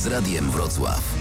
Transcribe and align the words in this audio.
z 0.00 0.06
Radiem 0.06 0.50
Wrocław. 0.50 1.14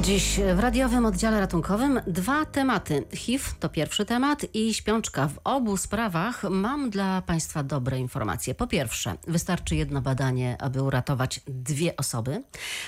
Dziś 0.00 0.40
w 0.54 0.58
radiowym 0.58 1.06
oddziale 1.06 1.40
ratunkowym 1.40 2.00
dwa 2.06 2.44
tematy. 2.44 3.04
HIV 3.14 3.44
to 3.60 3.68
pierwszy 3.68 4.04
temat 4.04 4.46
i 4.54 4.74
śpiączka. 4.74 5.28
W 5.28 5.38
obu 5.44 5.76
sprawach 5.76 6.42
mam 6.50 6.90
dla 6.90 7.22
Państwa 7.22 7.62
dobre 7.62 7.98
informacje. 7.98 8.54
Po 8.54 8.66
pierwsze, 8.66 9.16
wystarczy 9.26 9.76
jedno 9.76 10.02
badanie, 10.02 10.56
aby 10.60 10.82
uratować 10.82 11.40
dwie 11.46 11.96
osoby. 11.96 12.42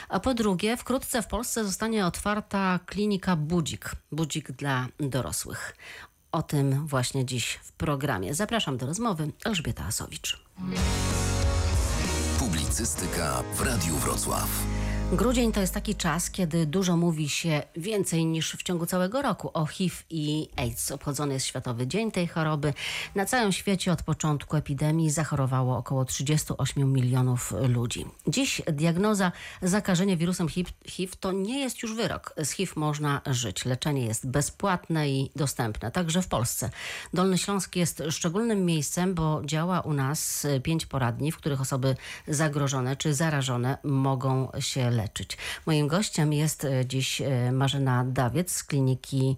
A 0.09 0.21
po 0.21 0.35
drugie, 0.35 0.77
wkrótce 0.77 1.23
w 1.23 1.27
Polsce 1.27 1.65
zostanie 1.65 2.07
otwarta 2.07 2.81
klinika 2.87 3.37
Budzik. 3.37 3.93
Budzik 4.13 4.53
dla 4.53 4.87
dorosłych. 5.01 5.77
O 6.33 6.43
tym 6.43 6.87
właśnie 6.87 7.25
dziś 7.25 7.61
w 7.63 7.73
programie. 7.73 8.35
Zapraszam 8.35 8.77
do 8.77 8.87
rozmowy 8.87 9.33
Elżbieta 9.45 9.85
Asowicz. 9.85 10.45
Publicystyka 12.75 13.43
w 13.55 13.61
Radiu 13.61 13.97
Wrocław. 13.97 14.74
Grudzień 15.13 15.53
to 15.53 15.61
jest 15.61 15.75
taki 15.75 15.95
czas, 15.95 16.31
kiedy 16.31 16.67
dużo 16.67 16.97
mówi 16.97 17.29
się 17.29 17.63
więcej 17.77 18.27
niż 18.27 18.53
w 18.53 18.63
ciągu 18.63 18.87
całego 18.87 19.23
roku 19.23 19.51
o 19.55 19.67
HIV 19.67 19.97
i 20.11 20.49
AIDS. 20.57 20.93
Obchodzony 20.93 21.35
jest 21.35 21.47
Światowy 21.47 21.87
Dzień 21.87 22.11
tej 22.11 22.27
choroby. 22.27 22.75
Na 23.15 23.27
całym 23.27 23.53
świecie 23.53 23.93
od 23.93 24.03
początku 24.03 24.57
epidemii 24.57 25.11
zachorowało 25.11 25.77
około 25.77 26.05
38 26.05 26.93
milionów 26.93 27.53
ludzi. 27.69 28.07
Dziś 28.29 28.63
diagnoza 28.73 29.33
zakażenia 29.63 30.17
wirusem 30.17 30.49
HIV 30.87 31.13
to 31.21 31.33
nie 31.33 31.61
jest 31.61 31.83
już 31.83 31.95
wyrok. 31.95 32.35
Z 32.45 32.51
HIV 32.51 32.73
można 32.77 33.21
żyć. 33.27 33.65
Leczenie 33.65 34.07
jest 34.07 34.29
bezpłatne 34.29 35.11
i 35.11 35.31
dostępne, 35.37 35.91
także 35.91 36.23
w 36.23 36.29
Polsce. 36.29 36.71
Dolny 37.15 37.39
Śląsk 37.39 37.77
jest 37.77 38.03
szczególnym 38.11 38.65
miejscem, 38.65 39.15
bo 39.15 39.43
działa 39.45 39.81
u 39.81 39.93
nas 39.93 40.47
pięć 40.63 40.87
poradni, 40.87 41.33
w 41.33 41.37
których 41.37 41.61
osoby 41.61 41.97
zagrożone 42.29 42.97
czy 42.97 43.15
zarażone 43.15 43.79
mogą 43.83 44.49
się 44.61 44.94
leczyć. 44.95 45.39
Moim 45.67 45.89
gościem 45.89 46.33
jest 46.33 46.65
e, 46.65 46.87
dziś 46.87 47.21
e, 47.21 47.53
Marzena 47.53 48.05
Dawiec 48.05 48.53
z 48.53 48.65
kliniki 48.65 49.37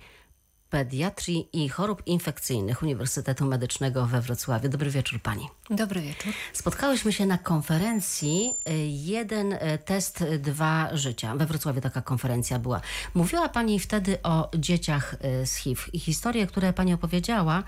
Pediatrii 0.77 1.49
i 1.53 1.69
Chorób 1.69 2.03
Infekcyjnych 2.07 2.83
Uniwersytetu 2.83 3.45
Medycznego 3.45 4.07
we 4.07 4.21
Wrocławiu. 4.21 4.69
Dobry 4.69 4.91
wieczór 4.91 5.21
Pani. 5.23 5.49
Dobry 5.71 6.01
wieczór. 6.01 6.33
Spotkałyśmy 6.53 7.13
się 7.13 7.27
na 7.27 7.39
konferencji 7.39 8.55
y, 8.69 8.73
Jeden 8.89 9.53
y, 9.53 9.59
test, 9.85 10.25
dwa 10.39 10.89
życia. 10.93 11.37
We 11.37 11.47
Wrocławiu 11.47 11.81
taka 11.81 12.03
konferencja 12.03 12.59
była. 12.59 12.81
Mówiła 13.15 13.49
Pani 13.49 13.81
wtedy 13.81 14.23
o 14.23 14.51
dzieciach 14.59 15.15
y, 15.43 15.47
z 15.47 15.55
HIV 15.55 15.83
i 15.93 15.99
historie, 15.99 16.47
które 16.47 16.73
Pani 16.73 16.95
opowiedziała 16.95 17.63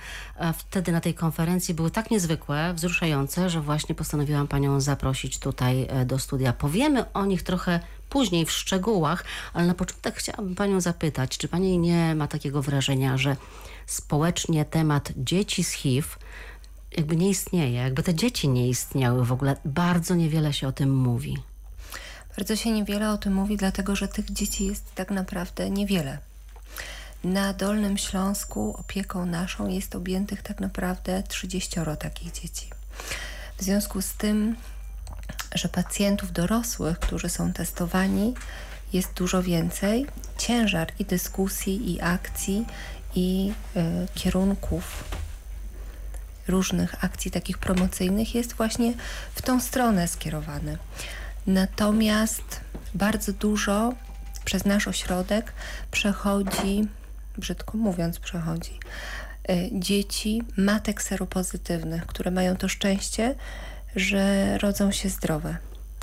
wtedy 0.59 0.93
na 0.93 1.01
tej 1.01 1.15
konferencji 1.15 1.75
były 1.75 1.91
tak 1.91 2.11
niezwykłe, 2.11 2.75
wzruszające, 2.75 3.51
że 3.51 3.61
właśnie 3.61 3.95
postanowiłam 3.95 4.49
Panią 4.49 4.81
zaprosić 4.81 5.39
tutaj 5.39 5.89
do 6.07 6.19
studia. 6.19 6.53
Powiemy 6.53 7.13
o 7.13 7.25
nich 7.27 7.43
trochę 7.43 7.81
później 8.09 8.47
w 8.47 8.53
szczegółach, 8.53 9.25
ale 9.53 9.67
na 9.67 9.75
początek 9.75 10.17
chciałabym 10.17 10.55
Panią 10.55 10.81
zapytać, 10.81 11.39
czy 11.39 11.49
Pani 11.49 11.79
nie 11.79 12.15
ma 12.15 12.29
takiego 12.29 12.63
wrażenia, 12.63 13.17
że 13.17 13.37
społecznie 13.87 14.65
temat 14.65 15.13
dzieci 15.17 15.65
z 15.65 15.73
HIV 15.73 16.09
jakby 16.97 17.17
nie 17.17 17.31
istnieje, 17.31 17.73
jakby 17.73 18.03
te 18.03 18.15
dzieci 18.15 18.49
nie 18.49 18.69
istniały 18.69 19.25
w 19.25 19.33
ogóle. 19.33 19.57
Bardzo 19.65 20.15
niewiele 20.15 20.53
się 20.53 20.69
o 20.69 20.73
tym 20.73 20.97
mówi. 20.97 21.39
Bardzo 22.37 22.57
się 22.57 22.73
niewiele 22.73 23.11
o 23.11 23.19
tym 23.19 23.35
mówi, 23.35 23.57
dlatego 23.57 23.97
że 23.97 24.09
tych 24.09 24.33
dzieci 24.33 24.67
jest 24.67 24.95
tak 24.95 25.11
naprawdę 25.11 25.71
niewiele. 25.71 26.19
Na 27.25 27.53
Dolnym 27.53 27.99
Śląsku 27.99 28.77
opieką 28.79 29.27
naszą 29.27 29.69
jest 29.69 29.95
objętych 29.95 30.43
tak 30.43 30.61
naprawdę 30.61 31.23
30 31.29 31.81
takich 31.99 32.33
dzieci. 32.33 32.71
W 33.57 33.63
związku 33.63 34.03
z 34.03 34.15
tym 34.15 34.57
że 35.55 35.69
pacjentów 35.69 36.33
dorosłych, 36.33 36.99
którzy 36.99 37.29
są 37.29 37.53
testowani, 37.53 38.35
jest 38.93 39.13
dużo 39.13 39.43
więcej. 39.43 40.07
Ciężar 40.39 40.93
i 40.99 41.05
dyskusji, 41.05 41.93
i 41.93 42.01
akcji, 42.01 42.67
i 43.15 43.53
y, 43.77 43.83
kierunków 44.15 45.05
różnych 46.49 47.05
akcji 47.05 47.31
takich 47.31 47.59
promocyjnych 47.59 48.35
jest 48.35 48.53
właśnie 48.53 48.95
w 49.35 49.43
tą 49.43 49.61
stronę 49.61 50.09
skierowany. 50.09 50.79
Natomiast 51.47 52.61
bardzo 52.95 53.33
dużo 53.33 53.95
przez 54.45 54.65
nasz 54.65 54.89
ośrodek 54.89 55.53
przechodzi, 55.91 56.89
brzydko 57.39 57.79
mówiąc, 57.79 58.19
przechodzi 58.19 58.81
y, 59.51 59.71
dzieci 59.73 60.43
matek 60.57 61.03
seropozytywnych, 61.03 62.07
które 62.07 62.31
mają 62.31 62.57
to 62.57 62.69
szczęście, 62.69 63.35
że 63.99 64.59
rodzą 64.59 64.93
się 64.93 65.09
zdrowe. 65.09 65.57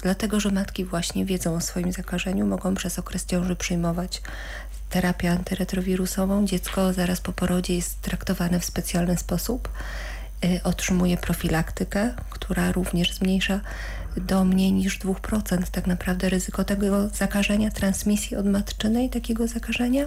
Dlatego, 0.03 0.39
że 0.39 0.51
matki 0.51 0.85
właśnie 0.85 1.25
wiedzą 1.25 1.55
o 1.55 1.61
swoim 1.61 1.91
zakażeniu, 1.91 2.45
mogą 2.45 2.75
przez 2.75 2.99
okres 2.99 3.25
ciąży 3.25 3.55
przyjmować 3.55 4.21
terapię 4.89 5.31
antyretrowirusową. 5.31 6.45
Dziecko 6.45 6.93
zaraz 6.93 7.21
po 7.21 7.33
porodzie 7.33 7.75
jest 7.75 8.01
traktowane 8.01 8.59
w 8.59 8.65
specjalny 8.65 9.17
sposób. 9.17 9.69
Y, 10.45 10.63
otrzymuje 10.63 11.17
profilaktykę, 11.17 12.13
która 12.29 12.71
również 12.71 13.13
zmniejsza 13.13 13.59
do 14.17 14.45
mniej 14.45 14.73
niż 14.73 14.99
2% 14.99 15.63
tak 15.71 15.87
naprawdę 15.87 16.29
ryzyko 16.29 16.63
tego 16.63 17.09
zakażenia, 17.09 17.71
transmisji 17.71 18.37
od 18.37 18.45
matczynej 18.45 19.09
takiego 19.09 19.47
zakażenia. 19.47 20.05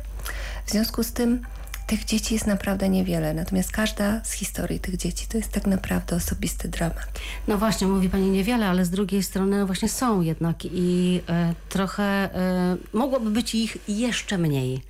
W 0.67 0.71
związku 0.71 1.03
z 1.03 1.13
tym 1.13 1.43
tych 1.89 2.05
dzieci 2.05 2.35
jest 2.35 2.47
naprawdę 2.47 2.89
niewiele, 2.89 3.35
natomiast 3.35 3.73
każda 3.73 4.25
z 4.25 4.33
historii 4.33 4.81
tych 4.81 4.97
dzieci 4.97 5.27
to 5.29 5.37
jest 5.37 5.53
tak 5.53 5.67
naprawdę 5.67 6.17
osobisty 6.17 6.69
dramat. 6.69 7.21
No 7.49 7.59
właśnie, 7.59 7.87
mówi 7.87 8.09
Pani 8.09 8.31
niewiele, 8.31 8.67
ale 8.69 8.85
z 8.85 8.91
drugiej 8.91 9.23
strony 9.23 9.67
właśnie 9.67 9.89
są 9.89 10.21
jednak 10.21 10.57
i 10.65 11.21
e, 11.29 11.55
trochę 11.69 12.05
e, 12.05 12.77
mogłoby 12.93 13.31
być 13.31 13.55
ich 13.55 13.77
jeszcze 13.89 14.39
mniej. 14.39 14.83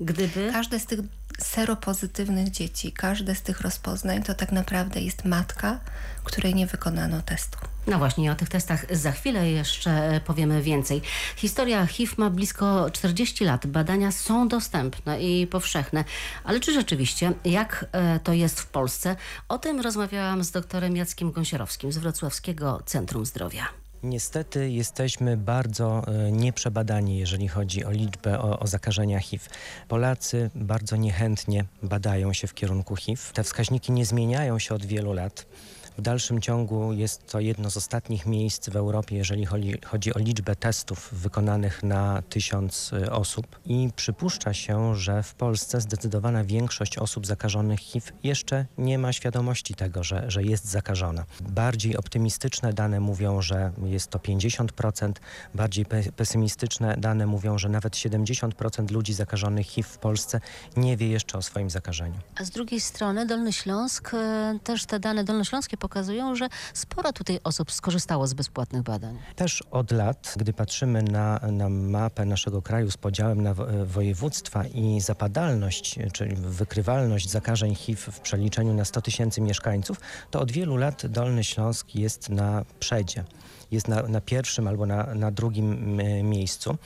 Gdyby... 0.00 0.48
Każde 0.52 0.78
z 0.78 0.86
tych 0.86 1.00
seropozytywnych 1.38 2.50
dzieci, 2.50 2.92
każde 2.92 3.34
z 3.34 3.42
tych 3.42 3.60
rozpoznań 3.60 4.22
to 4.22 4.34
tak 4.34 4.52
naprawdę 4.52 5.00
jest 5.00 5.24
matka, 5.24 5.80
której 6.24 6.54
nie 6.54 6.66
wykonano 6.66 7.22
testu. 7.22 7.58
No 7.86 7.98
właśnie, 7.98 8.32
o 8.32 8.34
tych 8.34 8.48
testach 8.48 8.96
za 8.96 9.12
chwilę 9.12 9.50
jeszcze 9.50 10.20
powiemy 10.24 10.62
więcej. 10.62 11.02
Historia 11.36 11.86
HIV 11.86 12.14
ma 12.18 12.30
blisko 12.30 12.90
40 12.90 13.44
lat. 13.44 13.66
Badania 13.66 14.12
są 14.12 14.48
dostępne 14.48 15.22
i 15.22 15.46
powszechne. 15.46 16.04
Ale 16.44 16.60
czy 16.60 16.72
rzeczywiście, 16.72 17.32
jak 17.44 17.86
e, 17.92 18.20
to 18.20 18.32
jest 18.32 18.60
w 18.60 18.66
Polsce? 18.66 19.16
O 19.48 19.58
tym 19.58 19.80
rozmawiałam 19.80 20.44
z 20.44 20.50
doktorem 20.50 20.96
Jackiem 20.96 21.32
Gąsierowskim 21.32 21.92
z 21.92 21.98
Wrocławskiego 21.98 22.82
Centrum 22.86 23.26
Zdrowia. 23.26 23.85
Niestety 24.02 24.70
jesteśmy 24.70 25.36
bardzo 25.36 26.02
e, 26.06 26.32
nieprzebadani, 26.32 27.18
jeżeli 27.18 27.48
chodzi 27.48 27.84
o 27.84 27.90
liczbę 27.90 28.40
o, 28.40 28.58
o, 28.58 28.66
zakażenia 28.66 29.20
HIV. 29.20 29.44
Polacy 29.88 30.50
bardzo 30.54 30.96
niechętnie 30.96 31.64
badają 31.82 32.32
się 32.32 32.46
w 32.46 32.54
kierunku 32.54 32.96
HIV. 32.96 33.22
Te 33.32 33.44
wskaźniki 33.44 33.92
nie 33.92 34.06
zmieniają 34.06 34.58
się 34.58 34.74
od 34.74 34.86
wielu 34.86 35.12
lat. 35.12 35.46
W 35.98 36.02
dalszym 36.02 36.40
ciągu 36.40 36.92
jest 36.92 37.26
to 37.26 37.40
jedno 37.40 37.70
z 37.70 37.76
ostatnich 37.76 38.26
miejsc 38.26 38.68
w 38.68 38.76
Europie, 38.76 39.16
jeżeli 39.16 39.46
chodzi, 39.84 40.14
o 40.14 40.18
liczbę 40.18 40.56
testów 40.56 41.08
wykonanych 41.12 41.82
na 41.82 42.22
tysiąc 42.22 42.92
y, 42.92 43.10
osób 43.10 43.60
i 43.66 43.90
przypuszcza 43.96 44.54
się, 44.54 44.96
że 44.96 45.22
w 45.22 45.34
Polsce 45.34 45.80
zdecydowana 45.80 46.44
większość 46.44 46.98
osób 46.98 47.26
zakażonych 47.26 47.80
HIV 47.80 48.12
jeszcze 48.22 48.66
nie 48.78 48.98
ma 48.98 49.12
świadomości 49.12 49.74
tego, 49.74 50.04
że, 50.04 50.30
że 50.30 50.42
jest 50.42 50.64
zakażona. 50.64 51.24
Bardziej 51.40 51.96
optymistyczne 51.96 52.72
dane 52.72 53.00
mówią, 53.00 53.42
że 53.42 53.72
jest 53.84 54.10
to 54.10 54.18
50%, 54.18 55.12
bardziej 55.54 55.86
pesymistyczne 56.16 56.96
dane 56.98 57.26
mówią, 57.26 57.58
że 57.58 57.68
nawet 57.68 57.94
70% 57.94 58.90
ludzi 58.90 59.14
zakażonych 59.14 59.66
HIV 59.66 59.88
w 59.88 59.98
Polsce 59.98 60.40
nie 60.76 60.96
wie 60.96 61.08
jeszcze 61.08 61.38
o 61.38 61.42
swoim 61.42 61.70
zakażeniu. 61.70 62.18
A 62.40 62.44
z 62.44 62.50
drugiej 62.50 62.80
strony 62.80 63.26
Dolny 63.26 63.52
Śląsk, 63.52 64.14
y, 64.14 64.16
też 64.64 64.86
te 64.86 65.00
dane 65.00 65.24
dolnośląskie 65.24 65.76
pokazują, 65.88 66.34
że 66.34 66.48
sporo 66.74 67.12
tutaj 67.12 67.40
osób 67.44 67.72
skorzystało 67.72 68.26
z 68.26 68.34
bezpłatnych 68.34 68.82
badań. 68.82 69.18
Też 69.36 69.62
od 69.70 69.90
lat, 69.90 70.34
gdy 70.36 70.52
patrzymy 70.52 71.02
na, 71.02 71.40
na 71.52 71.68
mapę 71.68 72.24
naszego 72.24 72.62
kraju 72.62 72.90
z 72.90 72.96
podziałem 72.96 73.42
na 73.42 73.54
województwa 73.84 74.64
i 74.66 75.00
zapadalność, 75.00 75.98
czyli 76.12 76.36
wykrywalność 76.36 77.30
zakażeń 77.30 77.74
HIV 77.74 78.12
w 78.12 78.20
przeliczeniu 78.20 78.74
na 78.74 78.84
100 78.84 79.02
tysięcy 79.02 79.40
mieszkańców, 79.40 80.00
to 80.30 80.40
od 80.40 80.52
wielu 80.52 80.76
lat 80.76 81.06
Dolny 81.06 81.44
Śląsk 81.44 81.94
jest 81.94 82.28
na 82.28 82.64
przedzie. 82.80 83.24
Jest 83.70 83.88
na, 83.88 84.02
na 84.02 84.20
pierwszym 84.20 84.68
albo 84.68 84.86
na, 84.86 85.14
na 85.14 85.30
drugim 85.30 85.96
miejscu. 86.22 86.78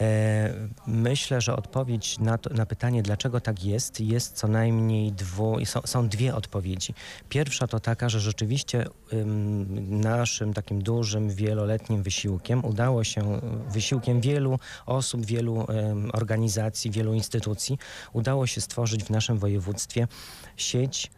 E, 0.00 0.68
myślę, 0.86 1.40
że 1.40 1.56
odpowiedź 1.56 2.18
na, 2.18 2.38
to, 2.38 2.54
na 2.54 2.66
pytanie, 2.66 3.02
dlaczego 3.02 3.40
tak 3.40 3.64
jest, 3.64 4.00
jest 4.00 4.36
co 4.36 4.48
najmniej 4.48 5.12
dwu, 5.12 5.64
są, 5.64 5.80
są 5.84 6.08
dwie 6.08 6.34
odpowiedzi. 6.34 6.94
Pierwsza 7.28 7.66
to 7.66 7.80
taka, 7.80 8.08
że 8.08 8.20
rzeczywiście 8.20 8.84
ym, 9.12 10.00
naszym 10.00 10.54
takim 10.54 10.82
dużym, 10.82 11.30
wieloletnim 11.30 12.02
wysiłkiem 12.02 12.64
udało 12.64 13.04
się, 13.04 13.40
wysiłkiem 13.72 14.20
wielu 14.20 14.58
osób, 14.86 15.26
wielu 15.26 15.66
organizacji, 16.12 16.90
wielu 16.90 17.14
instytucji, 17.14 17.78
udało 18.12 18.46
się 18.46 18.60
stworzyć 18.60 19.04
w 19.04 19.10
naszym 19.10 19.38
województwie 19.38 20.08
sieć 20.56 21.10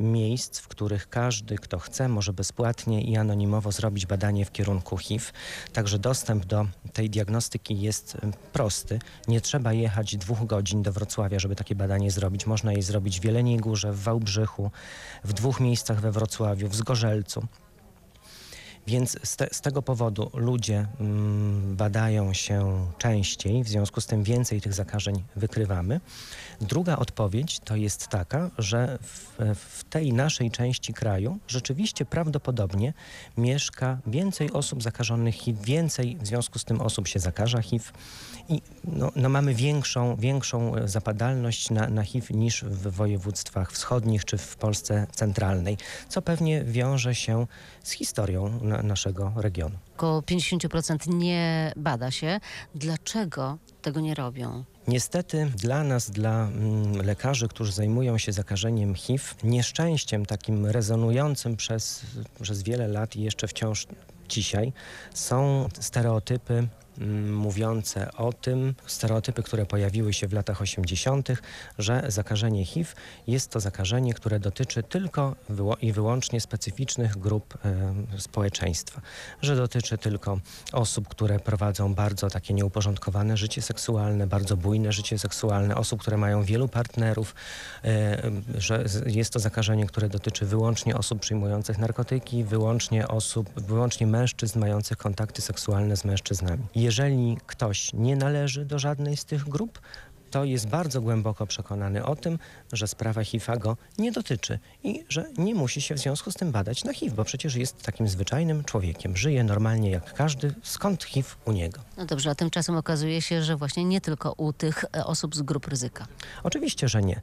miejsc, 0.00 0.58
w 0.58 0.68
których 0.68 1.08
każdy, 1.08 1.56
kto 1.56 1.78
chce, 1.78 2.08
może 2.08 2.32
bezpłatnie 2.32 3.02
i 3.02 3.16
anonimowo 3.16 3.72
zrobić 3.72 4.06
badanie 4.06 4.44
w 4.44 4.52
kierunku 4.52 4.96
HIV. 4.96 5.24
Także 5.72 5.98
dostęp 5.98 6.46
do 6.46 6.66
tej 6.92 7.10
diagnostyki 7.10 7.80
jest 7.80 8.16
prosty. 8.52 8.98
Nie 9.28 9.40
trzeba 9.40 9.72
jechać 9.72 10.16
dwóch 10.16 10.46
godzin 10.46 10.82
do 10.82 10.92
Wrocławia, 10.92 11.38
żeby 11.38 11.56
takie 11.56 11.74
badanie 11.74 12.10
zrobić. 12.10 12.46
Można 12.46 12.72
je 12.72 12.82
zrobić 12.82 13.20
w 13.20 13.24
Jeleniej 13.24 13.58
Górze, 13.58 13.92
w 13.92 14.02
Wałbrzychu, 14.02 14.70
w 15.24 15.32
dwóch 15.32 15.60
miejscach 15.60 16.00
we 16.00 16.12
Wrocławiu, 16.12 16.68
w 16.68 16.76
Zgorzelcu. 16.76 17.46
Więc 18.88 19.16
z, 19.22 19.36
te, 19.36 19.48
z, 19.52 19.60
tego 19.60 19.82
powodu 19.82 20.30
ludzie 20.34 20.86
mm, 21.00 21.76
badają 21.76 22.32
się 22.32 22.86
częściej, 22.98 23.64
w 23.64 23.68
związku 23.68 24.00
z 24.00 24.06
tym 24.06 24.22
więcej 24.22 24.60
tych 24.60 24.72
zakażeń 24.72 25.24
wykrywamy. 25.36 26.00
Druga 26.60 26.96
odpowiedź 26.96 27.60
to 27.60 27.76
jest 27.76 28.08
taka, 28.08 28.50
że 28.58 28.98
w, 29.02 29.36
w 29.54 29.84
tej 29.84 30.12
naszej 30.12 30.50
części 30.50 30.94
kraju 30.94 31.38
rzeczywiście 31.48 32.04
prawdopodobnie 32.04 32.92
mieszka 33.36 33.98
więcej 34.06 34.52
osób 34.52 34.82
zakażonych 34.82 35.34
HIV, 35.34 35.64
więcej 35.64 36.16
w 36.20 36.26
związku 36.26 36.58
z 36.58 36.64
tym 36.64 36.80
osób 36.80 37.08
się 37.08 37.18
zakaża 37.18 37.62
HIV 37.62 37.84
i 38.48 38.62
no, 38.84 39.12
no 39.16 39.28
mamy 39.28 39.54
większą, 39.54 40.16
większą 40.16 40.72
zapadalność 40.84 41.70
na, 41.70 41.88
na 41.88 42.02
HIV 42.02 42.34
niż 42.34 42.64
w 42.64 42.88
województwach 42.90 43.72
wschodnich 43.72 44.24
czy 44.24 44.38
w 44.38 44.56
Polsce 44.56 45.06
centralnej, 45.12 45.76
co 46.08 46.22
pewnie 46.22 46.64
wiąże 46.64 47.14
się 47.14 47.46
z 47.88 47.92
historią 47.92 48.60
na, 48.62 48.82
naszego 48.82 49.32
regionu. 49.36 49.78
Około 49.96 50.20
50% 50.20 51.14
nie 51.14 51.72
bada 51.76 52.10
się. 52.10 52.40
Dlaczego 52.74 53.58
tego 53.82 54.00
nie 54.00 54.14
robią? 54.14 54.64
Niestety 54.88 55.52
dla 55.56 55.84
nas, 55.84 56.10
dla 56.10 56.44
mm, 56.48 57.06
lekarzy, 57.06 57.48
którzy 57.48 57.72
zajmują 57.72 58.18
się 58.18 58.32
zakażeniem 58.32 58.94
HIV, 58.94 59.24
nieszczęściem 59.44 60.26
takim 60.26 60.66
rezonującym 60.66 61.56
przez, 61.56 62.02
przez 62.42 62.62
wiele 62.62 62.88
lat 62.88 63.16
i 63.16 63.22
jeszcze 63.22 63.48
wciąż 63.48 63.86
dzisiaj 64.28 64.72
są 65.14 65.68
stereotypy 65.80 66.68
mówiące 67.30 68.12
o 68.12 68.32
tym, 68.32 68.74
stereotypy, 68.86 69.42
które 69.42 69.66
pojawiły 69.66 70.12
się 70.12 70.28
w 70.28 70.32
latach 70.32 70.62
80., 70.62 71.28
że 71.78 72.04
zakażenie 72.08 72.64
HIV 72.64 72.90
jest 73.26 73.50
to 73.50 73.60
zakażenie, 73.60 74.14
które 74.14 74.40
dotyczy 74.40 74.82
tylko 74.82 75.36
i 75.82 75.92
wyłącznie 75.92 76.40
specyficznych 76.40 77.18
grup 77.18 77.58
społeczeństwa, 78.18 79.00
że 79.42 79.56
dotyczy 79.56 79.98
tylko 79.98 80.40
osób, 80.72 81.08
które 81.08 81.40
prowadzą 81.40 81.94
bardzo 81.94 82.30
takie 82.30 82.54
nieuporządkowane 82.54 83.36
życie 83.36 83.62
seksualne, 83.62 84.26
bardzo 84.26 84.56
bujne 84.56 84.92
życie 84.92 85.18
seksualne, 85.18 85.76
osób, 85.76 86.00
które 86.00 86.16
mają 86.16 86.42
wielu 86.42 86.68
partnerów, 86.68 87.34
że 88.58 88.84
jest 89.06 89.32
to 89.32 89.38
zakażenie, 89.38 89.86
które 89.86 90.08
dotyczy 90.08 90.46
wyłącznie 90.46 90.96
osób 90.96 91.20
przyjmujących 91.20 91.78
narkotyki, 91.78 92.44
wyłącznie 92.44 93.08
osób, 93.08 93.50
wyłącznie 93.56 94.06
mężczyzn 94.06 94.58
mających 94.58 94.98
kontakty 94.98 95.42
seksualne 95.42 95.96
z 95.96 96.04
mężczyznami 96.04 96.62
jeżeli 96.88 97.36
ktoś 97.46 97.92
nie 97.92 98.16
należy 98.16 98.64
do 98.64 98.78
żadnej 98.78 99.16
z 99.16 99.24
tych 99.24 99.44
grup, 99.44 99.80
to 100.30 100.44
jest 100.44 100.68
bardzo 100.68 101.00
głęboko 101.00 101.46
przekonany 101.46 102.04
o 102.04 102.16
tym, 102.16 102.38
że 102.72 102.88
sprawa 102.88 103.24
HIV 103.24 103.56
go 103.58 103.76
nie 103.98 104.12
dotyczy 104.12 104.58
i 104.82 105.04
że 105.08 105.24
nie 105.38 105.54
musi 105.54 105.80
się 105.80 105.94
w 105.94 105.98
związku 105.98 106.32
z 106.32 106.34
tym 106.34 106.52
badać 106.52 106.84
na 106.84 106.92
HIV, 106.92 107.16
bo 107.16 107.24
przecież 107.24 107.54
jest 107.54 107.82
takim 107.82 108.08
zwyczajnym 108.08 108.64
człowiekiem, 108.64 109.16
żyje 109.16 109.44
normalnie 109.44 109.90
jak 109.90 110.14
każdy, 110.14 110.54
skąd 110.62 111.04
HIV 111.04 111.28
u 111.44 111.52
niego. 111.52 111.80
No 111.96 112.06
dobrze, 112.06 112.30
a 112.30 112.34
tymczasem 112.34 112.76
okazuje 112.76 113.22
się, 113.22 113.42
że 113.42 113.56
właśnie 113.56 113.84
nie 113.84 114.00
tylko 114.00 114.32
u 114.36 114.52
tych 114.52 114.84
e, 114.96 115.04
osób 115.04 115.36
z 115.36 115.42
grup 115.42 115.66
ryzyka. 115.66 116.06
Oczywiście, 116.42 116.88
że 116.88 117.02
nie. 117.02 117.20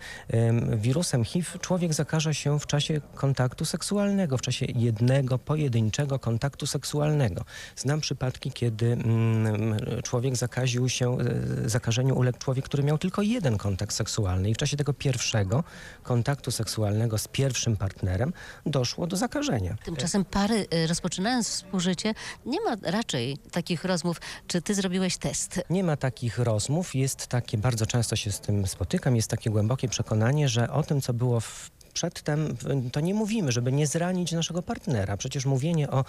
Wirusem 0.78 1.24
HIV 1.24 1.60
człowiek 1.60 1.94
zakaże 1.94 2.34
się 2.34 2.60
w 2.60 2.68
czasie 2.68 3.02
kontaktu 3.16 3.66
seksualnego, 3.66 4.38
w 4.38 4.42
czasie 4.42 4.66
jednego, 4.66 5.40
pojedynczego 5.40 6.20
kontaktu 6.20 6.68
seksualnego. 6.68 7.46
Znam 7.76 8.02
przypadki, 8.02 8.52
kiedy 8.52 8.86
mm, 8.86 9.78
człowiek 10.04 10.36
zakaził 10.36 10.90
się, 10.90 11.18
e, 11.66 11.70
zakażeniu 11.70 12.16
uległ 12.16 12.38
człowiek, 12.38 12.66
który 12.66 12.84
miał 12.84 12.95
miał 12.96 13.00
tylko 13.00 13.22
jeden 13.22 13.58
kontakt 13.58 13.94
seksualny 13.94 14.50
i 14.50 14.54
w 14.54 14.58
czasie 14.58 14.78
tego 14.78 14.94
pierwszego 14.94 15.64
kontaktu 16.04 16.52
seksualnego 16.52 17.18
z 17.18 17.28
pierwszym 17.28 17.78
partnerem 17.78 18.34
doszło 18.66 19.08
do 19.08 19.16
zakażenia. 19.18 19.76
Tymczasem 19.86 20.26
pary 20.26 20.68
y, 20.74 20.88
rozpoczynając 20.88 21.50
współżycie 21.50 22.14
nie 22.46 22.62
ma 22.62 22.76
raczej 22.92 23.38
takich 23.52 23.86
rozmów, 23.86 24.22
czy 24.48 24.62
ty 24.62 24.76
zrobiłeś 24.76 25.18
test? 25.18 25.62
Nie 25.70 25.84
ma 25.84 25.98
takich 25.98 26.40
rozmów, 26.40 26.96
jest 26.96 27.28
takie, 27.28 27.58
bardzo 27.58 27.86
często 27.86 28.16
się 28.16 28.32
z 28.32 28.40
tym 28.40 28.68
spotykam, 28.68 29.16
jest 29.16 29.30
takie 29.30 29.50
głębokie 29.50 29.88
przekonanie, 29.88 30.50
że 30.50 30.72
o 30.72 30.84
tym, 30.84 31.02
co 31.02 31.14
było 31.14 31.40
w 31.40 31.72
przedtem 31.96 32.58
to 32.92 33.00
nie 33.00 33.14
mówimy, 33.14 33.52
żeby 33.52 33.72
nie 33.72 33.88
zranić 33.88 34.32
naszego 34.32 34.62
partnera. 34.62 35.18
Przecież 35.18 35.46
mówienie 35.46 35.90
o 35.90 36.06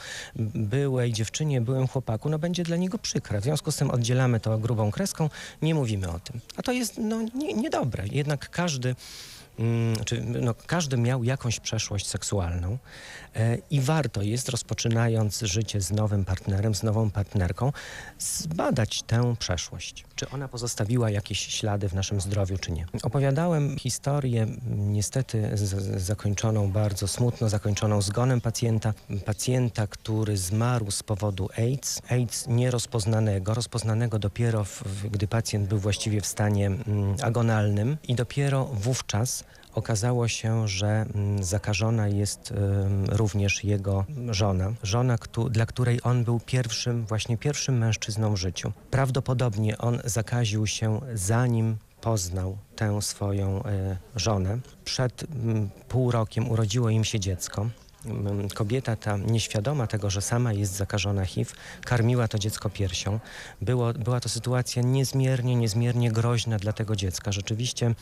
byłej 0.55 1.12
dziewczynie, 1.12 1.61
byłym 1.61 1.88
chłopaku, 1.88 2.29
no 2.29 2.38
będzie 2.38 2.65
dla 2.65 2.77
niego 2.77 2.99
przykre. 2.99 3.41
W 3.41 3.44
związku 3.44 3.73
z 3.73 3.77
tym 3.77 3.91
oddzielamy 3.91 4.41
to 4.41 4.59
grubą 4.59 4.91
kreską, 4.91 5.31
nie 5.62 5.75
mówimy 5.75 6.09
o 6.09 6.21
tym. 6.21 6.41
A 6.56 6.62
to 6.62 6.73
jest 6.73 6.99
no, 6.99 7.23
nie, 7.35 7.55
niedobre. 7.55 8.05
Jednak 8.12 8.50
każdy 8.50 8.94
czy 10.05 10.20
no, 10.20 10.55
każdy 10.67 10.97
miał 10.97 11.25
jakąś 11.25 11.61
przeszłość 11.61 12.06
seksualną 12.06 12.79
e, 13.35 13.58
i 13.70 13.81
warto 13.81 14.23
jest, 14.23 14.49
rozpoczynając 14.49 15.41
życie 15.41 15.81
z 15.81 15.91
nowym 15.91 16.25
partnerem, 16.25 16.75
z 16.75 16.82
nową 16.82 17.11
partnerką, 17.11 17.73
zbadać 18.19 19.03
tę 19.03 19.37
przeszłość. 19.38 20.05
Czy 20.14 20.31
ona 20.31 20.49
pozostawiła 20.49 21.11
jakieś 21.11 21.38
ślady 21.38 21.88
w 21.88 21.94
naszym 21.94 22.20
zdrowiu, 22.20 22.58
czy 22.58 22.73
nie. 22.73 22.87
Opowiadałem 23.03 23.79
historię, 23.79 24.47
niestety 24.76 25.50
zakończoną 25.97 26.70
bardzo 26.70 27.09
smutno, 27.09 27.49
zakończoną 27.49 28.02
zgonem 28.02 28.41
pacjenta. 28.41 28.94
Pacjenta, 29.25 29.87
który 29.87 30.37
zmarł 30.37 30.91
z 30.91 31.02
powodu 31.02 31.49
AIDS. 31.56 32.02
AIDS 32.09 32.47
nierozpoznanego, 32.49 33.55
rozpoznanego 33.55 34.19
dopiero, 34.19 34.64
w, 34.64 35.09
gdy 35.11 35.29
pacjent 35.29 35.69
był 35.69 35.79
właściwie 35.79 36.20
w 36.20 36.26
stanie 36.26 36.67
mm, 36.67 37.17
agonalnym 37.23 37.97
i 38.09 38.14
dopiero 38.14 38.64
wówczas 38.64 39.44
Okazało 39.76 40.28
się, 40.28 40.69
że 40.69 40.87
mm, 40.87 41.44
zakażona 41.44 42.08
jest 42.08 42.52
również 43.08 43.64
jego 43.64 44.05
żona. 44.31 44.73
Żona, 44.82 45.19
dla 45.50 45.67
której 45.67 46.00
on 46.02 46.25
był 46.25 46.40
pierwszym, 46.40 47.06
właśnie 47.06 47.38
pierwszym 47.38 47.78
mężczyzną 47.78 48.34
w 48.34 48.37
życiu. 48.37 48.73
Prawdopodobnie 48.90 49.78
on 49.78 50.00
zakaził 50.05 50.67
się 50.67 51.00
zanim 51.14 51.76
poznał 52.00 52.58
tę 52.76 53.02
swoją 53.02 53.64
e, 53.64 53.96
żonę. 54.17 54.58
Przed 54.84 55.25
mm, 55.25 55.70
pół 55.88 56.11
rokiem 56.11 56.50
urodziło 56.50 56.90
im 56.90 57.05
się 57.05 57.20
dziecko 57.20 57.67
kobieta 58.54 58.96
ta 58.96 59.16
nieświadoma 59.16 59.86
tego, 59.86 60.10
że 60.10 60.22
sama 60.22 60.52
jest 60.52 60.72
zakażona 60.72 61.25
HIV, 61.25 61.52
karmiła 61.84 62.28
to 62.28 62.38
dziecko 62.38 62.70
piersią. 62.70 63.20
Było, 63.60 63.92
była 63.92 64.20
to 64.20 64.28
sytuacja 64.28 64.82
niezmiernie, 64.82 65.56
niezmiernie 65.56 66.12
groźna 66.12 66.58
dla 66.58 66.72
tego 66.72 66.96
dziecka. 66.96 67.32
Rzeczywiście 67.32 67.94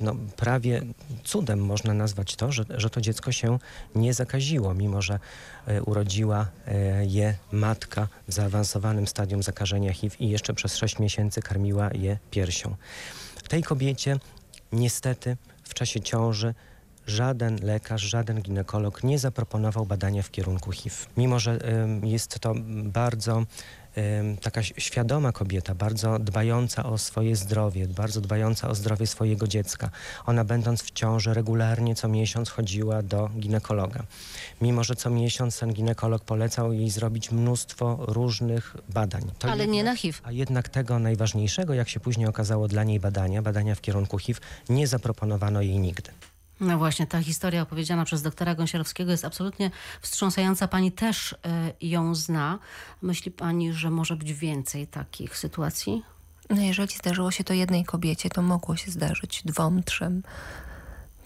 no, 0.00 0.16
prawie 0.36 0.82
cudem 1.24 1.64
można 1.64 1.94
nazwać 1.94 2.36
to, 2.36 2.52
że, 2.52 2.64
że 2.68 2.90
to 2.90 3.00
dziecko 3.00 3.32
się 3.32 3.58
nie 3.94 4.14
zakaziło, 4.14 4.74
mimo 4.74 5.02
że 5.02 5.18
e, 5.66 5.82
urodziła 5.82 6.46
e, 6.66 7.06
je 7.06 7.34
matka 7.52 8.08
w 8.28 8.32
zaawansowanym 8.32 9.06
stadium 9.06 9.42
zakażenia 9.42 9.92
HIV 9.92 10.16
i 10.20 10.28
jeszcze 10.28 10.54
przez 10.54 10.76
6 10.76 10.98
miesięcy 10.98 11.42
karmiła 11.42 11.90
je 11.94 12.18
piersią. 12.30 12.76
Tej 13.48 13.62
kobiecie 13.62 14.18
niestety 14.72 15.36
w 15.64 15.74
czasie 15.74 16.00
ciąży 16.00 16.54
żaden 17.06 17.58
lekarz, 17.62 18.02
żaden 18.02 18.42
ginekolog 18.42 19.04
nie 19.04 19.18
zaproponował 19.18 19.86
badania 19.86 20.22
w 20.22 20.30
kierunku 20.30 20.72
HIV. 20.72 20.96
Mimo, 21.16 21.38
że 21.38 21.58
jest 22.02 22.38
to 22.38 22.54
bardzo 22.84 23.42
taka 24.42 24.62
świadoma 24.62 25.32
kobieta, 25.32 25.74
bardzo 25.74 26.18
dbająca 26.18 26.84
o 26.84 26.98
swoje 26.98 27.36
zdrowie, 27.36 27.88
bardzo 27.88 28.20
dbająca 28.20 28.68
o 28.68 28.74
zdrowie 28.74 29.06
swojego 29.06 29.48
dziecka. 29.48 29.90
Ona 30.26 30.44
będąc 30.44 30.82
w 30.82 30.90
ciąży 30.90 31.34
regularnie 31.34 31.94
co 31.94 32.08
miesiąc 32.08 32.50
chodziła 32.50 33.02
do 33.02 33.28
ginekologa. 33.28 34.02
Mimo, 34.60 34.84
że 34.84 34.96
co 34.96 35.10
miesiąc 35.10 35.58
ten 35.58 35.72
ginekolog 35.72 36.24
polecał 36.24 36.72
jej 36.72 36.90
zrobić 36.90 37.30
mnóstwo 37.30 37.98
różnych 38.00 38.76
badań. 38.88 39.22
To 39.38 39.48
Ale 39.48 39.56
jednak, 39.56 39.74
nie 39.74 39.84
na 39.84 39.96
HIV. 39.96 40.18
A 40.22 40.32
jednak 40.32 40.68
tego 40.68 40.98
najważniejszego, 40.98 41.74
jak 41.74 41.88
się 41.88 42.00
później 42.00 42.26
okazało 42.26 42.68
dla 42.68 42.84
niej 42.84 43.00
badania, 43.00 43.42
badania 43.42 43.74
w 43.74 43.80
kierunku 43.80 44.18
HIV, 44.18 44.40
nie 44.68 44.86
zaproponowano 44.86 45.62
jej 45.62 45.78
nigdy. 45.78 46.10
No 46.62 46.78
właśnie, 46.78 47.06
ta 47.06 47.22
historia 47.22 47.62
opowiedziana 47.62 48.04
przez 48.04 48.22
doktora 48.22 48.54
Gąsiorowskiego 48.54 49.10
jest 49.10 49.24
absolutnie 49.24 49.70
wstrząsająca. 50.00 50.68
Pani 50.68 50.92
też 50.92 51.32
y, 51.32 51.36
ją 51.86 52.14
zna. 52.14 52.58
Myśli 53.02 53.30
pani, 53.30 53.72
że 53.72 53.90
może 53.90 54.16
być 54.16 54.32
więcej 54.32 54.86
takich 54.86 55.36
sytuacji? 55.36 56.02
No 56.50 56.62
jeżeli 56.62 56.94
zdarzyło 56.94 57.30
się 57.30 57.44
to 57.44 57.54
jednej 57.54 57.84
kobiecie, 57.84 58.30
to 58.30 58.42
mogło 58.42 58.76
się 58.76 58.90
zdarzyć 58.90 59.42
dwom, 59.44 59.82
trzem. 59.82 60.22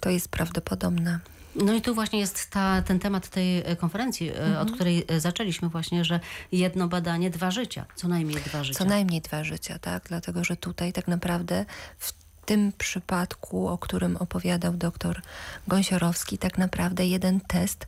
To 0.00 0.10
jest 0.10 0.28
prawdopodobne. 0.28 1.20
No 1.54 1.74
i 1.74 1.82
tu 1.82 1.94
właśnie 1.94 2.18
jest 2.18 2.50
ta, 2.50 2.82
ten 2.82 2.98
temat 2.98 3.28
tej 3.28 3.58
e, 3.58 3.76
konferencji, 3.76 4.28
mhm. 4.28 4.56
od 4.56 4.72
której 4.72 5.06
zaczęliśmy 5.18 5.68
właśnie, 5.68 6.04
że 6.04 6.20
jedno 6.52 6.88
badanie, 6.88 7.30
dwa 7.30 7.50
życia. 7.50 7.84
Co 7.94 8.08
najmniej 8.08 8.42
dwa 8.42 8.64
życia. 8.64 8.78
Co 8.78 8.84
najmniej 8.84 9.20
dwa 9.20 9.44
życia, 9.44 9.78
tak? 9.78 10.04
Dlatego, 10.08 10.44
że 10.44 10.56
tutaj 10.56 10.92
tak 10.92 11.08
naprawdę 11.08 11.64
w 11.98 12.25
tym 12.46 12.72
przypadku, 12.78 13.68
o 13.68 13.78
którym 13.78 14.16
opowiadał 14.16 14.72
doktor 14.72 15.22
Gąsiorowski, 15.68 16.38
tak 16.38 16.58
naprawdę 16.58 17.06
jeden 17.06 17.40
test 17.40 17.86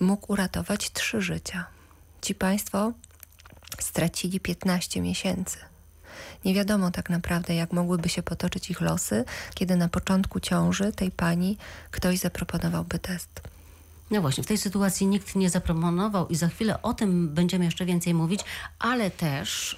mógł 0.00 0.32
uratować 0.32 0.92
trzy 0.92 1.22
życia. 1.22 1.66
Ci 2.22 2.34
Państwo 2.34 2.92
stracili 3.80 4.40
15 4.40 5.00
miesięcy. 5.00 5.58
Nie 6.44 6.54
wiadomo 6.54 6.90
tak 6.90 7.10
naprawdę, 7.10 7.54
jak 7.54 7.72
mogłyby 7.72 8.08
się 8.08 8.22
potoczyć 8.22 8.70
ich 8.70 8.80
losy, 8.80 9.24
kiedy 9.54 9.76
na 9.76 9.88
początku 9.88 10.40
ciąży 10.40 10.92
tej 10.92 11.10
pani 11.10 11.56
ktoś 11.90 12.18
zaproponowałby 12.18 12.98
test. 12.98 13.40
No 14.10 14.20
właśnie, 14.20 14.44
w 14.44 14.46
tej 14.46 14.58
sytuacji 14.58 15.06
nikt 15.06 15.36
nie 15.36 15.50
zaproponował 15.50 16.28
i 16.28 16.36
za 16.36 16.48
chwilę 16.48 16.82
o 16.82 16.94
tym 16.94 17.28
będziemy 17.28 17.64
jeszcze 17.64 17.84
więcej 17.84 18.14
mówić, 18.14 18.40
ale 18.78 19.10
też 19.10 19.76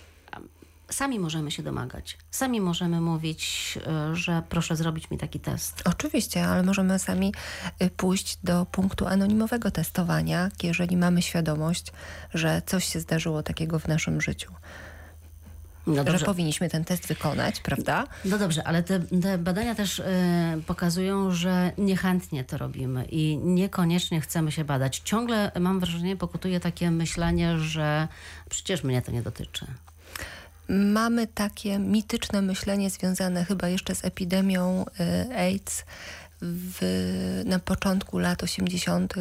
sami 0.90 1.18
możemy 1.18 1.50
się 1.50 1.62
domagać. 1.62 2.18
Sami 2.30 2.60
możemy 2.60 3.00
mówić, 3.00 3.74
e, 3.86 4.16
że 4.16 4.42
proszę 4.48 4.76
zrobić 4.76 5.10
mi 5.10 5.18
taki 5.18 5.40
test. 5.40 5.82
Oczywiście, 5.84 6.46
ale 6.46 6.62
możemy 6.62 6.98
sami 6.98 7.32
y, 7.82 7.90
pójść 7.90 8.38
do 8.44 8.66
punktu 8.66 9.06
anonimowego 9.06 9.70
testowania, 9.70 10.48
jeżeli 10.62 10.96
mamy 10.96 11.22
świadomość, 11.22 11.92
że 12.34 12.62
coś 12.66 12.84
się 12.84 13.00
zdarzyło 13.00 13.42
takiego 13.42 13.78
w 13.78 13.88
naszym 13.88 14.20
życiu. 14.20 14.52
No 15.86 16.18
że 16.18 16.24
powinniśmy 16.24 16.68
ten 16.68 16.84
test 16.84 17.06
wykonać, 17.06 17.60
prawda? 17.60 18.06
No 18.24 18.38
dobrze, 18.38 18.64
ale 18.64 18.82
te, 18.82 19.00
te 19.00 19.38
badania 19.38 19.74
też 19.74 19.98
y, 19.98 20.04
pokazują, 20.66 21.30
że 21.30 21.72
niechętnie 21.78 22.44
to 22.44 22.58
robimy 22.58 23.04
i 23.04 23.36
niekoniecznie 23.36 24.20
chcemy 24.20 24.52
się 24.52 24.64
badać. 24.64 24.98
Ciągle 25.04 25.50
mam 25.60 25.80
wrażenie, 25.80 26.16
pokutuje 26.16 26.60
takie 26.60 26.90
myślenie, 26.90 27.58
że 27.58 28.08
przecież 28.48 28.84
mnie 28.84 29.02
to 29.02 29.12
nie 29.12 29.22
dotyczy 29.22 29.66
mamy 30.68 31.26
takie 31.26 31.78
mityczne 31.78 32.42
myślenie 32.42 32.90
związane 32.90 33.44
chyba 33.44 33.68
jeszcze 33.68 33.94
z 33.94 34.04
epidemią 34.04 34.84
y, 35.30 35.36
AIDS 35.36 35.84
w, 36.42 37.42
na 37.44 37.58
początku 37.58 38.18
lat 38.18 38.42
80. 38.42 39.14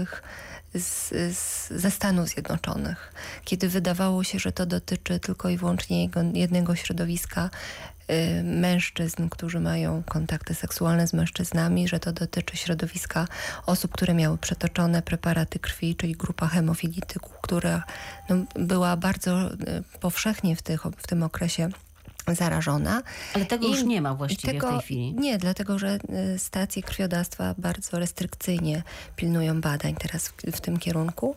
Z, 0.73 1.09
z, 1.37 1.69
ze 1.69 1.91
Stanów 1.91 2.29
Zjednoczonych, 2.29 3.13
kiedy 3.45 3.69
wydawało 3.69 4.23
się, 4.23 4.39
że 4.39 4.51
to 4.51 4.65
dotyczy 4.65 5.19
tylko 5.19 5.49
i 5.49 5.57
wyłącznie 5.57 6.03
jego, 6.03 6.21
jednego 6.33 6.75
środowiska 6.75 7.49
mężczyzn, 8.43 9.29
którzy 9.29 9.59
mają 9.59 10.03
kontakty 10.03 10.55
seksualne 10.55 11.07
z 11.07 11.13
mężczyznami, 11.13 11.87
że 11.87 11.99
to 11.99 12.11
dotyczy 12.11 12.57
środowiska 12.57 13.27
osób, 13.65 13.91
które 13.91 14.13
miały 14.13 14.37
przetoczone 14.37 15.01
preparaty 15.01 15.59
krwi, 15.59 15.95
czyli 15.95 16.13
grupa 16.13 16.47
hemofilityków, 16.47 17.33
która 17.41 17.83
no, 18.29 18.35
była 18.55 18.97
bardzo 18.97 19.51
y, 19.51 19.57
powszechnie 19.99 20.55
w, 20.55 20.61
tych, 20.61 20.83
w 20.97 21.07
tym 21.07 21.23
okresie 21.23 21.69
zarażona. 22.27 23.01
Ale 23.33 23.45
tego 23.45 23.67
I, 23.67 23.71
już 23.71 23.83
nie 23.83 24.01
ma 24.01 24.15
właściwie 24.15 24.53
tego, 24.53 24.67
w 24.67 24.71
tej 24.71 24.81
chwili. 24.81 25.13
Nie, 25.13 25.37
dlatego 25.37 25.79
że 25.79 25.99
y, 26.35 26.39
stacje 26.39 26.83
krwiodawstwa 26.83 27.55
bardzo 27.57 27.99
restrykcyjnie 27.99 28.83
pilnują 29.15 29.61
badań 29.61 29.95
teraz 29.95 30.27
w, 30.27 30.33
w 30.51 30.61
tym 30.61 30.79
kierunku. 30.79 31.35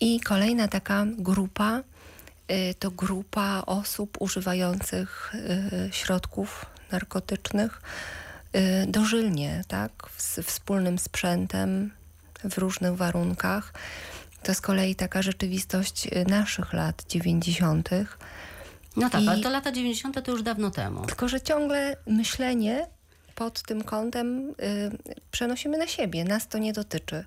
I 0.00 0.20
kolejna 0.20 0.68
taka 0.68 1.06
grupa 1.18 1.80
Y, 1.80 1.99
to 2.78 2.90
grupa 2.90 3.62
osób 3.66 4.16
używających 4.20 5.34
y, 5.34 5.88
środków 5.92 6.66
narkotycznych 6.92 7.82
y, 8.56 8.86
dożylnie, 8.86 9.64
tak, 9.68 9.92
z 10.16 10.46
wspólnym 10.46 10.98
sprzętem, 10.98 11.90
w 12.44 12.58
różnych 12.58 12.96
warunkach. 12.96 13.72
To 14.42 14.54
z 14.54 14.60
kolei 14.60 14.94
taka 14.94 15.22
rzeczywistość 15.22 16.08
naszych 16.26 16.72
lat 16.72 17.04
90. 17.08 17.88
No 18.96 19.10
tak, 19.10 19.22
I, 19.22 19.28
ale 19.28 19.42
to 19.42 19.50
lata 19.50 19.72
90. 19.72 20.24
to 20.24 20.32
już 20.32 20.42
dawno 20.42 20.70
temu. 20.70 21.06
Tylko, 21.06 21.28
że 21.28 21.40
ciągle 21.40 21.96
myślenie 22.06 22.86
pod 23.34 23.62
tym 23.62 23.84
kątem 23.84 24.50
y, 24.50 24.54
przenosimy 25.30 25.78
na 25.78 25.86
siebie. 25.86 26.24
Nas 26.24 26.48
to 26.48 26.58
nie 26.58 26.72
dotyczy. 26.72 27.24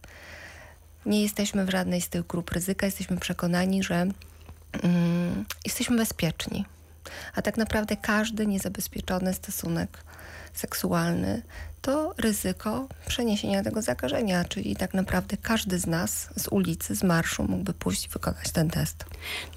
Nie 1.05 1.21
jesteśmy 1.21 1.65
w 1.65 1.69
żadnej 1.69 2.01
z 2.01 2.09
tych 2.09 2.27
grup 2.27 2.51
ryzyka. 2.51 2.85
Jesteśmy 2.85 3.17
przekonani, 3.17 3.83
że 3.83 4.07
jesteśmy 5.65 5.97
bezpieczni. 5.97 6.65
A 7.35 7.41
tak 7.41 7.57
naprawdę 7.57 7.97
każdy 7.97 8.47
niezabezpieczony 8.47 9.33
stosunek 9.33 10.03
seksualny 10.53 11.41
to 11.83 12.13
ryzyko 12.17 12.87
przeniesienia 13.07 13.63
tego 13.63 13.81
zakażenia, 13.81 14.45
czyli 14.45 14.75
tak 14.75 14.93
naprawdę 14.93 15.37
każdy 15.37 15.79
z 15.79 15.87
nas 15.87 16.29
z 16.35 16.47
ulicy, 16.47 16.95
z 16.95 17.03
marszu 17.03 17.43
mógłby 17.43 17.73
pójść 17.73 18.05
i 18.05 18.09
wykonać 18.09 18.51
ten 18.51 18.69
test. 18.69 19.05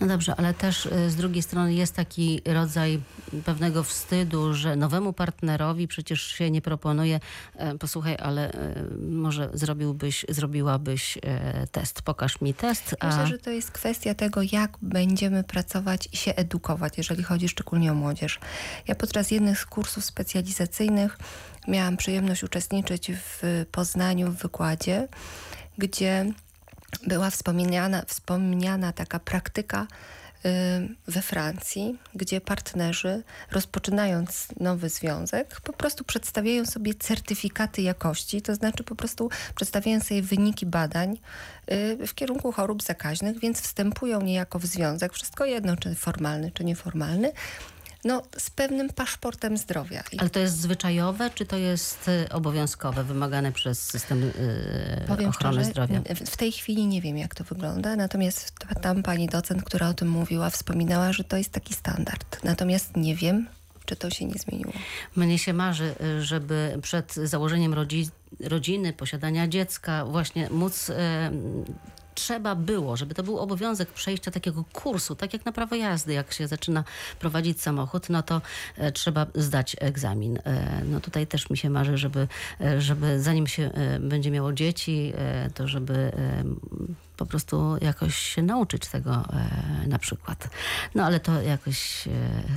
No 0.01 0.07
dobrze, 0.07 0.35
ale 0.37 0.55
też 0.55 0.87
y, 0.87 1.11
z 1.11 1.17
drugiej 1.17 1.43
strony 1.43 1.75
jest 1.75 1.95
taki 1.95 2.43
rodzaj 2.47 3.01
pewnego 3.45 3.85
wstydu, 3.85 4.55
że 4.55 4.77
nowemu 4.77 5.13
partnerowi 5.13 5.89
przecież 5.89 6.23
się 6.23 6.51
nie 6.51 6.63
proponuje, 6.63 7.21
e, 7.57 7.79
posłuchaj, 7.79 8.17
ale 8.21 8.53
e, 8.53 8.75
może 9.11 9.51
zrobiłbyś, 9.55 10.27
zrobiłabyś 10.29 11.19
e, 11.23 11.67
test, 11.67 12.03
pokaż 12.03 12.41
mi 12.41 12.55
test. 12.55 12.97
A... 13.01 13.07
Myślę, 13.07 13.27
że 13.27 13.39
to 13.39 13.51
jest 13.51 13.71
kwestia 13.71 14.15
tego, 14.15 14.41
jak 14.53 14.79
będziemy 14.83 15.45
pracować 15.45 16.09
i 16.13 16.17
się 16.17 16.35
edukować, 16.35 16.99
jeżeli 16.99 17.23
chodzi 17.23 17.49
szczególnie 17.49 17.93
o 17.93 17.95
młodzież. 17.95 18.41
Ja 18.89 18.95
podczas 18.95 19.31
jednych 19.31 19.59
z 19.59 19.67
kursów 19.67 20.05
specjalizacyjnych 20.05 20.86
miałam 21.69 21.97
przyjemność 21.97 22.45
uczestniczyć 22.45 23.13
w 23.13 23.65
Poznaniu 23.73 24.31
w 24.31 24.37
wykładzie, 24.37 25.09
gdzie 25.79 26.33
była 27.07 27.31
wspomniana, 27.31 28.03
wspomniana 28.07 28.93
taka 28.93 29.19
praktyka 29.19 29.87
y, 30.47 30.49
we 31.09 31.23
Francji, 31.23 31.99
gdzie 32.15 32.41
partnerzy 32.41 33.23
rozpoczynając 33.53 34.49
nowy 34.61 34.89
związek 34.89 35.61
po 35.61 35.73
prostu 35.73 36.05
przedstawiają 36.05 36.67
sobie 36.67 36.95
certyfikaty 36.95 37.83
jakości, 37.83 38.43
to 38.43 38.55
znaczy 38.55 38.85
po 38.85 38.95
prostu 38.95 39.31
przedstawiają 39.55 40.01
sobie 40.01 40.23
wyniki 40.23 40.67
badań 40.67 41.19
y, 41.71 42.07
w 42.07 42.15
kierunku 42.15 42.53
chorób 42.53 42.83
zakaźnych, 42.83 43.41
więc 43.41 43.61
wstępują 43.61 44.21
niejako 44.21 44.59
w 44.59 44.67
związek, 44.67 45.13
wszystko 45.13 45.45
jedno, 45.45 45.77
czy 45.77 45.95
formalny, 45.95 46.51
czy 46.55 46.65
nieformalny, 46.65 47.33
no, 48.07 48.23
z 48.39 48.51
pewnym 48.51 48.89
paszportem 48.91 49.57
zdrowia. 49.57 50.03
Ale 50.19 50.31
to 50.31 50.41
jest 50.41 50.61
zwyczajowe, 50.61 51.31
czy 51.31 51.47
to 51.47 51.57
jest 51.57 52.09
y, 52.09 52.29
obowiązkowe, 52.33 53.05
wymagane 53.05 53.53
przez 53.53 53.83
system 53.83 54.21
yy, 54.21 55.29
ochrony 55.29 55.33
szczerze, 55.33 55.65
zdrowia? 55.65 56.01
W 56.27 56.37
tej 56.37 56.53
chwili 56.53 56.87
nie 56.87 57.03
wiem, 57.03 57.19
jak 57.19 57.35
to 57.35 57.45
wygląda, 57.45 57.97
natomiast 57.97 58.53
tam 58.83 59.03
pani 59.03 59.27
docent, 59.27 59.63
która 59.63 59.89
o 59.89 59.95
tym 59.95 60.09
mówiła, 60.09 60.51
wspominała, 60.51 61.13
że 61.13 61.25
to 61.25 61.37
jest 61.37 61.53
taki 61.53 61.75
standard. 61.75 62.45
Natomiast 62.45 62.97
nie 62.97 63.17
wiem, 63.17 63.47
czy 63.85 63.97
to 63.97 64.11
się 64.11 64.25
nie 64.25 64.39
zmieniło. 64.39 64.73
Mnie 65.17 65.39
się 65.39 65.53
marzy, 65.53 65.95
y, 66.01 66.23
żeby 66.23 66.79
przed 66.83 67.15
założeniem 67.15 67.75
rodzi 67.75 68.09
rodziny, 68.41 68.93
posiadania 68.93 69.49
dziecka, 69.49 70.05
właśnie 70.05 70.51
móc 70.51 70.91
trzeba 72.17 72.55
było, 72.55 72.97
żeby 72.97 73.15
to 73.15 73.23
był 73.23 73.39
obowiązek 73.39 73.89
przejścia 73.89 74.31
takiego 74.31 74.65
kursu, 74.73 75.15
tak 75.15 75.33
jak 75.33 75.45
na 75.45 75.53
prawo 75.53 75.75
jazdy, 75.75 76.13
jak 76.13 76.33
się 76.33 76.49
zaczyna 76.49 76.85
prowadzić 77.19 77.63
samochód, 77.63 78.11
no 78.11 78.23
to 78.23 78.43
e, 78.77 78.93
trzeba 78.93 79.27
zdać 79.35 79.77
egzamin. 79.81 80.39
E, 80.45 80.83
no 80.85 81.01
tutaj 81.01 81.27
też 81.27 81.51
mi 81.51 81.57
się 81.57 81.71
marzy, 81.71 81.99
żeby, 81.99 82.29
e, 82.61 82.81
żeby 82.81 83.21
zanim 83.23 83.47
się 83.47 83.71
będzie 84.01 84.31
miało 84.31 84.53
dzieci, 84.53 85.13
to 85.55 85.69
żeby 85.69 86.13
po 87.17 87.27
prostu 87.27 87.77
jakoś 87.81 88.17
się 88.17 88.43
nauczyć 88.43 88.87
tego 88.87 89.13
e, 89.15 89.89
na 89.89 89.99
przykład. 89.99 90.49
No 90.95 91.05
ale 91.05 91.21
to 91.21 91.43
jakoś 91.43 92.09
e, 92.09 92.11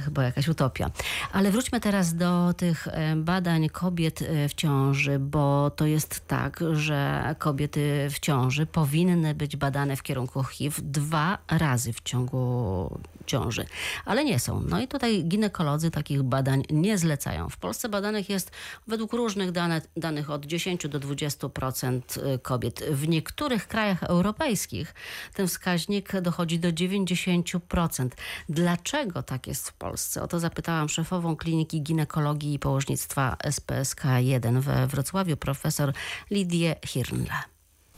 chyba 0.06 0.24
jakaś 0.24 0.48
utopia. 0.48 0.92
Ale 1.32 1.52
wróćmy 1.52 1.80
teraz 1.80 2.16
do 2.16 2.54
tych 2.54 2.88
e, 2.88 3.16
badań 3.16 3.70
kobiet 3.70 4.20
w 4.50 4.54
ciąży, 4.54 5.20
bo 5.20 5.72
to 5.72 5.86
jest 5.86 6.28
tak, 6.28 6.60
że 6.74 7.36
kobiety 7.40 8.08
w 8.12 8.20
ciąży 8.20 8.66
powinny 8.66 9.36
być 9.36 9.58
badane 9.58 9.96
w 9.96 10.04
kierunku 10.04 10.44
HIV 10.44 10.82
dwa 10.84 11.38
razy 11.48 11.94
w 11.94 12.02
ciągu 12.02 13.00
ciąży, 13.30 13.66
ale 14.06 14.26
nie 14.26 14.40
są. 14.40 14.62
No 14.62 14.82
i 14.82 14.88
tutaj 14.88 15.24
ginekolodzy 15.24 15.92
takich 15.92 16.24
badań 16.24 16.64
nie 16.70 16.98
zlecają. 16.98 17.50
W 17.50 17.58
Polsce 17.58 17.90
badanych 17.90 18.30
jest 18.30 18.52
według 18.88 19.14
różnych 19.14 19.52
dane, 19.52 19.82
danych 19.98 20.30
od 20.30 20.46
10 20.46 20.88
do 20.88 21.00
20% 21.00 22.02
y, 22.36 22.40
kobiet. 22.40 22.84
W 22.92 23.08
niektórych 23.08 23.68
krajach 23.68 24.04
europejskich 24.04 24.94
ten 25.34 25.48
wskaźnik 25.48 26.22
dochodzi 26.22 26.60
do 26.60 26.70
90%. 26.70 28.10
Dlaczego 28.50 29.24
tak 29.24 29.48
jest 29.48 29.70
w 29.70 29.74
Polsce? 29.74 30.24
O 30.24 30.28
to 30.28 30.40
zapytałam 30.40 30.90
szefową 30.90 31.36
Kliniki 31.36 31.82
Ginekologii 31.82 32.54
i 32.54 32.60
Położnictwa 32.60 33.38
SPSK 33.52 34.04
1 34.20 34.62
we 34.62 34.88
Wrocławiu, 34.88 35.38
profesor 35.38 35.94
Lidię 36.32 36.76
Hirnle. 36.86 37.34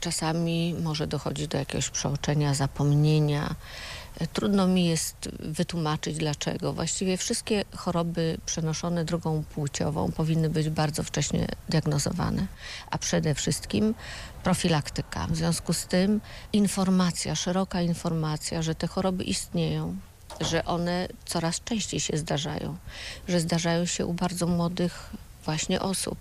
Czasami 0.02 0.74
może 0.82 1.06
dochodzić 1.06 1.48
do 1.48 1.58
jakiegoś 1.58 1.90
przeoczenia, 1.90 2.54
zapomnienia, 2.54 3.54
Trudno 4.32 4.66
mi 4.66 4.86
jest 4.86 5.28
wytłumaczyć 5.38 6.16
dlaczego. 6.16 6.72
Właściwie 6.72 7.16
wszystkie 7.16 7.64
choroby 7.76 8.38
przenoszone 8.46 9.04
drogą 9.04 9.44
płciową 9.54 10.12
powinny 10.12 10.50
być 10.50 10.70
bardzo 10.70 11.02
wcześnie 11.02 11.46
diagnozowane, 11.68 12.46
a 12.90 12.98
przede 12.98 13.34
wszystkim 13.34 13.94
profilaktyka. 14.42 15.26
W 15.26 15.36
związku 15.36 15.72
z 15.72 15.86
tym 15.86 16.20
informacja, 16.52 17.34
szeroka 17.34 17.82
informacja, 17.82 18.62
że 18.62 18.74
te 18.74 18.86
choroby 18.86 19.24
istnieją, 19.24 19.96
że 20.40 20.64
one 20.64 21.08
coraz 21.24 21.60
częściej 21.64 22.00
się 22.00 22.16
zdarzają, 22.16 22.76
że 23.28 23.40
zdarzają 23.40 23.86
się 23.86 24.06
u 24.06 24.14
bardzo 24.14 24.46
młodych 24.46 25.10
właśnie 25.44 25.80
osób. 25.80 26.18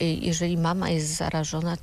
Jeżeli 0.00 0.56
mama 0.56 0.90
jest 0.90 1.16
zarażona, 1.16 1.76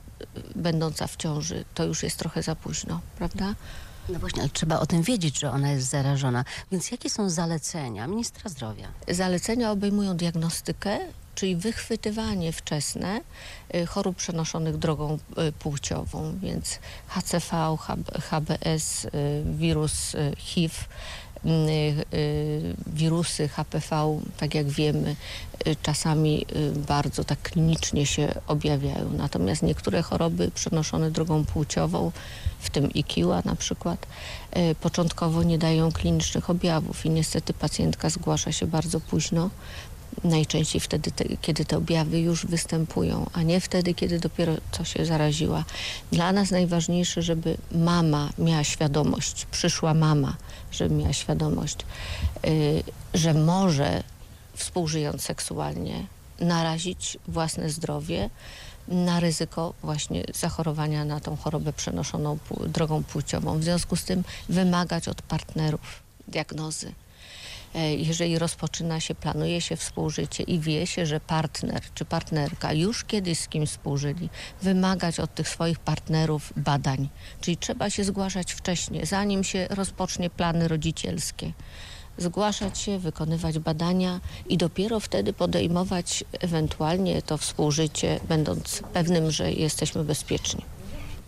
będąca 0.55 1.07
w 1.07 1.15
ciąży, 1.15 1.65
to 1.73 1.83
już 1.83 2.03
jest 2.03 2.17
trochę 2.17 2.43
za 2.43 2.55
późno, 2.55 3.01
prawda? 3.17 3.55
No 4.09 4.19
właśnie, 4.19 4.41
ale 4.41 4.49
trzeba 4.49 4.79
o 4.79 4.85
tym 4.85 5.01
wiedzieć, 5.01 5.39
że 5.39 5.51
ona 5.51 5.71
jest 5.71 5.89
zarażona. 5.89 6.45
Więc 6.71 6.91
jakie 6.91 7.09
są 7.09 7.29
zalecenia 7.29 8.07
ministra 8.07 8.49
zdrowia? 8.49 8.87
Zalecenia 9.07 9.71
obejmują 9.71 10.17
diagnostykę, 10.17 10.99
czyli 11.35 11.55
wychwytywanie 11.55 12.51
wczesne 12.51 13.21
y, 13.75 13.85
chorób 13.85 14.15
przenoszonych 14.15 14.77
drogą 14.77 15.17
y, 15.47 15.51
płciową, 15.51 16.39
więc 16.41 16.79
HCV, 17.07 17.77
HB, 17.79 18.11
HBS, 18.21 19.05
y, 19.05 19.09
wirus 19.57 20.15
HIV, 20.37 20.75
wirusy 22.87 23.47
HPV, 23.47 24.19
tak 24.37 24.55
jak 24.55 24.67
wiemy, 24.67 25.15
y, 25.67 25.75
czasami 25.81 26.45
y, 26.55 26.71
bardzo 26.71 27.23
tak 27.23 27.41
klinicznie 27.41 28.05
się 28.05 28.33
objawiają. 28.47 29.09
Natomiast 29.17 29.63
niektóre 29.63 30.01
choroby 30.01 30.51
przenoszone 30.51 31.11
drogą 31.11 31.45
płciową, 31.45 32.11
w 32.59 32.69
tym 32.69 32.91
IKIła 32.93 33.41
na 33.45 33.55
przykład, 33.55 34.07
y, 34.57 34.75
początkowo 34.75 35.43
nie 35.43 35.57
dają 35.57 35.91
klinicznych 35.91 36.49
objawów 36.49 37.05
i 37.05 37.09
niestety 37.09 37.53
pacjentka 37.53 38.09
zgłasza 38.09 38.51
się 38.51 38.67
bardzo 38.67 38.99
późno 38.99 39.49
najczęściej 40.23 40.81
wtedy, 40.81 41.11
te, 41.11 41.25
kiedy 41.41 41.65
te 41.65 41.77
objawy 41.77 42.19
już 42.19 42.45
występują, 42.45 43.29
a 43.33 43.43
nie 43.43 43.61
wtedy, 43.61 43.93
kiedy 43.93 44.19
dopiero 44.19 44.53
co 44.71 44.83
się 44.83 45.05
zaraziła. 45.05 45.63
Dla 46.11 46.31
nas 46.31 46.51
najważniejsze, 46.51 47.21
żeby 47.21 47.57
mama 47.71 48.29
miała 48.37 48.63
świadomość, 48.63 49.45
przyszła 49.45 49.93
mama, 49.93 50.35
żeby 50.71 50.95
miała 50.95 51.13
świadomość, 51.13 51.77
y, 52.45 52.83
że 53.13 53.33
może 53.33 54.03
współżyjąc 54.53 55.21
seksualnie 55.21 56.05
narazić 56.39 57.17
własne 57.27 57.69
zdrowie 57.69 58.29
na 58.87 59.19
ryzyko 59.19 59.73
właśnie 59.83 60.23
zachorowania 60.33 61.05
na 61.05 61.19
tą 61.19 61.35
chorobę 61.35 61.73
przenoszoną 61.73 62.37
drogą 62.67 63.03
płciową. 63.03 63.59
W 63.59 63.63
związku 63.63 63.95
z 63.95 64.03
tym 64.03 64.23
wymagać 64.49 65.07
od 65.07 65.21
partnerów 65.21 66.03
diagnozy. 66.27 66.93
E, 67.75 67.95
jeżeli 67.95 68.39
rozpoczyna 68.39 68.99
się, 68.99 69.15
planuje 69.15 69.61
się 69.61 69.75
współżycie 69.75 70.43
i 70.43 70.59
wie 70.59 70.87
się, 70.87 71.05
że 71.05 71.19
partner 71.19 71.81
czy 71.93 72.05
partnerka 72.05 72.73
już 72.73 73.03
kiedyś 73.03 73.39
z 73.39 73.47
kimś 73.47 73.69
współżyli, 73.69 74.29
wymagać 74.61 75.19
od 75.19 75.35
tych 75.35 75.49
swoich 75.49 75.79
partnerów 75.79 76.53
badań. 76.57 77.09
Czyli 77.41 77.57
trzeba 77.57 77.89
się 77.89 78.03
zgłaszać 78.03 78.53
wcześniej, 78.53 79.05
zanim 79.05 79.43
się 79.43 79.67
rozpocznie 79.69 80.29
plany 80.29 80.67
rodzicielskie. 80.67 81.51
Zgłaszać 82.17 82.79
się, 82.79 82.99
wykonywać 82.99 83.59
badania 83.59 84.19
i 84.49 84.57
dopiero 84.57 84.99
wtedy 84.99 85.33
podejmować 85.33 86.23
ewentualnie 86.39 87.21
to 87.21 87.37
współżycie, 87.37 88.19
będąc 88.29 88.81
pewnym, 88.93 89.31
że 89.31 89.51
jesteśmy 89.51 90.03
bezpieczni. 90.03 90.74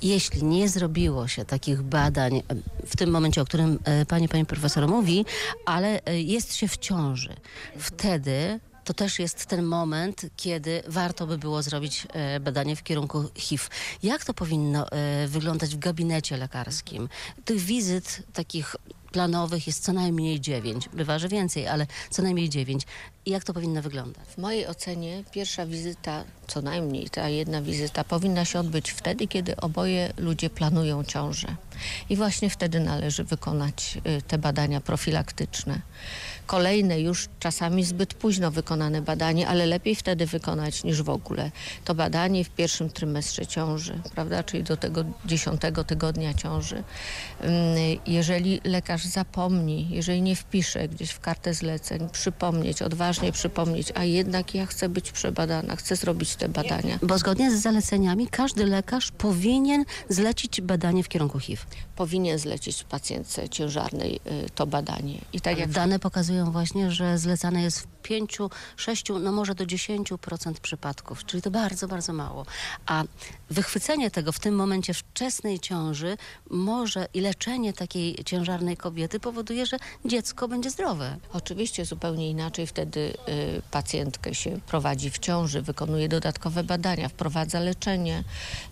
Jeśli 0.01 0.43
nie 0.43 0.69
zrobiło 0.69 1.27
się 1.27 1.45
takich 1.45 1.81
badań 1.81 2.37
e, 2.37 2.41
w 2.85 2.95
tym 2.95 3.09
momencie, 3.09 3.41
o 3.41 3.45
którym 3.45 3.79
e, 3.83 4.05
pani, 4.05 4.29
pani 4.29 4.45
profesor 4.45 4.87
mówi, 4.87 5.25
ale 5.65 6.05
e, 6.05 6.21
jest 6.21 6.55
się 6.55 6.67
w 6.67 6.77
ciąży, 6.77 7.35
wtedy 7.79 8.59
to 8.83 8.93
też 8.93 9.19
jest 9.19 9.45
ten 9.45 9.65
moment, 9.65 10.25
kiedy 10.35 10.83
warto 10.87 11.27
by 11.27 11.37
było 11.37 11.63
zrobić 11.63 12.07
badanie 12.41 12.75
w 12.75 12.83
kierunku 12.83 13.23
HIV. 13.35 13.63
Jak 14.03 14.25
to 14.25 14.33
powinno 14.33 14.85
wyglądać 15.27 15.75
w 15.75 15.79
gabinecie 15.79 16.37
lekarskim? 16.37 17.09
Tych 17.45 17.59
wizyt 17.59 18.23
takich 18.33 18.75
planowych 19.11 19.67
jest 19.67 19.83
co 19.83 19.93
najmniej 19.93 20.41
dziewięć. 20.41 20.89
Bywa, 20.89 21.19
że 21.19 21.27
więcej, 21.27 21.67
ale 21.67 21.87
co 22.09 22.21
najmniej 22.21 22.49
dziewięć. 22.49 22.83
Jak 23.25 23.43
to 23.43 23.53
powinno 23.53 23.81
wyglądać? 23.81 24.23
W 24.27 24.37
mojej 24.37 24.67
ocenie 24.67 25.23
pierwsza 25.31 25.65
wizyta, 25.65 26.23
co 26.47 26.61
najmniej 26.61 27.09
ta 27.09 27.29
jedna 27.29 27.61
wizyta, 27.61 28.03
powinna 28.03 28.45
się 28.45 28.59
odbyć 28.59 28.91
wtedy, 28.91 29.27
kiedy 29.27 29.55
oboje 29.55 30.13
ludzie 30.17 30.49
planują 30.49 31.03
ciążę. 31.03 31.47
I 32.09 32.15
właśnie 32.15 32.49
wtedy 32.49 32.79
należy 32.79 33.23
wykonać 33.23 33.97
y, 34.17 34.21
te 34.21 34.37
badania 34.37 34.81
profilaktyczne. 34.81 35.81
Kolejne 36.45 37.01
już 37.01 37.29
czasami 37.39 37.83
zbyt 37.83 38.13
późno 38.13 38.51
wykonane 38.51 39.01
badanie, 39.01 39.47
ale 39.47 39.65
lepiej 39.65 39.95
wtedy 39.95 40.25
wykonać 40.25 40.83
niż 40.83 41.01
w 41.01 41.09
ogóle. 41.09 41.51
To 41.85 41.95
badanie 41.95 42.43
w 42.43 42.49
pierwszym 42.49 42.89
trymestrze 42.89 43.47
ciąży, 43.47 43.99
prawda, 44.15 44.43
czyli 44.43 44.63
do 44.63 44.77
tego 44.77 45.03
dziesiątego 45.25 45.83
tygodnia 45.83 46.33
ciąży. 46.33 46.75
Ym, 47.43 47.51
Jeżeli 48.05 48.61
lekarz 48.63 48.96
zapomni, 49.05 49.87
jeżeli 49.89 50.21
nie 50.21 50.35
wpisze 50.35 50.87
gdzieś 50.87 51.09
w 51.09 51.19
kartę 51.19 51.53
zleceń, 51.53 52.09
przypomnieć, 52.11 52.81
odważnie 52.81 53.31
przypomnieć, 53.31 53.91
a 53.95 54.03
jednak 54.03 54.55
ja 54.55 54.65
chcę 54.65 54.89
być 54.89 55.11
przebadana, 55.11 55.75
chcę 55.75 55.95
zrobić 55.95 56.35
te 56.35 56.49
badania. 56.49 56.99
Bo 57.01 57.17
zgodnie 57.17 57.51
z 57.51 57.61
zaleceniami 57.61 58.27
każdy 58.27 58.65
lekarz 58.65 59.11
powinien 59.11 59.85
zlecić 60.09 60.61
badanie 60.61 61.03
w 61.03 61.09
kierunku 61.09 61.39
HIV. 61.39 61.63
Powinien 61.95 62.39
zlecić 62.39 62.83
pacjentce 62.83 63.49
ciężarnej 63.49 64.19
y, 64.45 64.49
to 64.55 64.67
badanie. 64.67 65.21
I 65.33 65.41
tak 65.41 65.59
jak 65.59 65.71
Dane 65.71 65.99
pokazują 65.99 66.51
właśnie, 66.51 66.91
że 66.91 67.17
zlecane 67.17 67.61
jest 67.61 67.79
w 67.79 67.87
5, 68.07 68.37
6, 68.77 69.05
no 69.21 69.31
może 69.31 69.55
do 69.55 69.65
10% 69.65 70.53
przypadków, 70.53 71.25
czyli 71.25 71.41
to 71.41 71.51
bardzo, 71.51 71.87
bardzo 71.87 72.13
mało. 72.13 72.45
A 72.85 73.03
wychwycenie 73.49 74.11
tego 74.11 74.31
w 74.31 74.39
tym 74.39 74.55
momencie 74.55 74.93
wczesnej 74.93 75.59
ciąży 75.59 76.17
może 76.49 77.07
i 77.13 77.21
leczenie 77.21 77.73
takiej 77.73 78.15
ciężarnej 78.25 78.77
kobiety 78.77 79.19
powoduje, 79.19 79.65
że 79.65 79.77
dziecko 80.05 80.47
będzie 80.47 80.69
zdrowe. 80.69 81.17
Oczywiście 81.33 81.85
zupełnie 81.85 82.29
inaczej 82.29 82.67
wtedy 82.67 82.99
y, 83.29 83.61
pacjentkę 83.71 84.35
się 84.35 84.59
prowadzi 84.67 85.09
w 85.09 85.19
ciąży, 85.19 85.61
wykonuje 85.61 86.09
dodatkowe 86.09 86.63
badania, 86.63 87.09
wprowadza 87.09 87.59
leczenie, 87.59 88.23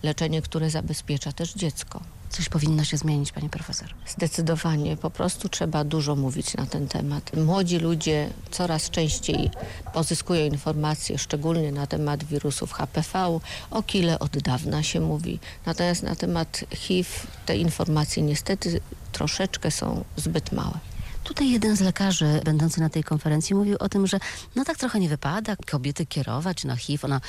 leczenie, 0.02 0.42
które 0.42 0.70
zabezpiecza 0.70 1.32
też 1.32 1.54
dziecko. 1.54 2.00
Coś 2.30 2.48
powinno 2.48 2.84
się 2.84 2.96
zmienić, 2.96 3.32
pani 3.32 3.48
profesor. 3.48 3.88
Zdecydowanie, 4.06 4.96
po 4.96 5.10
prostu 5.10 5.48
trzeba 5.48 5.84
dużo 5.84 6.16
mówić 6.16 6.56
na 6.56 6.66
ten 6.66 6.88
temat. 6.88 7.36
Młodzi 7.36 7.78
ludzie 7.78 8.30
coraz 8.50 8.90
częściej 8.90 9.50
pozyskują 9.94 10.46
informacje, 10.46 11.18
szczególnie 11.18 11.72
na 11.72 11.86
temat 11.86 12.24
wirusów 12.24 12.72
HPV, 12.72 13.40
o 13.70 13.82
kile 13.82 14.18
od 14.18 14.38
dawna 14.38 14.82
się 14.82 15.00
mówi. 15.00 15.38
Natomiast 15.66 16.02
na 16.02 16.16
temat 16.16 16.64
HIV 16.70 17.10
te 17.46 17.56
informacje 17.56 18.22
niestety 18.22 18.80
troszeczkę 19.12 19.70
są 19.70 20.04
zbyt 20.16 20.52
małe. 20.52 20.78
Tutaj 21.24 21.50
jeden 21.50 21.76
z 21.76 21.80
lekarzy 21.80 22.40
będący 22.44 22.80
na 22.80 22.88
tej 22.88 23.04
konferencji 23.04 23.54
mówił 23.56 23.76
o 23.80 23.88
tym, 23.88 24.06
że 24.06 24.18
no 24.56 24.64
tak 24.64 24.78
trochę 24.78 25.00
nie 25.00 25.08
wypada 25.08 25.56
kobiety 25.56 26.06
kierować 26.06 26.64
na 26.64 26.76
HIV. 26.76 27.04
Ona 27.04 27.20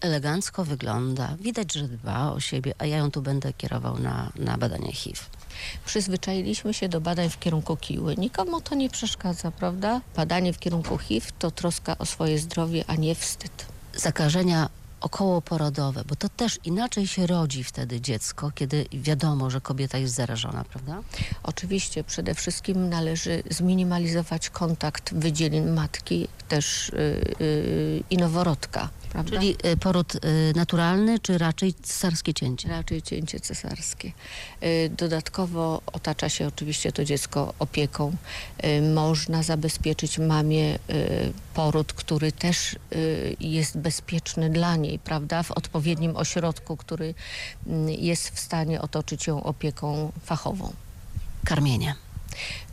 elegancko 0.00 0.64
wygląda, 0.64 1.36
widać, 1.40 1.72
że 1.72 1.88
dba 1.88 2.32
o 2.32 2.40
siebie, 2.40 2.74
a 2.78 2.86
ja 2.86 2.96
ją 2.96 3.10
tu 3.10 3.22
będę 3.22 3.52
kierował 3.52 3.98
na, 3.98 4.32
na 4.36 4.58
badanie 4.58 4.92
HIV. 4.92 5.20
Przyzwyczailiśmy 5.86 6.74
się 6.74 6.88
do 6.88 7.00
badań 7.00 7.30
w 7.30 7.38
kierunku 7.38 7.76
kiły. 7.76 8.16
Nikomu 8.16 8.60
to 8.60 8.74
nie 8.74 8.90
przeszkadza, 8.90 9.50
prawda? 9.50 10.00
Badanie 10.16 10.52
w 10.52 10.58
kierunku 10.58 10.98
HIV 10.98 11.26
to 11.38 11.50
troska 11.50 11.98
o 11.98 12.06
swoje 12.06 12.38
zdrowie, 12.38 12.84
a 12.86 12.94
nie 12.94 13.14
wstyd. 13.14 13.66
Zakażenia 13.94 14.68
okołoporodowe, 15.00 16.04
bo 16.08 16.16
to 16.16 16.28
też 16.28 16.58
inaczej 16.64 17.06
się 17.06 17.26
rodzi 17.26 17.64
wtedy 17.64 18.00
dziecko, 18.00 18.50
kiedy 18.54 18.86
wiadomo, 18.92 19.50
że 19.50 19.60
kobieta 19.60 19.98
jest 19.98 20.14
zarażona, 20.14 20.64
prawda? 20.64 21.02
Oczywiście 21.42 22.04
przede 22.04 22.34
wszystkim 22.34 22.88
należy 22.88 23.42
zminimalizować 23.50 24.50
kontakt 24.50 25.14
wydzielin 25.14 25.72
matki 25.72 26.28
też 26.48 26.92
yy, 26.92 27.46
yy, 27.46 28.02
i 28.10 28.16
noworodka, 28.16 28.88
prawda? 29.16 29.38
Czyli 29.38 29.56
y, 29.72 29.76
poród 29.76 30.14
y, 30.14 30.18
naturalny, 30.56 31.18
czy 31.18 31.38
raczej 31.38 31.74
cesarskie 31.74 32.34
cięcie? 32.34 32.68
Raczej 32.68 33.02
cięcie 33.02 33.40
cesarskie. 33.40 34.12
Y, 34.62 34.90
Dodatkowo 34.96 35.82
otacza 35.92 36.28
się 36.28 36.46
oczywiście 36.46 36.92
to 36.92 37.04
dziecko 37.04 37.54
opieką. 37.58 38.16
Można 38.94 39.42
zabezpieczyć 39.42 40.18
mamie 40.18 40.78
poród, 41.54 41.92
który 41.92 42.32
też 42.32 42.76
jest 43.40 43.78
bezpieczny 43.78 44.50
dla 44.50 44.76
niej, 44.76 44.98
prawda? 44.98 45.42
W 45.42 45.50
odpowiednim 45.50 46.16
ośrodku, 46.16 46.76
który 46.76 47.14
mm, 47.66 47.88
jest 47.88 48.30
w 48.30 48.38
stanie 48.38 48.80
otoczyć 48.80 49.26
ją 49.26 49.42
opieką 49.42 50.12
fachową. 50.24 50.72
Karmienie. 51.44 52.05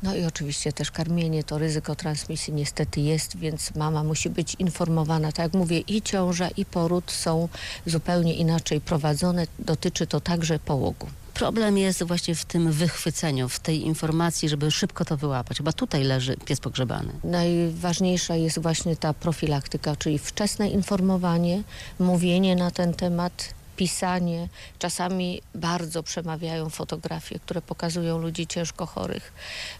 No 0.03 0.15
i 0.15 0.25
oczywiście 0.25 0.73
też 0.73 0.91
karmienie, 0.91 1.43
to 1.43 1.57
ryzyko 1.57 1.95
transmisji 1.95 2.53
niestety 2.53 3.01
jest, 3.01 3.37
więc 3.37 3.75
mama 3.75 4.03
musi 4.03 4.29
być 4.29 4.55
informowana. 4.59 5.31
Tak 5.31 5.39
jak 5.39 5.53
mówię, 5.53 5.79
i 5.79 6.01
ciąża, 6.01 6.47
i 6.47 6.65
poród 6.65 7.11
są 7.11 7.49
zupełnie 7.85 8.33
inaczej 8.33 8.81
prowadzone. 8.81 9.47
Dotyczy 9.59 10.07
to 10.07 10.21
także 10.21 10.59
połogu. 10.59 11.07
Problem 11.33 11.77
jest 11.77 12.03
właśnie 12.03 12.35
w 12.35 12.45
tym 12.45 12.71
wychwyceniu, 12.71 13.49
w 13.49 13.59
tej 13.59 13.85
informacji, 13.85 14.49
żeby 14.49 14.71
szybko 14.71 15.05
to 15.05 15.17
wyłapać. 15.17 15.57
Chyba 15.57 15.73
tutaj 15.73 16.03
leży 16.03 16.37
pies 16.45 16.59
pogrzebany. 16.59 17.13
Najważniejsza 17.23 18.35
jest 18.35 18.59
właśnie 18.59 18.95
ta 18.95 19.13
profilaktyka, 19.13 19.95
czyli 19.95 20.19
wczesne 20.19 20.69
informowanie, 20.69 21.63
mówienie 21.99 22.55
na 22.55 22.71
ten 22.71 22.93
temat, 22.93 23.53
pisanie. 23.77 24.47
Czasami 24.79 25.41
bardzo 25.55 26.03
przemawiają 26.03 26.69
fotografie, 26.69 27.39
które 27.39 27.61
pokazują 27.61 28.17
ludzi 28.17 28.47
ciężko 28.47 28.85
chorych. 28.85 29.33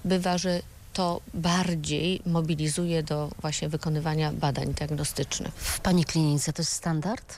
Bywa, 0.05 0.37
że 0.37 0.61
to 0.93 1.21
bardziej 1.33 2.21
mobilizuje 2.25 3.03
do 3.03 3.29
właśnie 3.41 3.69
wykonywania 3.69 4.31
badań 4.31 4.73
diagnostycznych. 4.73 5.53
W 5.53 5.79
Pani 5.79 6.05
klinice 6.05 6.53
to 6.53 6.61
jest 6.61 6.73
standard? 6.73 7.37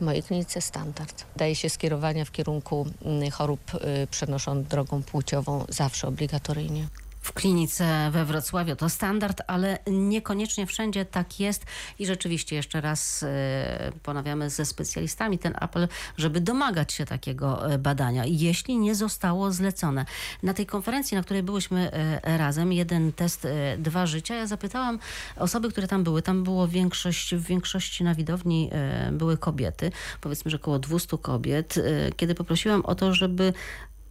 W 0.00 0.04
mojej 0.04 0.22
klinice 0.22 0.60
standard. 0.60 1.24
Daje 1.36 1.54
się 1.54 1.70
skierowania 1.70 2.24
w 2.24 2.30
kierunku 2.30 2.86
mm, 3.04 3.30
chorób 3.30 3.60
y, 3.74 4.06
przenoszonych 4.06 4.66
drogą 4.66 5.02
płciową 5.02 5.64
zawsze 5.68 6.08
obligatoryjnie. 6.08 6.88
W 7.24 7.32
klinice 7.32 8.10
we 8.10 8.24
Wrocławiu. 8.24 8.76
To 8.76 8.88
standard, 8.88 9.42
ale 9.46 9.78
niekoniecznie 9.86 10.66
wszędzie 10.66 11.04
tak 11.04 11.40
jest. 11.40 11.64
I 11.98 12.06
rzeczywiście 12.06 12.56
jeszcze 12.56 12.80
raz 12.80 13.22
e, 13.22 13.92
ponawiamy 14.02 14.50
ze 14.50 14.64
specjalistami 14.64 15.38
ten 15.38 15.54
apel, 15.60 15.88
żeby 16.16 16.40
domagać 16.40 16.92
się 16.92 17.04
takiego 17.04 17.72
e, 17.72 17.78
badania, 17.78 18.24
jeśli 18.26 18.78
nie 18.78 18.94
zostało 18.94 19.52
zlecone. 19.52 20.04
Na 20.42 20.54
tej 20.54 20.66
konferencji, 20.66 21.16
na 21.16 21.22
której 21.22 21.42
byłyśmy 21.42 21.92
e, 21.92 22.38
razem, 22.38 22.72
jeden 22.72 23.12
test, 23.12 23.46
dwa 23.78 24.06
życia, 24.06 24.34
ja 24.34 24.46
zapytałam 24.46 24.98
osoby, 25.36 25.70
które 25.70 25.88
tam 25.88 26.04
były, 26.04 26.22
tam 26.22 26.44
było 26.44 26.68
większość, 26.68 27.34
w 27.34 27.46
większości 27.46 28.04
na 28.04 28.14
widowni 28.14 28.70
były 29.12 29.38
kobiety, 29.38 29.92
powiedzmy, 30.20 30.50
że 30.50 30.56
około 30.56 30.78
200 30.78 31.18
kobiet, 31.18 31.74
kiedy 32.16 32.34
poprosiłam 32.34 32.84
o 32.84 32.94
to, 32.94 33.14
żeby 33.14 33.52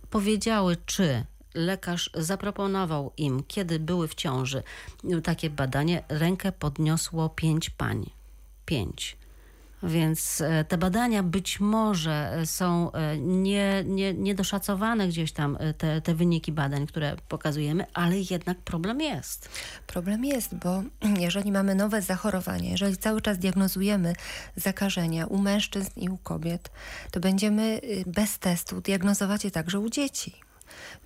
powiedziały, 0.10 0.78
czy 0.86 1.26
lekarz 1.54 2.10
zaproponował 2.14 3.12
im, 3.18 3.44
kiedy 3.48 3.80
były 3.80 4.08
w 4.08 4.16
ciąży, 4.16 4.64
takie 5.24 5.50
badanie, 5.50 6.04
rękę 6.10 6.52
podniosło 6.52 7.30
pięć 7.30 7.70
pań. 7.70 8.10
Pięć. 8.66 9.18
Więc 9.84 10.42
e, 10.42 10.64
te 10.64 10.78
badania 10.78 11.24
być 11.24 11.60
może 11.60 12.34
e, 12.34 12.46
są 12.46 12.92
e, 12.92 13.18
nie, 13.18 13.84
nie, 13.86 14.14
niedoszacowane 14.14 15.08
gdzieś 15.08 15.32
tam, 15.32 15.58
te, 15.78 16.02
te 16.02 16.16
wyniki 16.16 16.52
badań, 16.52 16.88
które 16.88 17.16
pokazujemy, 17.28 17.86
ale 17.94 18.16
jednak 18.32 18.58
problem 18.58 19.02
jest. 19.02 19.50
Problem 19.88 20.26
jest, 20.26 20.56
bo 20.56 20.84
jeżeli 21.26 21.52
mamy 21.52 21.76
nowe 21.76 22.02
zachorowanie, 22.02 22.72
jeżeli 22.72 22.98
cały 22.98 23.22
czas 23.22 23.38
diagnozujemy 23.38 24.14
zakażenia 24.56 25.26
u 25.26 25.38
mężczyzn 25.38 25.92
i 25.96 26.10
u 26.10 26.18
kobiet, 26.18 26.72
to 27.12 27.20
będziemy 27.20 27.82
y, 27.84 28.04
bez 28.08 28.40
testu 28.40 28.82
diagnozować 28.82 29.44
je 29.44 29.52
także 29.52 29.80
u 29.80 29.90
dzieci. 29.90 30.34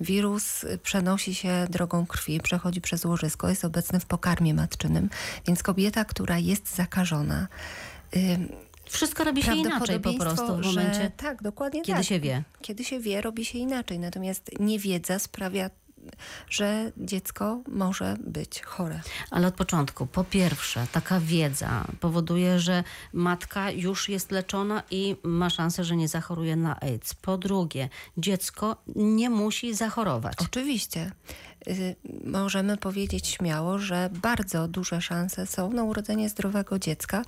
Wirus 0.02 0.66
przenosi 0.84 1.36
się 1.36 1.68
drogą 1.70 2.06
krwi, 2.06 2.40
przechodzi 2.42 2.82
przez 2.82 3.06
łożysko, 3.06 3.50
jest 3.50 3.66
obecny 3.66 4.00
w 4.00 4.06
pokarmie 4.06 4.54
matczynym, 4.54 5.10
więc 5.48 5.64
kobieta, 5.64 6.06
która 6.06 6.38
jest 6.38 6.76
zakażona, 6.76 7.48
Wszystko 8.86 9.24
robi 9.24 9.44
się 9.44 9.56
inaczej 9.56 10.00
po 10.00 10.14
prostu 10.14 10.58
w 10.58 10.64
że- 10.64 10.70
momencie, 10.70 11.12
tak, 11.18 11.44
dokładnie 11.44 11.82
kiedy 11.82 11.98
tak. 11.98 12.08
się 12.08 12.20
wie. 12.20 12.44
Kiedy 12.62 12.84
się 12.84 13.00
wie, 13.00 13.22
robi 13.22 13.46
się 13.46 13.58
inaczej. 13.60 14.00
Natomiast 14.00 14.52
niewiedza 14.60 15.20
sprawia, 15.20 15.70
że 16.50 16.92
dziecko 16.98 17.62
może 17.68 18.18
być 18.20 18.62
chore. 18.62 19.02
Ale 19.32 19.48
od 19.48 19.54
początku, 19.54 20.08
po 20.08 20.24
pierwsze, 20.24 20.88
taka 20.92 21.20
wiedza 21.20 21.86
powoduje, 22.00 22.60
że 22.60 22.84
matka 23.14 23.72
już 23.72 24.10
jest 24.10 24.32
leczona 24.32 24.84
i 24.92 25.16
ma 25.24 25.50
szansę, 25.50 25.84
że 25.84 25.96
nie 25.96 26.08
zachoruje 26.08 26.56
na 26.56 26.80
AIDS. 26.80 27.14
Po 27.14 27.38
drugie, 27.38 27.90
dziecko 28.18 28.78
nie 28.96 29.30
musi 29.30 29.74
zachorować. 29.74 30.34
Oczywiście. 30.42 31.12
Y, 31.68 31.96
Możemy 32.24 32.78
powiedzieć 32.78 33.28
śmiało, 33.28 33.80
że 33.80 34.10
bardzo 34.14 34.68
duże 34.68 35.02
szanse 35.02 35.48
są 35.48 35.72
na 35.72 35.84
urodzenie 35.84 36.30
zdrowego 36.30 36.80
dziecka. 36.80 37.24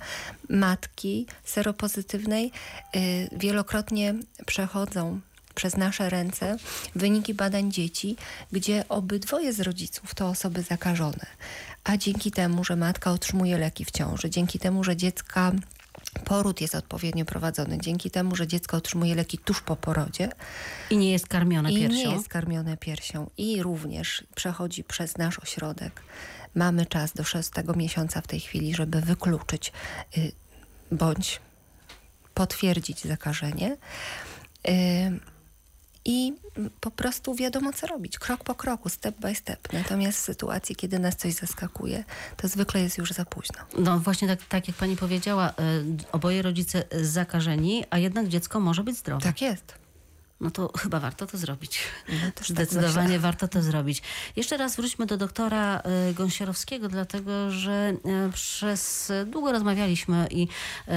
Matki 0.48 1.26
seropozytywnej 1.44 2.52
y, 2.96 3.28
wielokrotnie 3.32 4.14
przechodzą 4.46 5.20
przez 5.54 5.76
nasze 5.76 6.10
ręce 6.10 6.56
wyniki 6.94 7.34
badań 7.34 7.72
dzieci, 7.72 8.16
gdzie 8.52 8.84
obydwoje 8.88 9.52
z 9.52 9.60
rodziców 9.60 10.14
to 10.14 10.28
osoby 10.28 10.62
zakażone. 10.62 11.26
A 11.84 11.96
dzięki 11.96 12.30
temu, 12.30 12.64
że 12.64 12.76
matka 12.76 13.10
otrzymuje 13.12 13.58
leki 13.58 13.84
w 13.84 13.90
ciąży, 13.90 14.30
dzięki 14.30 14.58
temu, 14.58 14.84
że 14.84 14.96
dziecka 14.96 15.52
poród 16.24 16.60
jest 16.60 16.74
odpowiednio 16.74 17.24
prowadzony, 17.24 17.78
dzięki 17.78 18.10
temu, 18.10 18.36
że 18.36 18.46
dziecko 18.46 18.76
otrzymuje 18.76 19.14
leki 19.14 19.38
tuż 19.38 19.60
po 19.60 19.76
porodzie, 19.76 20.28
I 20.90 20.96
nie 20.96 21.12
jest 21.12 21.28
karmione 21.28 21.72
i 21.72 21.76
piersią. 21.76 21.94
nie 21.96 22.14
jest 22.14 22.28
karmione 22.28 22.76
piersią 22.76 23.30
i 23.38 23.62
również 23.62 24.24
przechodzi 24.34 24.84
przez 24.84 25.18
nasz 25.18 25.38
ośrodek. 25.38 26.02
Mamy 26.54 26.86
czas 26.86 27.12
do 27.12 27.24
szóstego 27.24 27.74
miesiąca 27.74 28.20
w 28.20 28.26
tej 28.26 28.40
chwili, 28.40 28.74
żeby 28.74 29.00
wykluczyć 29.00 29.72
y, 30.18 30.32
bądź 30.92 31.40
potwierdzić 32.34 33.04
zakażenie. 33.04 33.76
Y, 34.68 35.20
I 36.04 36.32
po 36.80 36.90
prostu 36.90 37.34
wiadomo, 37.34 37.72
co 37.72 37.86
robić, 37.86 38.18
krok 38.18 38.44
po 38.44 38.54
kroku, 38.54 38.88
step 38.88 39.20
by 39.20 39.34
step. 39.34 39.72
Natomiast 39.72 40.18
w 40.18 40.22
sytuacji, 40.22 40.76
kiedy 40.76 40.98
nas 40.98 41.16
coś 41.16 41.34
zaskakuje, 41.34 42.04
to 42.36 42.48
zwykle 42.48 42.80
jest 42.80 42.98
już 42.98 43.10
za 43.10 43.24
późno. 43.24 43.58
No 43.78 43.98
właśnie 43.98 44.28
tak, 44.28 44.38
tak 44.48 44.68
jak 44.68 44.76
pani 44.76 44.96
powiedziała, 44.96 45.50
y, 45.50 45.52
oboje 46.12 46.42
rodzice 46.42 46.84
zakażeni, 47.02 47.84
a 47.90 47.98
jednak 47.98 48.28
dziecko 48.28 48.60
może 48.60 48.84
być 48.84 48.96
zdrowe. 48.96 49.22
Tak 49.22 49.42
jest. 49.42 49.79
No 50.40 50.50
to 50.50 50.72
chyba 50.78 51.00
warto 51.00 51.26
to 51.26 51.38
zrobić. 51.38 51.78
No, 52.08 52.14
też 52.34 52.48
tak 52.48 52.56
Zdecydowanie 52.56 53.08
myślę. 53.08 53.18
warto 53.18 53.48
to 53.48 53.62
zrobić. 53.62 54.02
Jeszcze 54.36 54.56
raz 54.56 54.76
wróćmy 54.76 55.06
do 55.06 55.16
doktora 55.16 55.82
y, 56.10 56.14
Gąsiorowskiego, 56.14 56.88
dlatego 56.88 57.50
że 57.50 57.94
y, 58.28 58.32
przez 58.32 59.12
długo 59.26 59.52
rozmawialiśmy 59.52 60.26
i 60.30 60.48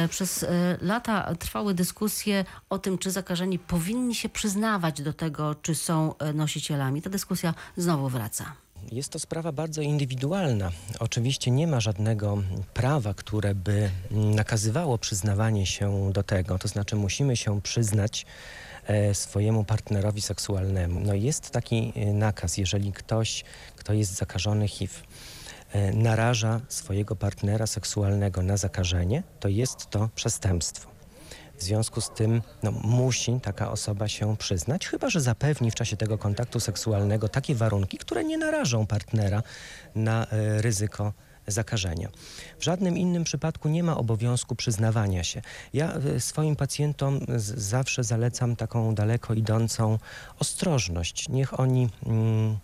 y, 0.06 0.08
przez 0.08 0.46
lata 0.82 1.36
trwały 1.36 1.74
dyskusje 1.74 2.46
o 2.70 2.80
tym, 2.80 2.98
czy 2.98 3.12
zakażeni 3.12 3.60
powinni 3.60 4.16
się 4.16 4.30
przyznawać 4.30 5.02
do 5.02 5.14
tego, 5.14 5.56
czy 5.56 5.76
są 5.76 6.16
nosicielami. 6.34 7.02
Ta 7.02 7.10
dyskusja 7.10 7.54
znowu 7.78 8.10
wraca. 8.10 8.54
Jest 8.92 9.12
to 9.12 9.20
sprawa 9.20 9.52
bardzo 9.52 9.82
indywidualna. 9.82 10.72
Oczywiście 11.00 11.52
nie 11.52 11.68
ma 11.68 11.80
żadnego 11.80 12.44
prawa, 12.74 13.14
które 13.14 13.56
by 13.56 13.90
nakazywało 14.12 14.98
przyznawanie 14.98 15.66
się 15.66 16.12
do 16.14 16.24
tego. 16.24 16.60
To 16.60 16.68
znaczy 16.68 16.96
musimy 16.96 17.38
się 17.38 17.62
przyznać 17.62 18.26
swojemu 19.14 19.64
partnerowi 19.64 20.22
seksualnemu. 20.22 21.00
No 21.00 21.14
jest 21.14 21.50
taki 21.50 21.94
e, 21.96 22.14
nakaz, 22.14 22.58
jeżeli 22.58 22.94
ktoś, 22.94 23.44
kto 23.76 23.94
jest 23.94 24.16
zakażony 24.16 24.68
HIV, 24.68 24.94
e, 25.72 25.92
naraża 25.92 26.62
swojego 26.68 27.16
partnera 27.16 27.68
seksualnego 27.68 28.44
na 28.44 28.58
zakażenie, 28.58 29.24
to 29.40 29.48
jest 29.48 29.90
to 29.90 30.10
przestępstwo. 30.16 30.94
W 31.58 31.64
związku 31.64 32.02
z 32.02 32.10
tym 32.10 32.42
no, 32.64 32.72
musi 32.72 33.40
taka 33.42 33.72
osoba 33.72 34.08
się 34.08 34.38
przyznać, 34.38 34.88
chyba 34.88 35.10
że 35.10 35.22
zapewni 35.22 35.72
w 35.72 35.76
czasie 35.76 35.98
tego 35.98 36.18
kontaktu 36.18 36.60
seksualnego 36.60 37.30
takie 37.30 37.56
warunki, 37.56 37.98
które 37.98 38.24
nie 38.24 38.38
narażą 38.38 38.88
partnera 38.88 39.44
na 39.96 40.28
e, 40.28 40.62
ryzyko 40.62 41.14
zakażenia. 41.48 42.10
W 42.60 42.64
żadnym 42.64 42.98
innym 42.98 43.24
przypadku 43.24 43.70
nie 43.70 43.84
ma 43.84 43.98
obowiązku 43.98 44.56
przyznawania 44.56 45.24
się. 45.24 45.42
Ja 45.74 45.94
e, 45.94 46.20
swoim 46.20 46.56
pacjentom 46.56 47.20
zawsze 47.58 48.04
zalecam 48.04 48.56
taką 48.56 48.96
daleko 48.96 49.34
idącą 49.34 50.00
ostrożność. 50.40 51.30
Niech 51.30 51.60
oni 51.60 51.90
mm, 52.06 52.58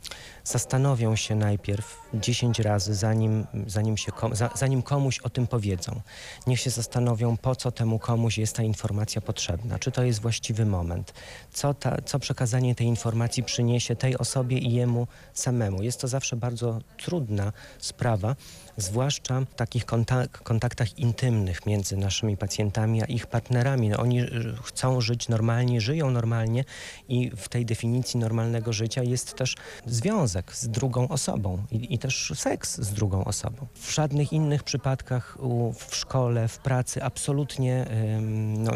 zastanowią 0.50 1.16
się 1.16 1.36
najpierw 1.36 2.00
10 2.14 2.60
razy, 2.60 2.96
zanim, 2.96 3.48
zanim, 3.68 3.98
się 3.98 4.12
zanim 4.56 4.82
komuś 4.82 5.20
o 5.20 5.30
tym 5.30 5.48
powiedzą. 5.48 6.02
Niech 6.48 6.60
się 6.60 6.70
zastanowią, 6.70 7.38
po 7.38 7.56
co 7.56 7.72
temu 7.72 8.00
komuś 8.00 8.38
jest 8.38 8.56
ta 8.56 8.64
informacja 8.64 9.22
potrzebna, 9.22 9.80
czy 9.80 9.92
to 9.92 10.04
jest 10.04 10.22
właściwy 10.22 10.66
moment, 10.66 11.14
co, 11.54 11.74
ta, 11.74 11.98
co 12.06 12.20
przekazanie 12.20 12.76
tej 12.76 12.88
informacji 12.88 13.44
przyniesie 13.44 13.96
tej 13.96 14.18
osobie 14.18 14.58
i 14.58 14.74
jemu 14.74 15.08
samemu. 15.34 15.84
Jest 15.84 16.02
to 16.02 16.08
zawsze 16.08 16.36
bardzo 16.36 16.80
trudna 16.98 17.52
sprawa, 17.80 18.36
zwłaszcza 18.78 19.42
w 19.42 19.56
takich 19.56 19.86
kontak 19.86 20.44
kontaktach 20.44 21.00
intymnych 21.00 21.66
między 21.66 21.98
naszymi 21.98 22.38
pacjentami 22.38 23.04
a 23.04 23.06
ich 23.06 23.28
partnerami. 23.28 23.90
No, 23.90 23.98
oni 23.98 24.22
y, 24.22 24.28
chcą 24.64 25.02
żyć 25.02 25.30
normalnie, 25.30 25.82
żyją 25.82 26.12
normalnie 26.12 26.66
i 27.10 27.32
w 27.36 27.50
tej 27.50 27.66
definicji 27.66 28.20
normalnego 28.20 28.74
życia 28.74 29.04
jest 29.04 29.36
też 29.36 29.56
związek 29.86 30.38
z 30.54 30.67
drugą 30.67 31.08
osobą 31.08 31.63
i, 31.71 31.93
i 31.93 31.99
też 31.99 32.34
seks 32.36 32.82
z 32.82 32.93
drugą 32.93 33.23
osobą. 33.23 33.67
W 33.73 33.93
żadnych 33.93 34.34
innych 34.34 34.63
przypadkach 34.63 35.38
u, 35.39 35.73
w 35.73 35.95
szkole, 35.95 36.47
w 36.47 36.58
pracy 36.58 37.04
absolutnie, 37.04 37.86
ym, 38.17 38.63
no, 38.63 38.71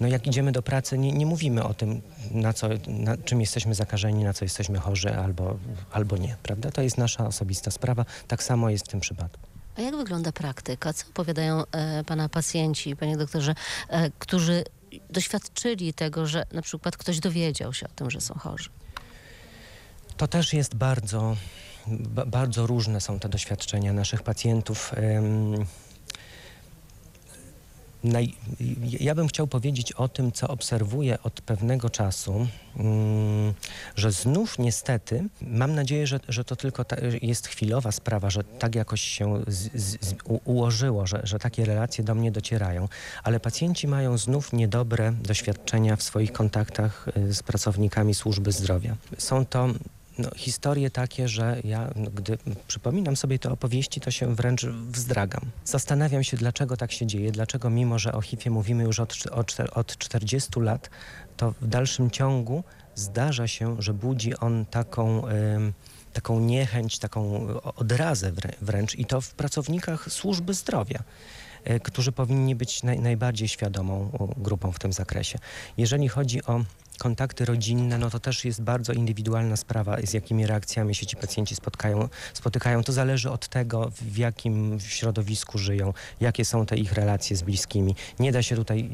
no 0.00 0.08
jak 0.08 0.26
idziemy 0.26 0.52
do 0.52 0.62
pracy, 0.62 0.98
nie, 0.98 1.12
nie 1.12 1.26
mówimy 1.26 1.64
o 1.64 1.74
tym, 1.74 2.00
na, 2.30 2.52
co, 2.52 2.68
na 2.88 3.16
czym 3.16 3.40
jesteśmy 3.40 3.74
zakażeni, 3.74 4.24
na 4.24 4.32
co 4.32 4.44
jesteśmy 4.44 4.78
chorzy 4.78 5.16
albo, 5.16 5.56
albo 5.92 6.16
nie, 6.16 6.36
prawda? 6.42 6.70
To 6.70 6.82
jest 6.82 6.98
nasza 6.98 7.26
osobista 7.26 7.70
sprawa. 7.70 8.04
Tak 8.28 8.42
samo 8.42 8.70
jest 8.70 8.84
w 8.84 8.88
tym 8.88 9.00
przypadku. 9.00 9.50
A 9.76 9.80
jak 9.80 9.96
wygląda 9.96 10.32
praktyka? 10.32 10.92
Co 10.92 11.08
opowiadają 11.08 11.62
e, 11.72 12.04
pana 12.04 12.28
pacjenci, 12.28 12.96
panie 12.96 13.16
doktorze, 13.16 13.54
e, 13.88 14.10
którzy 14.18 14.64
doświadczyli 15.10 15.94
tego, 15.94 16.26
że 16.26 16.46
na 16.52 16.62
przykład 16.62 16.96
ktoś 16.96 17.20
dowiedział 17.20 17.72
się 17.72 17.86
o 17.86 17.90
tym, 17.90 18.10
że 18.10 18.20
są 18.20 18.34
chorzy? 18.34 18.70
To 20.20 20.28
też 20.28 20.52
jest 20.52 20.74
bardzo, 20.74 21.36
ba, 21.86 22.26
bardzo 22.26 22.66
różne 22.66 23.00
są 23.00 23.18
te 23.18 23.28
doświadczenia 23.28 23.92
naszych 23.92 24.22
pacjentów. 24.22 24.92
Ja 29.00 29.14
bym 29.14 29.28
chciał 29.28 29.46
powiedzieć 29.46 29.92
o 29.92 30.08
tym, 30.08 30.32
co 30.32 30.48
obserwuję 30.48 31.22
od 31.22 31.40
pewnego 31.40 31.90
czasu, 31.90 32.46
mm, 32.76 33.54
że 33.96 34.12
znów 34.12 34.58
niestety, 34.58 35.24
mam 35.42 35.74
nadzieję, 35.74 36.06
że, 36.06 36.20
że 36.28 36.44
to 36.44 36.56
tylko 36.56 36.84
ta, 36.84 36.96
jest 37.22 37.48
chwilowa 37.48 37.92
sprawa, 37.92 38.30
że 38.30 38.44
tak 38.44 38.74
jakoś 38.74 39.00
się 39.00 39.42
z, 39.46 39.82
z, 39.82 40.14
ułożyło, 40.44 41.06
że, 41.06 41.20
że 41.24 41.38
takie 41.38 41.64
relacje 41.64 42.04
do 42.04 42.14
mnie 42.14 42.30
docierają, 42.30 42.88
ale 43.22 43.40
pacjenci 43.40 43.88
mają 43.88 44.18
znów 44.18 44.52
niedobre 44.52 45.12
doświadczenia 45.12 45.96
w 45.96 46.02
swoich 46.02 46.32
kontaktach 46.32 47.08
y, 47.16 47.34
z 47.34 47.42
pracownikami 47.42 48.14
służby 48.14 48.52
zdrowia. 48.52 48.96
Są 49.18 49.46
to 49.46 49.68
no, 50.20 50.30
historie 50.36 50.90
takie, 50.90 51.28
że 51.28 51.60
ja, 51.64 51.90
no, 51.96 52.10
gdy 52.10 52.38
przypominam 52.68 53.16
sobie 53.16 53.38
te 53.38 53.50
opowieści, 53.50 54.00
to 54.00 54.10
się 54.10 54.34
wręcz 54.34 54.66
wzdragam. 54.66 55.42
Zastanawiam 55.64 56.24
się, 56.24 56.36
dlaczego 56.36 56.76
tak 56.76 56.92
się 56.92 57.06
dzieje, 57.06 57.32
dlaczego 57.32 57.70
mimo, 57.70 57.98
że 57.98 58.12
o 58.12 58.20
HIV-ie 58.20 58.50
mówimy 58.50 58.84
już 58.84 59.00
od, 59.00 59.26
od, 59.26 59.56
od 59.72 59.98
40 59.98 60.60
lat, 60.60 60.90
to 61.36 61.54
w 61.60 61.66
dalszym 61.66 62.10
ciągu 62.10 62.64
zdarza 62.94 63.48
się, 63.48 63.76
że 63.82 63.94
budzi 63.94 64.36
on 64.36 64.66
taką... 64.66 65.22
taką 66.12 66.40
niechęć, 66.40 66.98
taką 66.98 67.46
odrazę 67.62 68.32
wręcz 68.62 68.94
i 68.94 69.04
to 69.04 69.20
w 69.20 69.34
pracownikach 69.34 70.12
służby 70.12 70.54
zdrowia 70.54 71.02
którzy 71.82 72.12
powinni 72.12 72.54
być 72.54 72.82
naj, 72.82 73.00
najbardziej 73.00 73.48
świadomą 73.48 74.10
grupą 74.36 74.72
w 74.72 74.78
tym 74.78 74.92
zakresie. 74.92 75.38
Jeżeli 75.76 76.08
chodzi 76.08 76.44
o 76.44 76.64
kontakty 76.98 77.44
rodzinne, 77.44 77.98
no 77.98 78.10
to 78.10 78.20
też 78.20 78.44
jest 78.44 78.62
bardzo 78.62 78.92
indywidualna 78.92 79.56
sprawa, 79.56 79.96
z 80.04 80.12
jakimi 80.12 80.46
reakcjami 80.46 80.94
się 80.94 81.06
ci 81.06 81.16
pacjenci 81.16 81.56
spotkają, 81.56 82.08
spotykają. 82.34 82.82
To 82.82 82.92
zależy 82.92 83.30
od 83.30 83.48
tego, 83.48 83.90
w 84.00 84.16
jakim 84.16 84.80
środowisku 84.80 85.58
żyją, 85.58 85.92
jakie 86.20 86.44
są 86.44 86.66
te 86.66 86.76
ich 86.76 86.92
relacje 86.92 87.36
z 87.36 87.42
bliskimi. 87.42 87.94
Nie 88.18 88.32
da 88.32 88.42
się 88.42 88.56
tutaj 88.56 88.90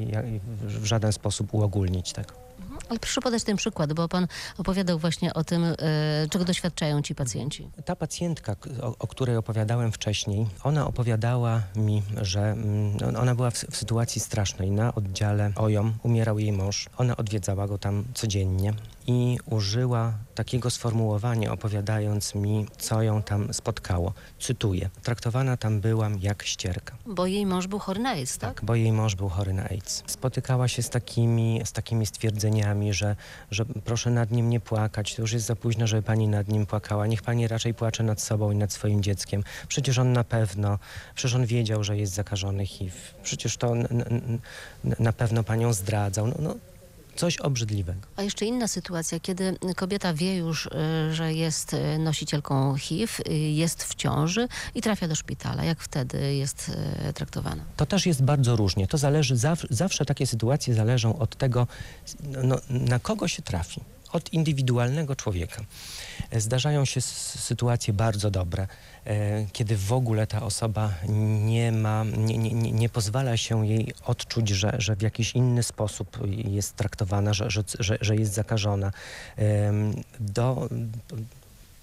w 0.62 0.84
żaden 0.84 1.12
sposób 1.12 1.54
uogólnić 1.54 2.12
tego. 2.12 2.45
Ale 2.88 2.98
proszę 2.98 3.20
podać 3.20 3.44
ten 3.44 3.56
przykład, 3.56 3.92
bo 3.92 4.08
pan 4.08 4.26
opowiadał 4.58 4.98
właśnie 4.98 5.34
o 5.34 5.44
tym, 5.44 5.64
e, 5.64 5.74
czego 6.30 6.44
doświadczają 6.44 7.02
ci 7.02 7.14
pacjenci. 7.14 7.70
Ta 7.84 7.96
pacjentka, 7.96 8.56
o, 8.82 8.94
o, 8.98 9.06
której 9.06 9.36
opowiadałem 9.36 9.92
wcześniej, 9.92 10.46
ona 10.64 10.86
opowiadała 10.86 11.62
mi, 11.76 12.02
że 12.22 12.40
mm, 12.40 13.16
ona 13.16 13.34
była 13.34 13.50
w, 13.50 13.54
w 13.54 13.76
sytuacji 13.76 14.20
strasznej. 14.20 14.70
Na 14.70 14.94
oddziale 14.94 15.52
OJOM 15.56 15.92
umierał 16.02 16.38
jej 16.38 16.52
mąż. 16.52 16.88
Ona 16.98 17.16
odwiedzała 17.16 17.66
go 17.66 17.78
tam 17.78 18.04
codziennie 18.14 18.74
i 19.06 19.38
użyła 19.46 20.12
takiego 20.34 20.70
sformułowania, 20.70 21.52
opowiadając 21.52 22.34
mi, 22.34 22.66
co 22.78 23.02
ją 23.02 23.22
tam 23.22 23.54
spotkało. 23.54 24.12
Cytuję: 24.40 24.90
Traktowana 25.02 25.56
tam 25.56 25.80
byłam 25.80 26.18
jak 26.18 26.42
ścierka. 26.42 26.96
Bo 27.06 27.26
jej 27.26 27.46
mąż 27.46 27.66
był 27.66 27.78
chory 27.78 28.00
na 28.00 28.10
AIDS, 28.10 28.38
tak? 28.38 28.54
Tak, 28.54 28.64
bo 28.64 28.74
jej 28.74 28.92
mąż 28.92 29.14
był 29.14 29.28
chory 29.28 29.52
na 29.52 29.64
AIDS. 29.68 30.02
Spotykała 30.06 30.68
się 30.68 30.82
z 30.82 30.90
takimi, 30.90 31.60
z 31.64 31.72
takimi 31.72 32.06
stwierdzeniami, 32.06 32.94
że, 32.94 33.16
że 33.50 33.64
proszę 33.64 34.10
nad 34.10 34.30
nim 34.30 34.50
nie 34.50 34.60
płakać, 34.60 35.14
to 35.14 35.22
już 35.22 35.32
jest 35.32 35.46
za 35.46 35.56
późno, 35.56 35.86
żeby 35.86 36.02
pani 36.02 36.28
nad 36.28 36.48
nim 36.48 36.66
płakała. 36.66 37.06
Niech 37.06 37.22
pani 37.22 37.48
raczej 37.48 37.74
płacze 37.74 38.02
nad 38.02 38.20
sobą 38.20 38.50
i 38.50 38.56
nad 38.56 38.72
swoim 38.72 39.02
dzieckiem. 39.02 39.44
Przecież 39.68 39.98
on 39.98 40.12
na 40.12 40.24
pewno, 40.24 40.78
przecież 41.14 41.34
on 41.34 41.46
wiedział, 41.46 41.84
że 41.84 41.96
jest 41.96 42.14
zakażony 42.14 42.66
HIV. 42.66 42.96
Przecież 43.22 43.56
to 43.56 43.74
na 44.98 45.12
pewno 45.12 45.44
panią 45.44 45.72
zdradzał. 45.72 46.26
No, 46.26 46.34
no 46.38 46.54
coś 47.16 47.38
obrzydliwego. 47.38 48.00
A 48.16 48.22
jeszcze 48.22 48.44
inna 48.44 48.68
sytuacja, 48.68 49.20
kiedy 49.20 49.56
kobieta 49.76 50.14
wie 50.14 50.36
już, 50.36 50.66
y, 50.66 50.70
że 51.14 51.34
jest 51.34 51.74
y, 51.74 51.98
nosicielką 51.98 52.76
HIV, 52.76 53.12
y, 53.28 53.34
jest 53.34 53.84
w 53.84 53.94
ciąży 53.94 54.48
i 54.74 54.82
trafia 54.82 55.08
do 55.08 55.14
szpitala. 55.14 55.64
Jak 55.64 55.80
wtedy 55.80 56.34
jest 56.34 56.70
traktowana? 57.14 57.64
To 57.76 57.86
też 57.86 58.06
jest 58.06 58.22
bardzo 58.22 58.56
różnie. 58.56 58.86
To 58.86 58.98
zależy, 58.98 59.36
zawsze 59.70 60.04
takie 60.04 60.26
sytuacje 60.26 60.74
zależą 60.74 61.18
od 61.18 61.36
tego, 61.36 61.66
no, 62.42 62.56
na 62.68 62.98
kogo 62.98 63.28
się 63.28 63.42
trafi 63.42 63.80
od 64.12 64.32
indywidualnego 64.32 65.16
człowieka. 65.16 65.62
Zdarzają 66.32 66.84
się 66.84 67.00
sytuacje 67.00 67.94
bardzo 67.94 68.30
dobre, 68.30 68.62
e, 68.62 68.68
kiedy 69.52 69.76
w 69.76 69.92
ogóle 69.92 70.26
ta 70.26 70.42
osoba 70.42 70.90
nie 71.44 71.72
ma, 71.72 72.04
nie, 72.16 72.38
nie, 72.38 72.72
nie 72.72 72.88
pozwala 72.88 73.36
się 73.36 73.66
jej 73.66 73.94
odczuć, 74.04 74.48
że, 74.48 74.74
że 74.78 74.96
w 74.96 75.02
jakiś 75.02 75.34
inny 75.34 75.62
sposób 75.62 76.18
jest 76.44 76.76
traktowana, 76.76 77.34
że, 77.34 77.48
że, 77.78 77.98
że 78.00 78.16
jest 78.16 78.32
zakażona. 78.32 78.92
Do, 80.20 80.68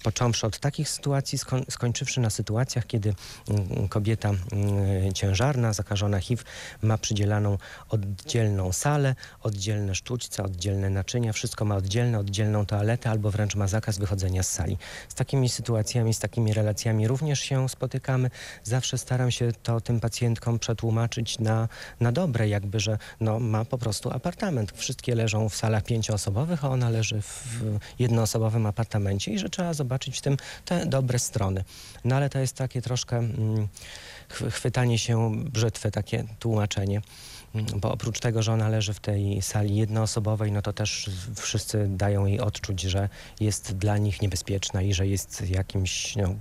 począwszy 0.04 0.46
od 0.46 0.58
takich 0.58 0.88
sytuacji, 0.88 1.38
skoń, 1.38 1.64
skończywszy 1.70 2.20
na 2.20 2.30
sytuacjach, 2.30 2.86
kiedy 2.86 3.14
mm, 3.48 3.88
kobieta 3.88 4.28
mm, 4.28 5.12
ciężarna, 5.12 5.72
zakażona 5.72 6.20
HIV 6.20 6.42
ma 6.82 6.98
przydzielaną 6.98 7.58
oddzielną 7.88 8.72
salę, 8.72 9.14
oddzielne 9.42 9.94
sztućce, 9.94 10.42
oddzielne 10.42 10.90
naczynia, 10.90 11.32
wszystko 11.32 11.64
ma 11.64 11.76
oddzielne, 11.76 12.18
oddzielną 12.18 12.66
toaletę 12.66 13.10
albo 13.10 13.30
wręcz 13.30 13.54
ma 13.54 13.66
zakaz 13.66 13.98
wychodzenia 13.98 14.42
z 14.42 14.48
sali. 14.48 14.78
Z 15.08 15.14
takimi 15.14 15.48
sytuacjami, 15.48 16.14
z 16.14 16.18
takimi 16.18 16.52
relacjami 16.52 17.08
również 17.08 17.40
się 17.40 17.68
spotykamy. 17.68 18.30
Zawsze 18.64 18.98
staram 18.98 19.30
się 19.30 19.52
to 19.62 19.80
tym 19.80 20.00
pacjentkom 20.00 20.58
przetłumaczyć 20.58 21.38
na, 21.38 21.68
na 22.00 22.12
dobre, 22.12 22.48
jakby, 22.48 22.80
że 22.80 22.98
no, 23.20 23.40
ma 23.40 23.64
po 23.64 23.78
prostu 23.78 24.10
apartament. 24.10 24.72
Wszystkie 24.72 25.14
leżą 25.14 25.48
w 25.48 25.56
salach 25.56 25.82
pięcioosobowych, 25.82 26.64
a 26.64 26.68
ona 26.68 26.90
leży 26.90 27.22
w 27.22 27.62
jednoosobowym 27.98 28.66
apartamencie 28.66 29.32
i 29.32 29.38
że 29.38 29.48
trzeba 29.48 29.72
zobaczyć, 29.74 29.93
zobaczyć 29.94 30.18
w 30.18 30.20
tym 30.20 30.36
te 30.64 30.86
dobre 30.86 31.18
strony. 31.18 31.64
No 32.04 32.16
ale 32.16 32.30
to 32.30 32.38
jest 32.38 32.56
takie 32.56 32.82
troszkę 32.82 33.16
mm, 33.18 33.68
chwytanie 34.28 34.98
się 34.98 35.32
brzytwy, 35.36 35.90
takie 35.90 36.24
tłumaczenie 36.38 37.02
mm, 37.54 37.66
bo 37.80 37.92
oprócz 37.92 38.20
tego, 38.20 38.42
że 38.42 38.52
ona 38.52 38.68
leży 38.68 38.94
w 38.94 39.00
tej 39.00 39.42
sali 39.42 39.76
jednoosobowej, 39.76 40.52
no 40.52 40.62
to 40.62 40.72
też 40.72 41.10
wszyscy 41.36 41.86
dają 41.88 42.26
jej 42.26 42.40
odczuć, 42.40 42.80
że 42.80 43.08
jest 43.40 43.76
dla 43.76 43.98
nich 43.98 44.22
niebezpieczna 44.22 44.82
i 44.82 44.94
że 44.94 45.06
jest 45.06 45.50
jakimś 45.50 46.16
no, 46.16 46.34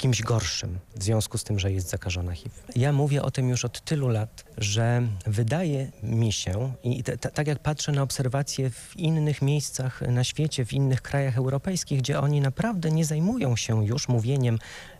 kimś 0.00 0.22
gorszym 0.22 0.78
w 0.96 1.02
związku 1.02 1.38
z 1.38 1.44
tym, 1.44 1.58
że 1.58 1.72
jest 1.72 1.88
zakażona 1.88 2.32
HIV. 2.32 2.56
Ja 2.76 2.92
mówię 2.92 3.22
o 3.22 3.30
tym 3.30 3.48
już 3.48 3.64
od 3.64 3.80
tylu 3.80 4.08
lat, 4.08 4.44
że 4.58 5.02
wydaje 5.26 5.90
mi 6.02 6.32
się, 6.32 6.72
i 6.82 7.02
tak 7.34 7.46
jak 7.46 7.58
patrzę 7.58 7.92
na 7.92 8.02
obserwacje 8.02 8.70
w 8.70 8.96
innych 8.96 9.42
miejscach 9.42 10.00
na 10.00 10.24
świecie, 10.24 10.64
w 10.64 10.72
innych 10.72 11.02
krajach 11.02 11.36
europejskich, 11.36 11.98
gdzie 11.98 12.20
oni 12.20 12.40
naprawdę 12.40 12.90
nie 12.90 13.04
zajmują 13.04 13.56
się 13.56 13.86
już 13.86 14.08
mówieniem 14.08 14.58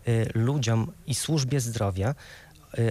y, 0.08 0.30
ludziom 0.34 0.92
i 1.06 1.14
służbie 1.14 1.60
zdrowia, 1.60 2.14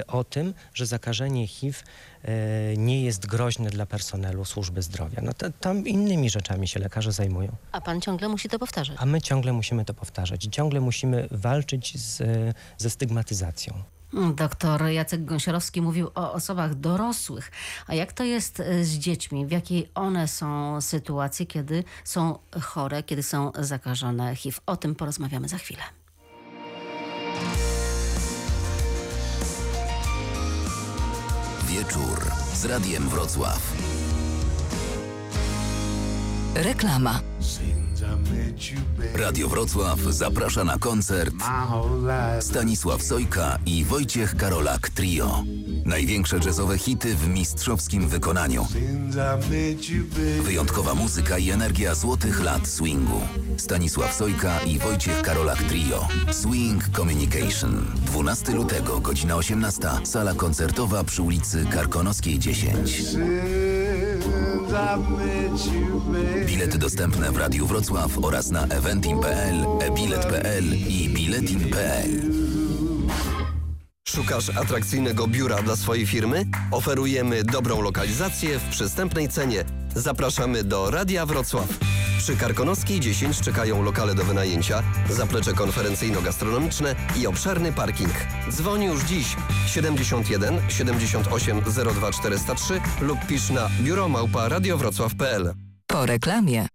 o 0.08 0.24
tym, 0.24 0.54
że 0.74 0.86
zakażenie 0.86 1.48
HIV 1.48 1.80
y, 1.80 2.78
nie 2.78 3.04
jest 3.04 3.26
groźne 3.26 3.70
dla 3.70 3.86
personelu 3.86 4.46
służby 4.46 4.82
zdrowia. 4.82 5.22
No 5.22 5.34
to, 5.34 5.50
tam 5.62 5.88
innymi 5.88 6.30
rzeczami 6.30 6.68
się 6.68 6.80
lekarze 6.80 7.12
zajmują. 7.12 7.56
A 7.72 7.82
pan 7.82 8.02
ciągle 8.02 8.30
musi 8.30 8.50
to 8.50 8.60
powtarzać? 8.60 8.98
A 9.00 9.06
my 9.06 9.22
ciągle 9.22 9.54
musimy 9.54 9.86
to 9.86 9.94
powtarzać. 9.94 10.48
Ciągle 10.52 10.82
musimy 10.82 11.28
walczyć 11.32 11.98
z, 12.00 12.24
ze 12.78 12.90
stygmatyzacją. 12.90 13.74
Mm, 14.14 14.36
doktor 14.36 14.86
Jacek 14.86 15.26
Gąsiorowski 15.26 15.82
mówił 15.82 16.08
o 16.16 16.34
osobach 16.34 16.76
dorosłych. 16.76 17.52
A 17.88 17.96
jak 17.96 18.14
to 18.14 18.24
jest 18.24 18.60
y, 18.60 18.86
z 18.86 18.98
dziećmi? 18.98 19.46
W 19.46 19.52
jakiej 19.52 19.90
one 19.96 20.28
są 20.28 20.82
sytuacji, 20.82 21.48
kiedy 21.48 21.84
są 22.04 22.40
chore, 22.62 23.04
kiedy 23.04 23.24
są 23.24 23.52
zakażone 23.60 24.36
HIV? 24.36 24.58
O 24.66 24.78
tym 24.78 24.96
porozmawiamy 24.96 25.48
za 25.48 25.58
chwilę. 25.58 25.84
Wieczór 31.70 32.32
z 32.54 32.66
Radiem 32.66 33.10
Wrocław. 33.10 33.74
Reklama. 36.56 37.20
Radio 39.16 39.50
Wrocław 39.50 40.00
zaprasza 40.00 40.64
na 40.64 40.78
koncert 40.78 41.36
Stanisław 42.40 43.04
Sojka 43.04 43.60
i 43.66 43.86
Wojciech 43.86 44.36
Karolak 44.36 44.90
Trio. 44.90 45.44
Największe 45.86 46.40
jazzowe 46.46 46.78
hity 46.78 47.16
w 47.16 47.28
mistrzowskim 47.28 48.08
wykonaniu. 48.08 48.68
Wyjątkowa 50.44 50.96
muzyka 50.96 51.38
i 51.38 51.52
energia 51.52 51.96
złotych 51.96 52.44
lat 52.44 52.68
swingu. 52.68 53.22
Stanisław 53.58 54.14
Sojka 54.14 54.60
i 54.60 54.80
Wojciech 54.80 55.22
Karolak 55.22 55.64
Trio. 55.64 56.08
Swing 56.32 56.90
Communication. 56.90 57.86
12 58.06 58.52
lutego, 58.52 59.00
godzina 59.00 59.36
18. 59.36 59.90
Sala 60.04 60.34
koncertowa 60.34 61.04
przy 61.04 61.22
ulicy 61.22 61.66
Karkonoskiej 61.72 62.40
10. 62.40 63.04
Bilety 66.46 66.78
dostępne 66.78 67.32
w 67.32 67.38
Radiu 67.38 67.68
Wrocław 67.68 68.18
oraz 68.22 68.52
na 68.52 68.66
eventim.pl, 68.66 69.66
ebilet.pl 69.80 70.64
i 70.90 71.10
biletin.pl. 71.10 72.10
Szukasz 74.08 74.50
atrakcyjnego 74.50 75.28
biura 75.28 75.62
dla 75.62 75.76
swojej 75.76 76.08
firmy? 76.08 76.46
Oferujemy 76.72 77.44
dobrą 77.44 77.82
lokalizację 77.82 78.60
w 78.60 78.70
przystępnej 78.70 79.30
cenie. 79.30 79.64
Zapraszamy 79.96 80.64
do 80.64 80.92
Radia 80.92 81.26
Wrocław. 81.26 81.68
Przy 82.30 82.38
Karkonoskiej 82.38 83.00
10 83.00 83.42
czekają 83.42 83.84
lokale 83.84 84.16
do 84.16 84.24
wynajęcia, 84.24 84.84
zaplecze 85.10 85.54
konferencyjno-gastronomiczne 85.54 86.96
i 87.18 87.28
obszerny 87.28 87.74
parking. 87.74 88.14
Dzwoń 88.50 88.84
już 88.84 89.04
dziś 89.04 89.36
71 89.68 90.60
78 90.70 91.62
02 91.96 92.12
403 92.12 92.82
lub 93.02 93.20
pisz 93.28 93.50
na 93.50 93.70
biuromałpa 93.82 94.50
radiowrocław.pl. 94.50 95.54
Po 95.88 96.06
reklamie. 96.06 96.68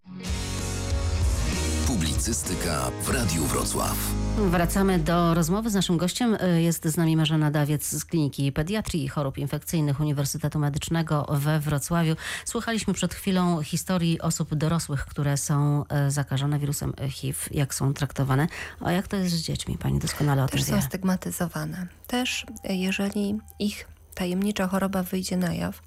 Publicystyka 2.24 2.90
w 3.02 3.08
Radiu 3.08 3.44
Wrocław. 3.44 3.96
Wracamy 4.36 4.98
do 4.98 5.34
rozmowy 5.34 5.70
z 5.70 5.74
naszym 5.74 5.96
gościem. 5.96 6.36
Jest 6.56 6.84
z 6.84 6.96
nami 6.96 7.16
Marzena 7.16 7.50
Dawiec 7.50 7.88
z 7.88 8.04
Kliniki 8.04 8.52
Pediatrii 8.52 9.04
i 9.04 9.08
Chorób 9.08 9.38
Infekcyjnych 9.38 10.00
Uniwersytetu 10.00 10.58
Medycznego 10.58 11.26
we 11.30 11.60
Wrocławiu. 11.60 12.16
Słuchaliśmy 12.44 12.94
przed 12.94 13.14
chwilą 13.14 13.62
historii 13.62 14.20
osób 14.20 14.54
dorosłych, 14.54 15.06
które 15.06 15.36
są 15.36 15.84
e, 15.88 16.10
zakażone 16.10 16.58
wirusem 16.58 16.92
HIV, 17.10 17.38
jak 17.50 17.74
są 17.74 17.94
traktowane. 17.94 18.46
A 18.80 18.92
jak 18.92 19.08
to 19.08 19.16
jest 19.16 19.34
z 19.34 19.42
dziećmi? 19.42 19.78
Pani 19.78 19.98
doskonale 19.98 20.44
o 20.44 20.48
tym 20.48 20.58
Też 20.58 20.68
wie. 20.68 20.76
są 20.76 20.82
stygmatyzowane. 20.82 21.86
Też 22.06 22.46
e, 22.64 22.74
jeżeli 22.74 23.38
ich 23.58 23.88
tajemnicza 24.14 24.68
choroba 24.68 25.02
wyjdzie 25.02 25.36
na 25.36 25.54
jaw, 25.54 25.82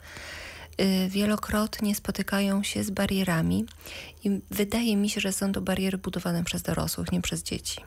wielokrotnie 1.09 1.95
spotykają 1.95 2.63
się 2.63 2.83
z 2.83 2.89
barierami 2.89 3.65
i 4.23 4.41
wydaje 4.51 4.97
mi 4.97 5.09
się, 5.09 5.21
że 5.21 5.31
są 5.31 5.51
to 5.51 5.61
bariery 5.61 5.97
budowane 5.97 6.43
przez 6.43 6.61
dorosłych, 6.61 7.11
nie 7.11 7.21
przez 7.21 7.43
dzieci. 7.43 7.81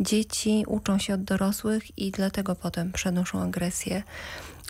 Dzieci 0.00 0.64
uczą 0.66 0.98
się 0.98 1.14
od 1.14 1.24
dorosłych 1.24 1.98
i 1.98 2.10
dlatego 2.10 2.54
potem 2.54 2.92
przenoszą 2.92 3.42
agresję. 3.42 4.02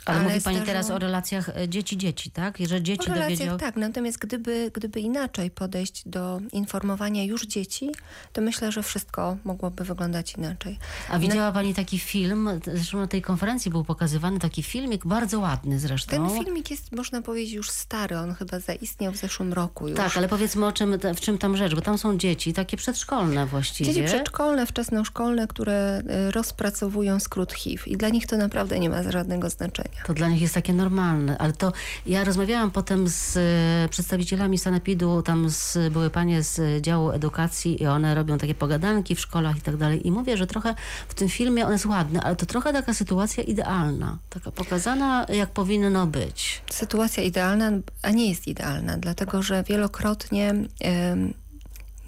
Ale, 0.05 0.21
mówi 0.23 0.41
pani 0.41 0.57
zdarzyło- 0.57 0.67
teraz 0.67 0.91
o 0.91 0.99
relacjach 0.99 1.49
e, 1.49 1.69
dzieci-dzieci, 1.69 2.31
tak? 2.31 2.59
Że 2.59 2.77
o 2.77 2.81
dzieci 2.81 3.11
relacjach 3.11 3.39
dowiedział... 3.39 3.59
tak, 3.59 3.77
natomiast 3.77 4.19
gdyby, 4.19 4.71
gdyby 4.75 5.01
inaczej 5.01 5.51
podejść 5.51 6.03
do 6.09 6.41
informowania 6.53 7.25
już 7.25 7.47
dzieci, 7.47 7.91
to 8.33 8.41
myślę, 8.41 8.73
że 8.73 8.83
wszystko 8.83 9.37
mogłoby 9.45 9.85
wyglądać 9.85 10.35
inaczej. 10.35 10.79
A 11.11 11.19
widziała 11.19 11.53
pani 11.53 11.75
taki 11.75 11.99
film, 11.99 12.51
zresztą 12.67 12.99
na 12.99 13.07
tej 13.07 13.23
konferencji 13.23 13.71
był 13.71 13.85
pokazywany 13.85 14.39
taki 14.39 14.63
filmik, 14.63 15.07
bardzo 15.07 15.41
ładny 15.41 15.79
zresztą. 15.79 16.11
Ten 16.11 16.45
filmik 16.45 16.71
jest, 16.71 16.93
można 16.93 17.23
powiedzieć, 17.23 17.55
już 17.55 17.71
stary. 17.71 18.19
On 18.19 18.35
chyba 18.35 18.61
zaistniał 18.61 19.13
w 19.13 19.17
zeszłym 19.17 19.53
roku 19.53 19.89
już. 19.89 19.97
Tak, 19.97 20.17
ale 20.17 20.29
powiedzmy 20.29 20.67
o 20.67 20.73
czym, 20.73 20.99
w 21.17 21.21
czym 21.21 21.39
tam 21.39 21.57
rzecz, 21.57 21.75
bo 21.75 21.81
tam 21.81 21.99
są 21.99 22.19
dzieci, 22.19 22.53
takie 22.53 22.77
przedszkolne 22.77 23.47
właściwie. 23.47 23.95
Dzieci 23.95 24.07
przedszkolne, 24.07 24.67
wczesnoszkolne, 24.67 25.47
które 25.47 26.03
y, 26.29 26.31
rozpracowują 26.31 27.21
skrót 27.21 27.53
HIV 27.53 27.83
i 27.87 27.97
dla 27.97 28.09
nich 28.09 28.27
to 28.27 28.37
naprawdę 28.37 28.79
nie 28.79 28.91
ma 28.91 29.11
żadnego 29.11 29.51
znaczenia. 29.51 29.98
To 30.07 30.15
dla 30.15 30.29
nich 30.29 30.43
jest 30.43 30.55
takie 30.55 30.73
normalne, 30.73 31.39
ale 31.39 31.53
to 31.53 31.73
ja 32.07 32.25
rozmawiałam 32.25 32.71
potem 32.71 33.09
z 33.09 33.37
e, 33.37 33.89
przedstawicielami 33.89 34.59
Sanepidu, 34.59 35.23
tam 35.23 35.51
z, 35.51 35.79
były 35.93 36.11
panie 36.11 36.43
z 36.43 36.83
działu 36.83 37.11
edukacji 37.11 37.83
i 37.83 37.87
one 37.87 38.15
robią 38.15 38.39
takie 38.39 38.55
pogadanki 38.55 39.15
w 39.15 39.21
szkołach 39.21 39.57
i 39.57 39.61
tak 39.61 39.77
dalej 39.77 40.07
i 40.07 40.11
mówię, 40.11 40.37
że 40.37 40.47
trochę 40.47 40.75
w 41.09 41.15
tym 41.15 41.29
filmie 41.29 41.67
on 41.67 41.73
jest 41.73 41.87
ładny, 41.87 42.21
ale 42.21 42.37
to 42.37 42.47
trochę 42.47 42.73
taka 42.73 42.95
sytuacja 42.95 43.43
idealna, 43.43 44.19
taka 44.31 44.51
pokazana 44.51 45.27
jak 45.29 45.51
powinno 45.51 46.07
być. 46.07 46.63
Sytuacja 46.71 47.23
idealna, 47.23 47.71
a 48.03 48.11
nie 48.11 48.29
jest 48.29 48.49
idealna, 48.49 48.97
dlatego 48.97 49.43
że 49.43 49.63
wielokrotnie 49.63 50.55
em, 50.81 51.35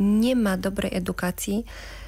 nie 0.00 0.36
ma 0.36 0.56
dobrej 0.56 0.94
edukacji 0.94 1.64
y, 1.66 1.99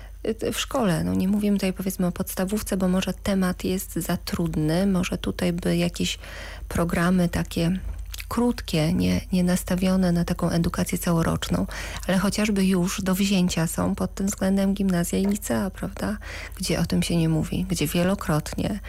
w 0.53 0.59
szkole. 0.59 1.05
No 1.05 1.15
nie 1.15 1.29
mówimy 1.29 1.57
tutaj 1.57 1.73
powiedzmy 1.73 2.07
o 2.07 2.13
podstawówce, 2.13 2.77
bo 2.77 2.89
może 2.89 3.15
temat 3.15 3.65
jest 3.65 3.93
za 3.95 4.17
trudny, 4.17 4.87
może 4.87 5.19
tutaj 5.19 5.53
by 5.53 5.77
jakieś 5.77 6.19
programy 6.69 7.29
takie 7.29 7.79
krótkie, 8.29 8.93
nie, 8.93 9.21
nie 9.33 9.45
nastawione 9.45 10.13
na 10.13 10.25
taką 10.25 10.51
edukację 10.51 10.99
całoroczną, 10.99 11.67
ale 12.09 12.19
chociażby 12.19 12.65
już 12.65 13.03
do 13.03 13.15
wzięcia 13.15 13.67
są 13.67 13.95
pod 13.95 14.15
tym 14.15 14.27
względem 14.27 14.75
gimnazja 14.75 15.19
i 15.19 15.27
licea, 15.27 15.71
prawda? 15.71 16.17
Gdzie 16.57 16.81
o 16.81 16.87
tym 16.87 17.03
się 17.03 17.17
nie 17.17 17.29
mówi, 17.29 17.67
gdzie 17.71 17.87
wielokrotnie 17.87 18.81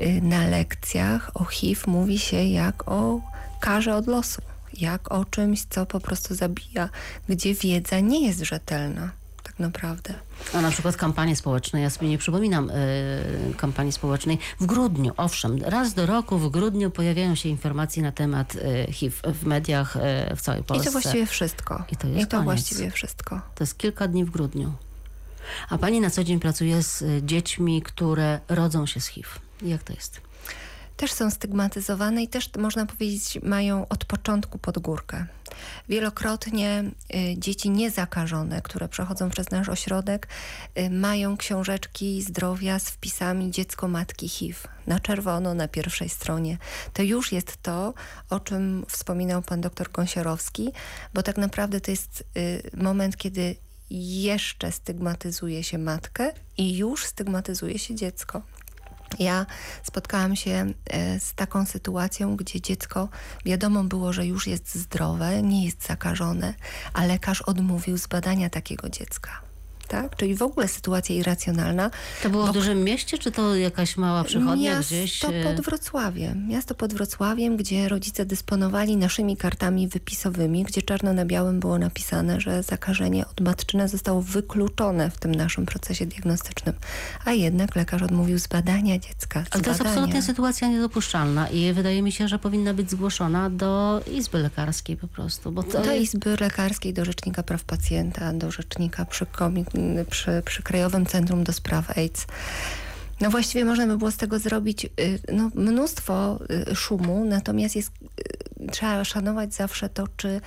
y, 0.00 0.20
na 0.22 0.46
lekcjach 0.48 1.30
o 1.34 1.44
HIV 1.44 1.82
mówi 1.86 2.18
się 2.18 2.44
jak 2.44 2.88
o 2.88 3.20
karze 3.60 3.96
od 3.96 4.06
losu, 4.06 4.42
jak 4.80 5.12
o 5.12 5.24
czymś, 5.24 5.64
co 5.70 5.86
po 5.86 6.00
prostu 6.00 6.34
zabija, 6.34 6.88
gdzie 7.28 7.54
wiedza 7.54 8.00
nie 8.00 8.26
jest 8.26 8.40
rzetelna 8.40 9.23
tak 9.54 9.60
naprawdę. 9.60 10.14
A 10.54 10.60
na 10.60 10.70
przykład 10.70 10.96
kampanie 10.96 11.36
społeczne, 11.36 11.80
ja 11.80 11.90
sobie 11.90 12.08
nie 12.08 12.18
przypominam 12.18 12.70
y, 12.70 13.54
kampanii 13.56 13.92
społecznej. 13.92 14.38
W 14.60 14.66
grudniu, 14.66 15.12
owszem, 15.16 15.62
raz 15.62 15.94
do 15.94 16.06
roku 16.06 16.38
w 16.38 16.50
grudniu 16.50 16.90
pojawiają 16.90 17.34
się 17.34 17.48
informacje 17.48 18.02
na 18.02 18.12
temat 18.12 18.54
y, 18.54 18.92
HIV 18.92 19.34
w 19.34 19.46
mediach 19.46 19.96
y, 19.96 20.00
w 20.36 20.40
całej 20.40 20.62
Polsce. 20.62 20.82
I 20.82 20.86
to 20.86 20.92
właściwie 20.92 21.26
wszystko. 21.26 21.84
I 21.92 21.96
to 21.96 22.08
jest 22.08 22.30
koniec. 22.30 22.44
właściwie 22.44 22.90
wszystko. 22.90 23.40
To 23.54 23.64
jest 23.64 23.78
kilka 23.78 24.08
dni 24.08 24.24
w 24.24 24.30
grudniu. 24.30 24.72
A 25.68 25.78
pani 25.78 26.00
na 26.00 26.10
co 26.10 26.24
dzień 26.24 26.40
pracuje 26.40 26.82
z 26.82 27.24
dziećmi, 27.24 27.82
które 27.82 28.40
rodzą 28.48 28.86
się 28.86 29.00
z 29.00 29.06
HIV. 29.06 29.28
Jak 29.62 29.82
to 29.82 29.92
jest? 29.92 30.20
Też 30.96 31.12
są 31.12 31.30
stygmatyzowane 31.30 32.22
i 32.22 32.28
też 32.28 32.50
można 32.58 32.86
powiedzieć 32.86 33.38
mają 33.42 33.88
od 33.88 34.04
początku 34.04 34.58
pod 34.58 34.78
górkę. 34.78 35.26
Wielokrotnie 35.88 36.84
y, 37.14 37.38
dzieci 37.38 37.70
niezakażone, 37.70 38.62
które 38.62 38.88
przechodzą 38.88 39.30
przez 39.30 39.50
nasz 39.50 39.68
ośrodek, 39.68 40.28
y, 40.78 40.90
mają 40.90 41.36
książeczki 41.36 42.22
zdrowia 42.22 42.78
z 42.78 42.90
wpisami 42.90 43.50
dziecko 43.50 43.88
matki 43.88 44.28
HIV 44.28 44.58
na 44.86 45.00
czerwono 45.00 45.54
na 45.54 45.68
pierwszej 45.68 46.08
stronie. 46.08 46.58
To 46.92 47.02
już 47.02 47.32
jest 47.32 47.62
to, 47.62 47.94
o 48.30 48.40
czym 48.40 48.84
wspominał 48.88 49.42
pan 49.42 49.60
doktor 49.60 49.90
Gąsiorowski, 49.92 50.72
bo 51.14 51.22
tak 51.22 51.36
naprawdę 51.36 51.80
to 51.80 51.90
jest 51.90 52.24
y, 52.36 52.70
moment, 52.76 53.16
kiedy 53.16 53.56
jeszcze 53.90 54.72
stygmatyzuje 54.72 55.64
się 55.64 55.78
matkę 55.78 56.32
i 56.58 56.76
już 56.76 57.04
stygmatyzuje 57.04 57.78
się 57.78 57.94
dziecko. 57.94 58.42
Ja 59.18 59.46
spotkałam 59.82 60.36
się 60.36 60.72
e, 60.86 61.20
z 61.20 61.34
taką 61.34 61.66
sytuacją, 61.66 62.36
gdzie 62.36 62.60
dziecko 62.60 63.08
wiadomo 63.44 63.84
było, 63.84 64.12
że 64.12 64.26
już 64.26 64.46
jest 64.46 64.74
zdrowe, 64.74 65.42
nie 65.42 65.64
jest 65.64 65.86
zakażone, 65.86 66.54
a 66.92 67.04
lekarz 67.04 67.42
odmówił 67.42 67.96
zbadania 67.96 68.50
takiego 68.50 68.88
dziecka. 68.88 69.43
Tak? 69.88 70.16
Czyli 70.16 70.34
w 70.34 70.42
ogóle 70.42 70.68
sytuacja 70.68 71.14
irracjonalna. 71.16 71.90
To 72.22 72.30
było 72.30 72.46
w 72.46 72.52
dużym 72.52 72.84
mieście, 72.84 73.18
czy 73.18 73.32
to 73.32 73.56
jakaś 73.56 73.96
mała 73.96 74.24
przychodnia 74.24 74.70
Miasto 74.76 74.94
gdzieś? 74.94 75.24
e, 75.24 75.28
pod 75.44 75.60
Wrocławiem. 75.64 76.48
Miasto 76.48 76.74
pod 76.74 76.94
Wrocławiem, 76.94 77.56
gdzie 77.56 77.88
rodzice 77.88 78.26
dysponowali 78.26 78.96
naszymi 78.96 79.36
kartami 79.36 79.88
wypisowymi, 79.88 80.64
gdzie 80.64 80.82
czarno 80.82 81.12
na 81.12 81.24
białym 81.24 81.60
było 81.60 81.78
napisane, 81.78 82.40
że 82.40 82.62
zakażenie 82.62 83.26
od 83.26 83.40
matczyny 83.40 83.88
zostało 83.88 84.22
wykluczone 84.22 85.10
w 85.10 85.18
tym 85.18 85.34
naszym 85.34 85.66
procesie 85.66 86.06
diagnostycznym. 86.06 86.74
A 87.24 87.32
jednak 87.32 87.76
lekarz 87.76 88.02
odmówił 88.02 88.38
zbadania 88.38 88.98
dziecka. 88.98 89.44
Ale 89.50 89.62
to 89.62 89.70
jest 89.70 89.80
absolutnie 89.80 90.22
sytuacja 90.22 90.68
niedopuszczalna 90.68 91.48
i 91.48 91.72
wydaje 91.72 92.02
mi 92.02 92.12
się, 92.12 92.28
że 92.28 92.38
powinna 92.38 92.74
być 92.74 92.90
zgłoszona 92.90 93.50
do 93.50 94.00
Izby 94.12 94.38
Lekarskiej 94.38 94.96
po 94.96 95.08
prostu. 95.08 95.52
Bo 95.52 95.62
to 95.62 95.82
Do. 95.82 95.94
Izby 95.94 96.36
Lekarskiej, 96.40 96.94
do 96.94 97.04
Rzecznika 97.04 97.42
Praw 97.42 97.64
Pacjenta, 97.64 98.32
do 98.32 98.50
Rzecznika 98.50 99.04
przy, 99.04 99.26
komi- 99.26 99.73
przy, 100.10 100.42
przy 100.44 100.62
Krajowym 100.62 101.06
Centrum 101.06 101.44
do 101.44 101.52
Spraw 101.52 101.98
AIDS. 101.98 102.26
No 103.20 103.30
właściwie 103.30 103.64
można 103.64 103.86
by 103.86 103.98
było 103.98 104.10
z 104.10 104.16
tego 104.16 104.38
zrobić 104.38 104.84
y, 104.84 105.18
no, 105.32 105.50
mnóstwo 105.54 106.38
y, 106.70 106.76
szumu, 106.76 107.24
natomiast 107.24 107.76
jest, 107.76 107.90
y, 108.60 108.70
trzeba 108.70 109.04
szanować 109.04 109.54
zawsze 109.54 109.88
to, 109.88 110.08
czy 110.16 110.40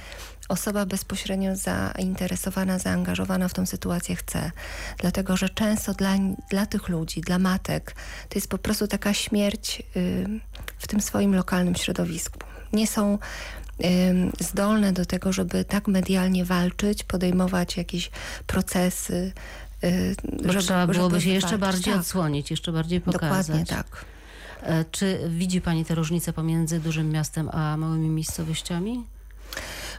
osoba 0.49 0.85
bezpośrednio 0.85 1.55
zainteresowana, 1.55 2.79
zaangażowana 2.79 3.47
w 3.47 3.53
tą 3.53 3.65
sytuację 3.65 4.15
chce. 4.15 4.51
Dlatego, 4.97 5.37
że 5.37 5.49
często 5.49 5.93
dla, 5.93 6.15
dla 6.49 6.65
tych 6.65 6.89
ludzi, 6.89 7.21
dla 7.21 7.39
matek, 7.39 7.95
to 8.29 8.35
jest 8.35 8.49
po 8.49 8.57
prostu 8.57 8.87
taka 8.87 9.13
śmierć 9.13 9.83
w 10.77 10.87
tym 10.87 11.01
swoim 11.01 11.35
lokalnym 11.35 11.75
środowisku. 11.75 12.39
Nie 12.73 12.87
są 12.87 13.19
zdolne 14.39 14.93
do 14.93 15.05
tego, 15.05 15.33
żeby 15.33 15.65
tak 15.65 15.87
medialnie 15.87 16.45
walczyć, 16.45 17.03
podejmować 17.03 17.77
jakieś 17.77 18.11
procesy. 18.47 19.31
y, 19.83 20.15
Bo 20.47 20.53
trzeba 20.59 20.87
byłoby 20.87 21.15
żeby 21.15 21.21
się 21.21 21.29
jeszcze 21.29 21.57
walczyć. 21.57 21.61
bardziej 21.75 21.93
tak, 21.93 22.01
odsłonić, 22.01 22.51
jeszcze 22.51 22.71
bardziej 22.71 23.01
pokazać. 23.01 23.47
Dokładnie 23.47 23.65
tak. 23.65 24.05
E, 24.61 24.85
Czy 24.91 25.19
widzi 25.29 25.61
Pani 25.61 25.85
te 25.85 25.95
różnice 25.95 26.33
pomiędzy 26.33 26.79
dużym 26.79 27.09
miastem 27.09 27.49
a 27.53 27.77
małymi 27.77 28.09
miejscowościami? 28.09 29.03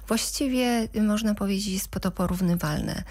Właściwie 0.08 0.88
y, 0.96 1.02
można 1.02 1.34
powiedzieć, 1.34 1.66
jest 1.66 1.90
to 1.90 2.10
porównywalne. 2.10 3.02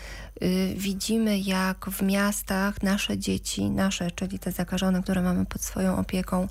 Y, 0.44 0.74
Widzimy, 0.78 1.40
jak 1.40 1.86
w 1.90 2.02
miastach 2.02 2.84
nasze 2.84 3.18
dzieci, 3.18 3.70
nasze, 3.70 4.12
czyli 4.12 4.40
te 4.40 4.52
zakażone, 4.52 5.04
które 5.04 5.22
mamy 5.22 5.46
pod 5.46 5.62
swoją 5.62 5.98
opieką, 5.98 6.48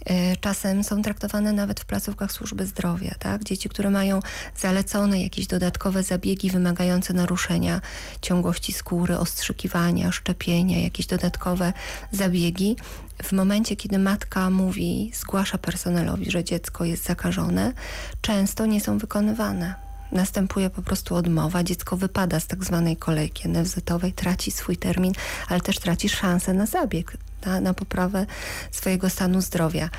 y, 0.00 0.14
czasem 0.40 0.84
są 0.84 1.02
traktowane 1.02 1.52
nawet 1.52 1.80
w 1.80 1.84
placówkach 1.84 2.32
służby 2.32 2.66
zdrowia. 2.66 3.14
Tak? 3.18 3.44
Dzieci, 3.44 3.68
które 3.68 3.90
mają 3.90 4.20
zalecone 4.56 5.22
jakieś 5.22 5.46
dodatkowe 5.46 6.02
zabiegi 6.02 6.50
wymagające 6.50 7.12
naruszenia 7.12 7.80
ciągłości 8.20 8.72
skóry, 8.72 9.18
ostrzykiwania, 9.18 10.12
szczepienia, 10.12 10.78
jakieś 10.78 11.06
dodatkowe 11.06 11.72
zabiegi, 12.12 12.76
w 13.22 13.32
momencie, 13.32 13.76
kiedy 13.76 13.98
matka 13.98 14.50
mówi, 14.50 15.12
zgłasza 15.14 15.58
personelowi, 15.58 16.30
że 16.30 16.44
dziecko 16.44 16.84
jest 16.84 17.04
zakażone, 17.04 17.72
często 18.20 18.66
nie 18.66 18.80
są 18.80 18.98
wykonywane. 18.98 19.74
Następuje 20.12 20.70
po 20.70 20.82
prostu 20.82 21.14
odmowa, 21.14 21.64
dziecko 21.64 21.96
wypada 21.96 22.40
z 22.40 22.46
tak 22.46 22.64
zwanej 22.64 22.96
kolejki 22.96 23.48
NFZ-owej, 23.48 24.12
traci 24.12 24.50
swój 24.50 24.76
termin, 24.76 25.12
ale 25.48 25.60
też 25.60 25.78
traci 25.78 26.08
szansę 26.08 26.54
na 26.54 26.66
zabieg, 26.66 27.16
na, 27.46 27.60
na 27.60 27.74
poprawę 27.74 28.26
swojego 28.70 29.10
stanu 29.10 29.40
zdrowia. 29.40 29.90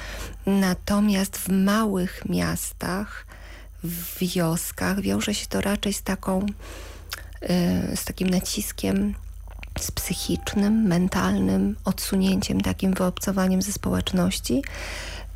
Natomiast 0.45 1.37
w 1.37 1.49
małych 1.49 2.25
miastach, 2.29 3.25
w 3.83 4.19
wioskach 4.19 5.01
wiąże 5.01 5.33
się 5.33 5.47
to 5.47 5.61
raczej 5.61 5.93
z 5.93 6.03
taką, 6.03 6.45
y, 6.45 7.95
z 7.95 8.05
takim 8.05 8.29
naciskiem 8.29 9.13
z 9.83 9.91
psychicznym, 9.91 10.83
mentalnym 10.83 11.75
odsunięciem, 11.85 12.61
takim 12.61 12.93
wyobcowaniem 12.93 13.61
ze 13.61 13.71
społeczności. 13.71 14.61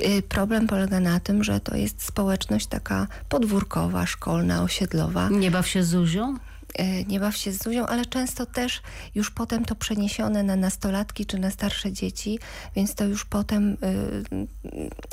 Y, 0.05 0.21
problem 0.21 0.67
polega 0.67 0.99
na 0.99 1.19
tym, 1.19 1.43
że 1.43 1.59
to 1.59 1.75
jest 1.75 2.03
społeczność 2.03 2.67
taka 2.67 3.07
podwórkowa, 3.29 4.05
szkolna, 4.05 4.63
osiedlowa. 4.63 5.29
Nie 5.29 5.51
baw 5.51 5.67
się 5.67 5.83
Zuzią? 5.83 6.35
Y, 6.79 7.05
nie 7.07 7.19
baw 7.19 7.37
się 7.37 7.51
z 7.51 7.63
Zuzią, 7.63 7.85
ale 7.85 8.05
często 8.05 8.45
też 8.45 8.81
już 9.15 9.31
potem 9.31 9.65
to 9.65 9.75
przeniesione 9.75 10.43
na 10.43 10.55
nastolatki 10.55 11.25
czy 11.25 11.39
na 11.39 11.51
starsze 11.51 11.91
dzieci, 11.91 12.39
więc 12.75 12.95
to 12.95 13.05
już 13.05 13.25
potem 13.25 13.77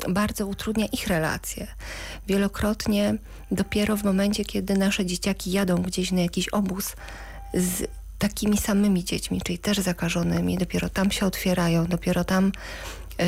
y, 0.07 0.11
bardzo 0.11 0.47
utrudnia 0.47 0.85
ich 0.85 1.07
relacje. 1.07 1.67
Wielokrotnie 2.27 3.15
dopiero 3.51 3.97
w 3.97 4.03
momencie, 4.03 4.45
kiedy 4.45 4.77
nasze 4.77 5.05
dzieciaki 5.05 5.51
jadą 5.51 5.77
gdzieś 5.77 6.11
na 6.11 6.21
jakiś 6.21 6.49
obóz 6.49 6.95
z 7.53 7.87
takimi 8.21 8.57
samymi 8.57 9.03
dziećmi, 9.03 9.41
czyli 9.41 9.57
też 9.57 9.77
zakażonymi, 9.77 10.57
dopiero 10.57 10.89
tam 10.89 11.11
się 11.11 11.25
otwierają, 11.25 11.85
dopiero 11.85 12.23
tam 12.23 12.51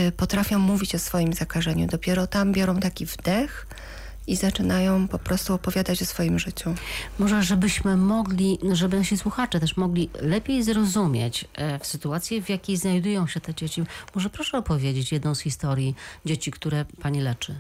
y, 0.08 0.12
potrafią 0.12 0.60
mówić 0.60 0.96
o 0.96 1.00
swoim 1.00 1.34
zakażeniu, 1.34 1.88
dopiero 1.88 2.28
tam 2.28 2.52
biorą 2.52 2.80
taki 2.80 3.06
wdech, 3.06 3.68
i 4.28 4.36
zaczynają 4.36 5.08
po 5.08 5.20
prostu 5.20 5.54
opowiadać 5.54 6.02
o 6.02 6.06
swoim 6.06 6.40
życiu. 6.40 6.76
Może 7.20 7.44
żebyśmy 7.44 7.98
mogli, 7.98 8.60
żeby 8.72 8.98
nasi 8.98 9.18
słuchacze 9.18 9.60
też 9.60 9.78
mogli 9.78 10.10
lepiej 10.22 10.64
zrozumieć 10.64 11.46
e, 11.54 11.80
w 11.80 11.86
sytuacji, 11.86 12.42
w 12.42 12.50
jakiej 12.50 12.78
znajdują 12.78 13.28
się 13.28 13.40
te 13.40 13.54
dzieci. 13.54 13.84
Może 14.16 14.30
proszę 14.30 14.58
opowiedzieć 14.58 15.12
jedną 15.12 15.36
z 15.36 15.40
historii 15.40 15.96
dzieci, 16.26 16.52
które 16.52 16.86
pani 17.02 17.22
leczy. 17.22 17.56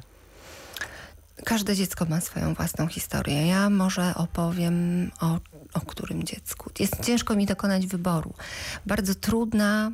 Każde 1.45 1.75
dziecko 1.75 2.05
ma 2.05 2.21
swoją 2.21 2.53
własną 2.53 2.87
historię. 2.87 3.47
Ja 3.47 3.69
może 3.69 4.15
opowiem 4.15 5.11
o, 5.21 5.39
o 5.73 5.81
którym 5.81 6.23
dziecku. 6.23 6.69
Jest 6.79 7.05
ciężko 7.05 7.35
mi 7.35 7.45
dokonać 7.45 7.87
wyboru. 7.87 8.33
Bardzo 8.85 9.15
trudna 9.15 9.91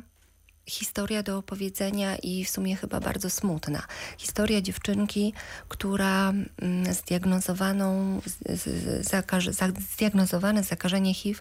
historia 0.70 1.22
do 1.22 1.38
opowiedzenia 1.38 2.16
i 2.16 2.44
w 2.44 2.50
sumie 2.50 2.76
chyba 2.76 3.00
bardzo 3.00 3.30
smutna. 3.30 3.82
Historia 4.18 4.60
dziewczynki, 4.60 5.32
która 5.68 6.30
mm, 6.30 6.94
zdiagnozowaną, 6.94 8.20
zakaże, 9.00 9.50
zdiagnozowane 9.92 10.62
zakażenie 10.62 11.14
HIV 11.14 11.40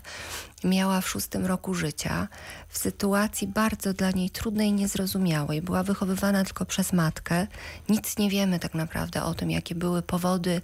miała 0.63 1.01
w 1.01 1.09
szóstym 1.09 1.45
roku 1.45 1.73
życia 1.73 2.27
w 2.69 2.77
sytuacji 2.77 3.47
bardzo 3.47 3.93
dla 3.93 4.11
niej 4.11 4.29
trudnej 4.29 4.69
i 4.69 4.73
niezrozumiałej. 4.73 5.61
Była 5.61 5.83
wychowywana 5.83 6.43
tylko 6.43 6.65
przez 6.65 6.93
matkę. 6.93 7.47
Nic 7.89 8.17
nie 8.17 8.29
wiemy 8.29 8.59
tak 8.59 8.73
naprawdę 8.73 9.23
o 9.23 9.33
tym, 9.33 9.51
jakie 9.51 9.75
były 9.75 10.01
powody 10.01 10.61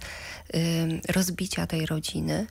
y, 0.54 1.12
rozbicia 1.12 1.66
tej 1.66 1.86
rodziny 1.86 2.46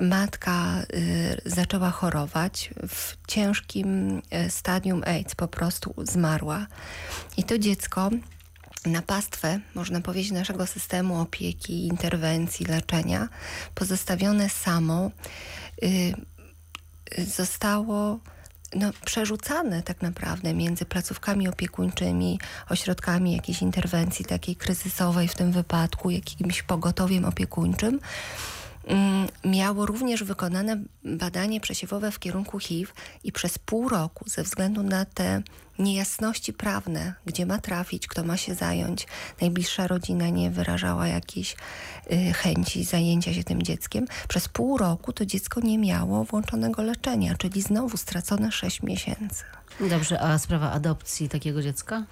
matka 0.00 0.82
y, 0.94 1.40
zaczęła 1.46 1.90
chorować 1.90 2.70
w 2.88 3.16
ciężkim 3.26 4.18
y, 4.46 4.50
stadium 4.50 5.02
AIDS, 5.06 5.34
po 5.34 5.48
prostu 5.48 5.94
zmarła. 5.98 6.66
I 7.36 7.44
to 7.44 7.58
dziecko 7.58 8.10
na 8.86 9.02
pastwę, 9.02 9.60
można 9.74 10.00
powiedzieć, 10.00 10.32
naszego 10.32 10.66
systemu 10.66 11.20
opieki, 11.20 11.86
interwencji, 11.86 12.66
leczenia, 12.66 13.28
pozostawione 13.74 14.48
samo, 14.48 15.10
y, 15.82 16.14
zostało 17.18 18.20
no, 18.74 18.90
przerzucane 19.04 19.82
tak 19.82 20.02
naprawdę 20.02 20.54
między 20.54 20.84
placówkami 20.84 21.48
opiekuńczymi, 21.48 22.40
ośrodkami 22.68 23.32
jakiejś 23.32 23.62
interwencji 23.62 24.24
takiej 24.24 24.56
kryzysowej 24.56 25.28
w 25.28 25.34
tym 25.34 25.52
wypadku, 25.52 26.10
jakimś 26.10 26.62
pogotowiem 26.62 27.24
opiekuńczym 27.24 28.00
miało 29.44 29.86
również 29.86 30.24
wykonane 30.24 30.82
badanie 31.04 31.60
przesiewowe 31.60 32.10
w 32.10 32.18
kierunku 32.18 32.58
HIV 32.58 32.92
i 33.24 33.32
przez 33.32 33.58
pół 33.58 33.88
roku 33.88 34.30
ze 34.30 34.42
względu 34.42 34.82
na 34.82 35.04
te 35.04 35.42
niejasności 35.78 36.52
prawne, 36.52 37.14
gdzie 37.26 37.46
ma 37.46 37.58
trafić, 37.58 38.06
kto 38.06 38.24
ma 38.24 38.36
się 38.36 38.54
zająć, 38.54 39.06
najbliższa 39.40 39.86
rodzina 39.86 40.28
nie 40.28 40.50
wyrażała 40.50 41.08
jakiejś 41.08 41.56
y, 42.12 42.32
chęci 42.32 42.84
zajęcia 42.84 43.34
się 43.34 43.44
tym 43.44 43.62
dzieckiem. 43.62 44.06
Przez 44.28 44.48
pół 44.48 44.78
roku 44.78 45.12
to 45.12 45.26
dziecko 45.26 45.60
nie 45.60 45.78
miało 45.78 46.24
włączonego 46.24 46.82
leczenia, 46.82 47.34
czyli 47.34 47.62
znowu 47.62 47.96
stracone 47.96 48.52
6 48.52 48.82
miesięcy. 48.82 49.44
Dobrze, 49.90 50.20
a 50.20 50.38
sprawa 50.38 50.72
adopcji 50.72 51.28
takiego 51.28 51.62
dziecka? 51.62 52.04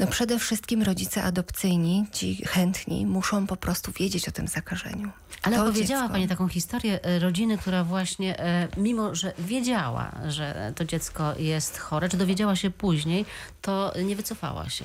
No 0.00 0.06
przede 0.06 0.38
wszystkim 0.38 0.82
rodzice 0.82 1.22
adopcyjni, 1.22 2.06
ci 2.12 2.44
chętni, 2.46 3.06
muszą 3.06 3.46
po 3.46 3.56
prostu 3.56 3.92
wiedzieć 3.92 4.28
o 4.28 4.32
tym 4.32 4.48
zakażeniu. 4.48 5.10
Ale 5.42 5.56
to 5.56 5.64
powiedziała 5.64 6.02
dziecko... 6.02 6.12
Pani 6.12 6.28
taką 6.28 6.48
historię 6.48 7.04
e, 7.04 7.18
rodziny, 7.18 7.58
która 7.58 7.84
właśnie, 7.84 8.40
e, 8.40 8.68
mimo 8.76 9.14
że 9.14 9.32
wiedziała, 9.38 10.12
że 10.28 10.72
to 10.76 10.84
dziecko 10.84 11.34
jest 11.38 11.78
chore, 11.78 12.08
czy 12.08 12.16
dowiedziała 12.16 12.56
się 12.56 12.70
później, 12.70 13.24
to 13.62 13.92
nie 14.04 14.16
wycofała 14.16 14.68
się. 14.68 14.84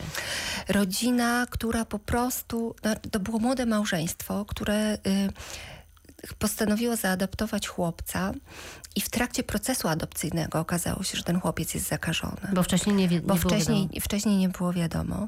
Rodzina, 0.68 1.48
która 1.50 1.86
po 1.86 2.00
prostu, 2.00 2.76
no, 2.84 2.96
to 3.12 3.20
było 3.20 3.40
młode 3.40 3.66
małżeństwo, 3.66 4.46
które... 4.46 4.98
Postanowiło 6.40 6.96
zaadoptować 6.96 7.68
chłopca 7.68 8.32
i 8.96 9.02
w 9.02 9.10
trakcie 9.10 9.44
procesu 9.44 9.88
adopcyjnego 9.88 10.60
okazało 10.60 11.04
się, 11.04 11.18
że 11.18 11.24
ten 11.24 11.40
chłopiec 11.40 11.74
jest 11.74 11.88
zakażony. 11.88 12.42
Bo 12.54 12.64
wcześniej 12.64 12.96
nie, 12.96 13.08
nie 13.08 13.22
Bo 13.22 13.36
wcześniej, 13.36 13.82
wiadomo. 13.82 14.02
wcześniej 14.02 14.38
nie 14.38 14.50
było 14.50 14.74
wiadomo. 14.74 15.28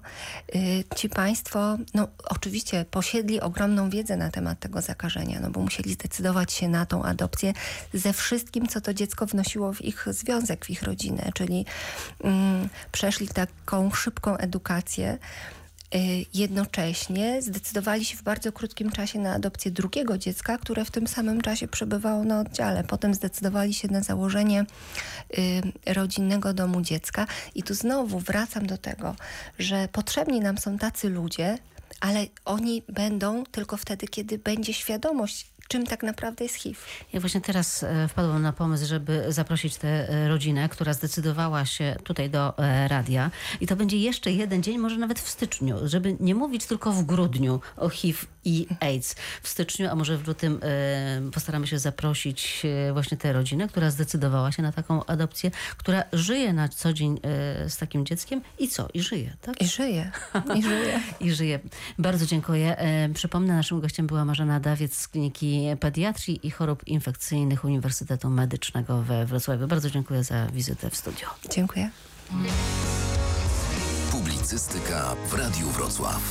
Y, 0.55 0.83
ci 0.95 1.09
państwo, 1.09 1.77
no 1.93 2.07
oczywiście 2.23 2.85
posiedli 2.91 3.41
ogromną 3.41 3.89
wiedzę 3.89 4.17
na 4.17 4.31
temat 4.31 4.59
tego 4.59 4.81
zakażenia, 4.81 5.39
no 5.39 5.49
bo 5.49 5.59
musieli 5.61 5.93
zdecydować 5.93 6.53
się 6.53 6.67
na 6.67 6.85
tą 6.85 7.03
adopcję 7.03 7.53
ze 7.93 8.13
wszystkim, 8.13 8.67
co 8.67 8.81
to 8.81 8.93
dziecko 8.93 9.25
wnosiło 9.25 9.73
w 9.73 9.81
ich 9.81 10.05
związek, 10.11 10.65
w 10.65 10.69
ich 10.69 10.83
rodzinę, 10.83 11.31
czyli 11.33 11.65
mm, 12.23 12.69
przeszli 12.91 13.27
taką 13.27 13.91
szybką 13.91 14.37
edukację, 14.37 15.17
jednocześnie 16.33 17.41
zdecydowali 17.41 18.05
się 18.05 18.17
w 18.17 18.23
bardzo 18.23 18.51
krótkim 18.51 18.91
czasie 18.91 19.19
na 19.19 19.33
adopcję 19.33 19.71
drugiego 19.71 20.17
dziecka, 20.17 20.57
które 20.57 20.85
w 20.85 20.91
tym 20.91 21.07
samym 21.07 21.41
czasie 21.41 21.67
przebywało 21.67 22.23
na 22.23 22.39
oddziale. 22.39 22.83
Potem 22.83 23.13
zdecydowali 23.13 23.73
się 23.73 23.87
na 23.87 24.01
założenie 24.01 24.65
y, 25.87 25.93
rodzinnego 25.93 26.53
domu 26.53 26.81
dziecka. 26.81 27.27
I 27.55 27.63
tu 27.63 27.73
znowu 27.73 28.19
wracam 28.19 28.67
do 28.67 28.77
tego, 28.77 29.15
że 29.59 29.87
potrzebni 29.91 30.39
nam 30.39 30.57
są 30.57 30.77
tacy 30.77 31.09
ludzie, 31.09 31.57
ale 31.99 32.25
oni 32.45 32.83
będą 32.89 33.43
tylko 33.45 33.77
wtedy, 33.77 34.07
kiedy 34.07 34.37
będzie 34.37 34.73
świadomość 34.73 35.47
czym 35.69 35.85
tak 35.85 36.03
naprawdę 36.03 36.45
jest 36.45 36.55
HIV. 36.55 36.79
Ja 37.13 37.19
właśnie 37.19 37.41
teraz 37.41 37.83
e, 37.83 38.07
wpadłam 38.07 38.41
na 38.41 38.53
pomysł, 38.53 38.85
żeby 38.85 39.25
zaprosić 39.27 39.75
tę 39.75 40.09
e, 40.09 40.27
rodzinę, 40.27 40.69
która 40.69 40.93
zdecydowała 40.93 41.65
się 41.65 41.95
tutaj 42.03 42.29
do 42.29 42.57
e, 42.57 42.87
radia 42.87 43.31
i 43.61 43.67
to 43.67 43.75
będzie 43.75 43.97
jeszcze 43.97 44.31
jeden 44.31 44.63
dzień, 44.63 44.77
może 44.77 44.97
nawet 44.97 45.19
w 45.19 45.29
styczniu, 45.29 45.77
żeby 45.83 46.17
nie 46.19 46.35
mówić 46.35 46.65
tylko 46.65 46.91
w 46.91 47.03
grudniu 47.03 47.61
o 47.77 47.89
HIV 47.89 48.25
i 48.45 48.67
AIDS. 48.79 49.15
W 49.41 49.47
styczniu, 49.47 49.89
a 49.89 49.95
może 49.95 50.17
w 50.17 50.27
lutym 50.27 50.59
postaramy 51.33 51.67
się 51.67 51.79
zaprosić 51.79 52.63
właśnie 52.93 53.17
tę 53.17 53.33
rodzinę, 53.33 53.67
która 53.67 53.91
zdecydowała 53.91 54.51
się 54.51 54.63
na 54.63 54.71
taką 54.71 55.05
adopcję, 55.05 55.51
która 55.77 56.03
żyje 56.13 56.53
na 56.53 56.69
co 56.69 56.93
dzień 56.93 57.19
z 57.67 57.77
takim 57.77 58.05
dzieckiem 58.05 58.41
i 58.59 58.67
co? 58.67 58.87
I 58.93 59.01
żyje, 59.01 59.37
tak? 59.41 59.61
I 59.61 59.67
żyje. 59.67 60.11
I 60.55 60.63
żyje. 60.63 60.99
I 61.21 61.31
żyje. 61.31 61.59
Bardzo 61.99 62.25
dziękuję. 62.25 62.77
Przypomnę, 63.13 63.53
naszym 63.53 63.81
gościem 63.81 64.07
była 64.07 64.25
Marzena 64.25 64.59
Dawiec 64.59 64.97
z 64.97 65.07
kliniki 65.07 65.58
Pediatrii 65.79 66.47
i 66.47 66.51
Chorób 66.51 66.87
Infekcyjnych 66.87 67.65
Uniwersytetu 67.65 68.29
Medycznego 68.29 69.01
we 69.01 69.25
Wrocławiu. 69.25 69.67
Bardzo 69.67 69.89
dziękuję 69.89 70.23
za 70.23 70.47
wizytę 70.47 70.89
w 70.89 70.95
studio. 70.95 71.27
Dziękuję. 71.49 71.89
Publicystyka 74.11 75.15
w 75.29 75.33
Radiu 75.33 75.69
Wrocław. 75.69 76.21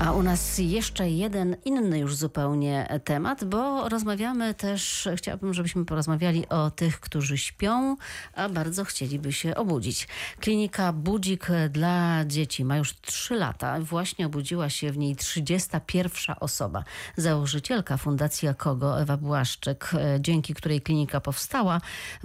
A 0.00 0.12
u 0.12 0.22
nas 0.22 0.58
jeszcze 0.58 1.10
jeden 1.10 1.56
inny 1.64 1.98
już 1.98 2.16
zupełnie 2.16 3.00
temat, 3.04 3.44
bo 3.44 3.88
rozmawiamy 3.88 4.54
też, 4.54 5.08
chciałabym, 5.16 5.54
żebyśmy 5.54 5.84
porozmawiali 5.84 6.48
o 6.48 6.70
tych, 6.70 7.00
którzy 7.00 7.38
śpią, 7.38 7.96
a 8.34 8.48
bardzo 8.48 8.84
chcieliby 8.84 9.32
się 9.32 9.54
obudzić. 9.54 10.08
Klinika 10.40 10.92
Budzik 10.92 11.46
dla 11.70 12.24
dzieci 12.26 12.64
ma 12.64 12.76
już 12.76 13.00
3 13.00 13.34
lata. 13.34 13.80
Właśnie 13.80 14.26
obudziła 14.26 14.70
się 14.70 14.92
w 14.92 14.98
niej 14.98 15.16
31 15.16 16.36
osoba. 16.40 16.84
Założycielka 17.16 17.96
Fundacji 17.96 18.48
Kogo, 18.56 19.00
Ewa 19.00 19.16
Błaszczyk, 19.16 19.90
dzięki 20.20 20.54
której 20.54 20.80
klinika 20.80 21.20
powstała, 21.20 21.80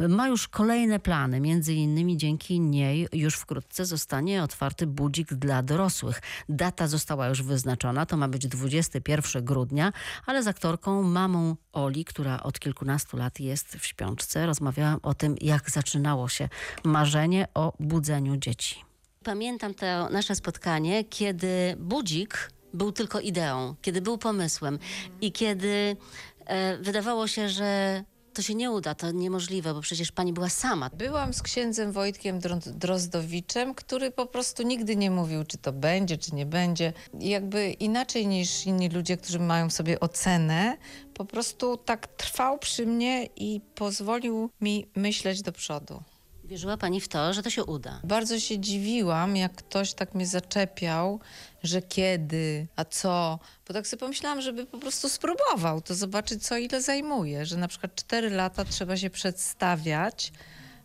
ma 0.10 0.28
już 0.28 0.48
kolejne 0.48 1.00
plany. 1.00 1.40
Między 1.40 1.74
innymi 1.74 2.18
dzięki 2.18 2.60
niej 2.60 3.08
już 3.14 3.36
wkrótce 3.36 3.86
zostanie 3.86 4.44
otwarty 4.44 4.88
budzik 4.88 5.34
dla 5.34 5.64
dorosłych. 5.64 6.22
Data 6.50 6.88
została 6.88 7.28
już 7.28 7.42
wyznaczona 7.42 7.67
wyznaczona. 7.68 8.06
To 8.06 8.18
ma 8.18 8.28
być 8.28 8.48
21 8.48 9.46
grudnia, 9.46 9.94
ale 10.26 10.44
z 10.44 10.48
aktorką, 10.48 11.04
mamą 11.04 11.56
Oli, 11.74 12.06
która 12.06 12.44
od 12.44 12.60
kilkunastu 12.60 13.18
lat 13.18 13.40
jest 13.40 13.76
w 13.76 13.86
śpiączce, 13.86 14.46
rozmawiałam 14.46 15.00
o 15.04 15.14
tym, 15.14 15.36
jak 15.42 15.70
zaczynało 15.70 16.30
się 16.30 16.50
marzenie 16.84 17.48
o 17.54 17.74
budzeniu 17.80 18.38
dzieci. 18.38 18.84
Pamiętam 19.24 19.74
to 19.74 20.10
nasze 20.10 20.36
spotkanie, 20.36 21.04
kiedy 21.04 21.76
budzik 21.80 22.52
był 22.74 22.92
tylko 22.92 23.20
ideą, 23.20 23.76
kiedy 23.82 24.02
był 24.02 24.18
pomysłem 24.18 24.80
i 25.22 25.32
kiedy 25.32 25.98
e, 26.46 26.78
wydawało 26.78 27.28
się, 27.28 27.50
że 27.50 28.04
to 28.38 28.42
się 28.42 28.56
nie 28.56 28.72
uda, 28.72 28.96
to 28.96 29.12
niemożliwe, 29.12 29.74
bo 29.74 29.82
przecież 29.82 30.12
pani 30.12 30.34
była 30.34 30.50
sama. 30.50 30.90
Byłam 30.90 31.34
z 31.34 31.42
księdzem 31.42 31.92
Wojtkiem 31.92 32.40
Dro- 32.40 32.72
Drozdowiczem, 32.72 33.76
który 33.76 34.12
po 34.12 34.26
prostu 34.26 34.64
nigdy 34.64 34.96
nie 34.96 35.12
mówił, 35.12 35.44
czy 35.44 35.58
to 35.58 35.72
będzie, 35.74 36.18
czy 36.18 36.36
nie 36.36 36.46
będzie. 36.46 36.94
Jakby 37.20 37.72
inaczej 37.72 38.28
niż 38.28 38.66
inni 38.66 38.90
ludzie, 38.90 39.18
którzy 39.18 39.40
mają 39.40 39.70
w 39.70 39.74
sobie 39.74 40.00
ocenę, 40.00 40.78
po 41.14 41.26
prostu 41.26 41.78
tak 41.78 42.08
trwał 42.08 42.58
przy 42.58 42.86
mnie 42.86 43.26
i 43.36 43.62
pozwolił 43.76 44.50
mi 44.62 44.88
myśleć 44.96 45.42
do 45.42 45.52
przodu. 45.52 46.04
Wierzyła 46.48 46.78
pani 46.78 47.02
w 47.02 47.08
to, 47.08 47.34
że 47.34 47.44
to 47.44 47.50
się 47.50 47.64
uda. 47.64 48.00
Bardzo 48.04 48.40
się 48.40 48.60
dziwiłam, 48.60 49.36
jak 49.36 49.56
ktoś 49.56 49.94
tak 49.94 50.16
mnie 50.16 50.28
zaczepiał, 50.28 51.20
że 51.64 51.82
kiedy, 51.82 52.68
a 52.76 52.86
co. 52.86 53.40
Bo 53.68 53.74
tak 53.74 53.88
sobie 53.88 54.00
pomyślałam, 54.00 54.42
żeby 54.42 54.66
po 54.66 54.78
prostu 54.78 55.10
spróbował, 55.10 55.82
to 55.82 55.96
zobaczyć, 55.96 56.48
co 56.48 56.58
ile 56.58 56.82
zajmuje. 56.82 57.46
Że 57.46 57.58
na 57.58 57.68
przykład 57.68 57.96
4 57.96 58.30
lata 58.30 58.66
trzeba 58.66 58.98
się 58.98 59.10
przedstawiać, 59.10 60.32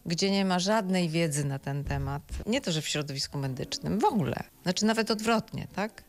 gdzie 0.06 0.30
nie 0.30 0.44
ma 0.44 0.58
żadnej 0.58 1.08
wiedzy 1.08 1.44
na 1.44 1.58
ten 1.58 1.84
temat. 1.84 2.22
Nie 2.46 2.60
to, 2.60 2.72
że 2.72 2.82
w 2.82 2.88
środowisku 2.88 3.38
medycznym, 3.38 3.98
w 3.98 4.04
ogóle. 4.04 4.44
Znaczy 4.62 4.84
nawet 4.84 5.10
odwrotnie, 5.10 5.66
tak? 5.74 6.04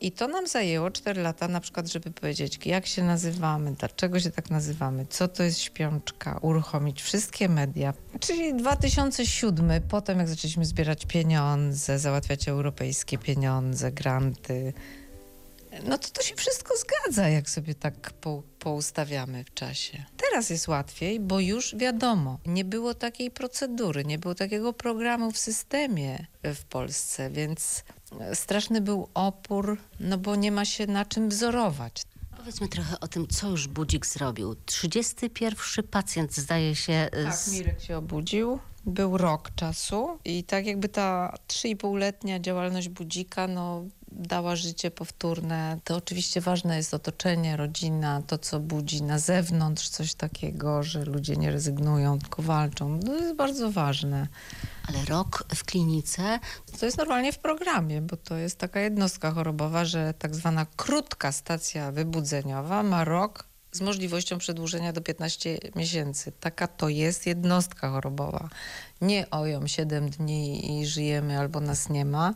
I 0.00 0.12
to 0.12 0.28
nam 0.28 0.46
zajęło 0.46 0.90
4 0.90 1.22
lata, 1.22 1.48
na 1.48 1.60
przykład, 1.60 1.86
żeby 1.86 2.10
powiedzieć, 2.10 2.66
jak 2.66 2.86
się 2.86 3.02
nazywamy, 3.02 3.72
dlaczego 3.72 4.20
się 4.20 4.30
tak 4.30 4.50
nazywamy, 4.50 5.06
co 5.10 5.28
to 5.28 5.42
jest 5.42 5.60
śpiączka, 5.60 6.38
uruchomić 6.42 7.02
wszystkie 7.02 7.48
media. 7.48 7.94
Czyli 8.20 8.54
2007, 8.54 9.82
potem 9.88 10.18
jak 10.18 10.28
zaczęliśmy 10.28 10.64
zbierać 10.64 11.06
pieniądze, 11.06 11.98
załatwiać 11.98 12.48
europejskie 12.48 13.18
pieniądze, 13.18 13.92
granty, 13.92 14.72
no 15.84 15.98
to 15.98 16.08
to 16.08 16.22
się 16.22 16.34
wszystko 16.34 16.74
zgadza, 16.76 17.28
jak 17.28 17.50
sobie 17.50 17.74
tak 17.74 18.12
po, 18.12 18.42
poustawiamy 18.58 19.44
w 19.44 19.54
czasie. 19.54 20.04
Teraz 20.16 20.50
jest 20.50 20.68
łatwiej, 20.68 21.20
bo 21.20 21.40
już 21.40 21.76
wiadomo, 21.76 22.38
nie 22.46 22.64
było 22.64 22.94
takiej 22.94 23.30
procedury, 23.30 24.04
nie 24.04 24.18
było 24.18 24.34
takiego 24.34 24.72
programu 24.72 25.32
w 25.32 25.38
systemie 25.38 26.26
w 26.44 26.64
Polsce, 26.64 27.30
więc 27.30 27.84
straszny 28.34 28.80
był 28.80 29.08
opór, 29.14 29.78
no 30.00 30.18
bo 30.18 30.36
nie 30.36 30.52
ma 30.52 30.64
się 30.64 30.86
na 30.86 31.04
czym 31.04 31.28
wzorować. 31.28 32.02
Powiedzmy 32.36 32.68
trochę 32.68 33.00
o 33.00 33.08
tym, 33.08 33.26
co 33.26 33.50
już 33.50 33.68
budzik 33.68 34.06
zrobił. 34.06 34.56
31 34.66 35.84
pacjent 35.90 36.34
zdaje 36.34 36.74
się 36.74 37.08
Tak, 37.24 37.36
z... 37.36 37.52
Mirek 37.52 37.80
się 37.80 37.96
obudził. 37.96 38.58
Był 38.86 39.18
rok 39.18 39.50
czasu 39.54 40.18
i 40.24 40.44
tak 40.44 40.66
jakby 40.66 40.88
ta 40.88 41.34
3,5-letnia 41.48 42.40
działalność 42.40 42.88
budzika 42.88 43.48
no, 43.48 43.84
dała 44.16 44.56
życie 44.56 44.90
powtórne. 44.90 45.78
To 45.84 45.96
oczywiście 45.96 46.40
ważne 46.40 46.76
jest 46.76 46.94
otoczenie, 46.94 47.56
rodzina, 47.56 48.22
to 48.26 48.38
co 48.38 48.60
budzi 48.60 49.02
na 49.02 49.18
zewnątrz, 49.18 49.88
coś 49.88 50.14
takiego, 50.14 50.82
że 50.82 51.04
ludzie 51.04 51.36
nie 51.36 51.50
rezygnują, 51.50 52.18
tylko 52.18 52.42
walczą. 52.42 53.00
To 53.00 53.14
jest 53.14 53.34
bardzo 53.34 53.70
ważne. 53.70 54.28
Ale 54.88 55.04
rok 55.04 55.44
w 55.54 55.64
klinice, 55.64 56.38
To 56.80 56.86
jest 56.86 56.98
normalnie 56.98 57.32
w 57.32 57.38
programie, 57.38 58.00
bo 58.00 58.16
to 58.16 58.36
jest 58.36 58.58
taka 58.58 58.80
jednostka 58.80 59.30
chorobowa, 59.30 59.84
że 59.84 60.14
tak 60.18 60.34
zwana 60.34 60.66
krótka 60.76 61.32
stacja 61.32 61.92
wybudzeniowa 61.92 62.82
ma 62.82 63.04
rok 63.04 63.44
z 63.72 63.80
możliwością 63.80 64.38
przedłużenia 64.38 64.92
do 64.92 65.00
15 65.00 65.58
miesięcy. 65.76 66.32
Taka 66.40 66.66
to 66.66 66.88
jest 66.88 67.26
jednostka 67.26 67.90
chorobowa. 67.90 68.48
Nie 69.00 69.30
oją 69.30 69.66
7 69.66 70.10
dni 70.10 70.80
i 70.80 70.86
żyjemy 70.86 71.38
albo 71.38 71.60
nas 71.60 71.88
nie 71.88 72.04
ma, 72.04 72.34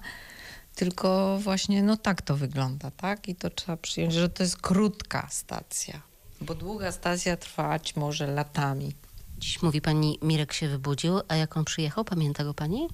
tylko 0.81 1.39
właśnie 1.39 1.83
no 1.83 1.97
tak 1.97 2.23
to 2.23 2.37
wygląda, 2.37 2.91
tak? 2.91 3.29
I 3.29 3.35
to 3.35 3.51
trzeba 3.51 3.77
przyjąć, 3.77 4.13
że 4.13 4.29
to 4.29 4.43
jest 4.43 4.57
krótka 4.57 5.29
stacja, 5.31 6.01
bo 6.41 6.55
długa 6.55 6.93
stacja 6.93 7.37
trwać 7.37 7.97
może 7.97 8.27
latami. 8.27 8.95
dziś 9.39 9.63
mówi 9.63 9.81
pani, 9.81 10.19
Mirek 10.23 10.53
się 10.53 10.69
wybudził, 10.69 11.21
a 11.29 11.37
jak 11.37 11.57
on 11.57 11.65
przyjechał, 11.65 12.05
pamięta 12.05 12.45
go 12.45 12.55
pani? 12.55 12.89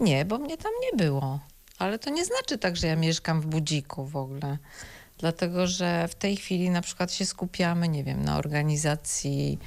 Nie, 0.00 0.24
bo 0.24 0.38
mnie 0.38 0.56
tam 0.56 0.72
nie 0.82 0.98
było. 0.98 1.40
Ale 1.78 1.98
to 1.98 2.10
nie 2.10 2.24
znaczy 2.24 2.58
tak, 2.58 2.76
że 2.76 2.86
ja 2.86 2.96
mieszkam 2.96 3.40
w 3.40 3.46
budziku 3.46 4.06
w 4.06 4.16
ogóle. 4.16 4.58
Dlatego, 5.18 5.66
że 5.66 6.08
w 6.08 6.14
tej 6.14 6.36
chwili 6.36 6.70
na 6.70 6.82
przykład 6.82 7.12
się 7.12 7.26
skupiamy, 7.26 7.88
nie 7.88 8.04
wiem, 8.04 8.24
na 8.24 8.38
organizacji 8.38 9.58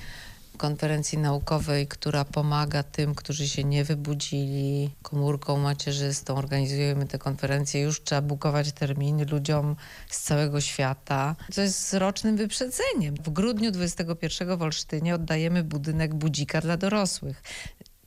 konferencji 0.59 1.17
naukowej, 1.17 1.87
która 1.87 2.25
pomaga 2.25 2.83
tym, 2.83 3.15
którzy 3.15 3.47
się 3.47 3.63
nie 3.63 3.83
wybudzili, 3.83 4.89
komórką 5.01 5.57
macierzystą. 5.57 6.35
Organizujemy 6.35 7.05
te 7.05 7.19
konferencje, 7.19 7.81
już 7.81 8.03
trzeba 8.03 8.21
bukować 8.21 8.71
terminy 8.71 9.25
ludziom 9.25 9.75
z 10.09 10.21
całego 10.21 10.61
świata. 10.61 11.35
To 11.55 11.61
jest 11.61 11.87
z 11.87 11.93
rocznym 11.93 12.37
wyprzedzeniem. 12.37 13.15
W 13.15 13.29
grudniu 13.29 13.71
21 13.71 14.57
w 14.57 14.61
Olsztynie 14.61 15.15
oddajemy 15.15 15.63
budynek 15.63 16.15
budzika 16.15 16.61
dla 16.61 16.77
dorosłych. 16.77 17.43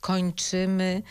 Kończymy 0.01 1.01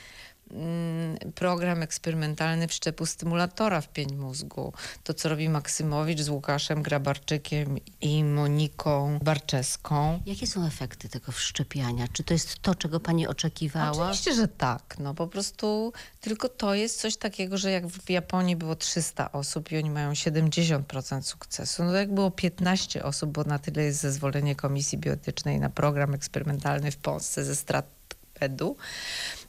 program 1.34 1.82
eksperymentalny 1.82 2.68
wszczepu 2.68 3.06
stymulatora 3.06 3.80
w 3.80 3.88
pień 3.88 4.16
mózgu. 4.16 4.72
To, 5.04 5.14
co 5.14 5.28
robi 5.28 5.48
Maksymowicz 5.48 6.20
z 6.20 6.28
Łukaszem 6.28 6.82
Grabarczykiem 6.82 7.76
i 8.00 8.24
Moniką 8.24 9.18
Barczeską. 9.22 10.20
Jakie 10.26 10.46
są 10.46 10.66
efekty 10.66 11.08
tego 11.08 11.32
wszczepiania? 11.32 12.08
Czy 12.12 12.24
to 12.24 12.34
jest 12.34 12.58
to, 12.58 12.74
czego 12.74 13.00
pani 13.00 13.26
oczekiwała? 13.26 14.04
Oczywiście, 14.04 14.34
że 14.34 14.48
tak. 14.48 14.96
No 14.98 15.14
po 15.14 15.26
prostu 15.26 15.92
tylko 16.20 16.48
to 16.48 16.74
jest 16.74 17.00
coś 17.00 17.16
takiego, 17.16 17.58
że 17.58 17.70
jak 17.70 17.86
w 17.86 18.10
Japonii 18.10 18.56
było 18.56 18.76
300 18.76 19.32
osób 19.32 19.72
i 19.72 19.78
oni 19.78 19.90
mają 19.90 20.12
70% 20.12 21.22
sukcesu, 21.22 21.84
no 21.84 21.90
to 21.90 21.96
jak 21.96 22.14
było 22.14 22.30
15 22.30 23.04
osób, 23.04 23.30
bo 23.30 23.44
na 23.44 23.58
tyle 23.58 23.82
jest 23.82 24.00
zezwolenie 24.00 24.56
Komisji 24.56 24.98
Bioetycznej 24.98 25.60
na 25.60 25.70
program 25.70 26.14
eksperymentalny 26.14 26.90
w 26.90 26.96
Polsce 26.96 27.44
ze 27.44 27.56
strat 27.56 28.01
edu, 28.42 28.76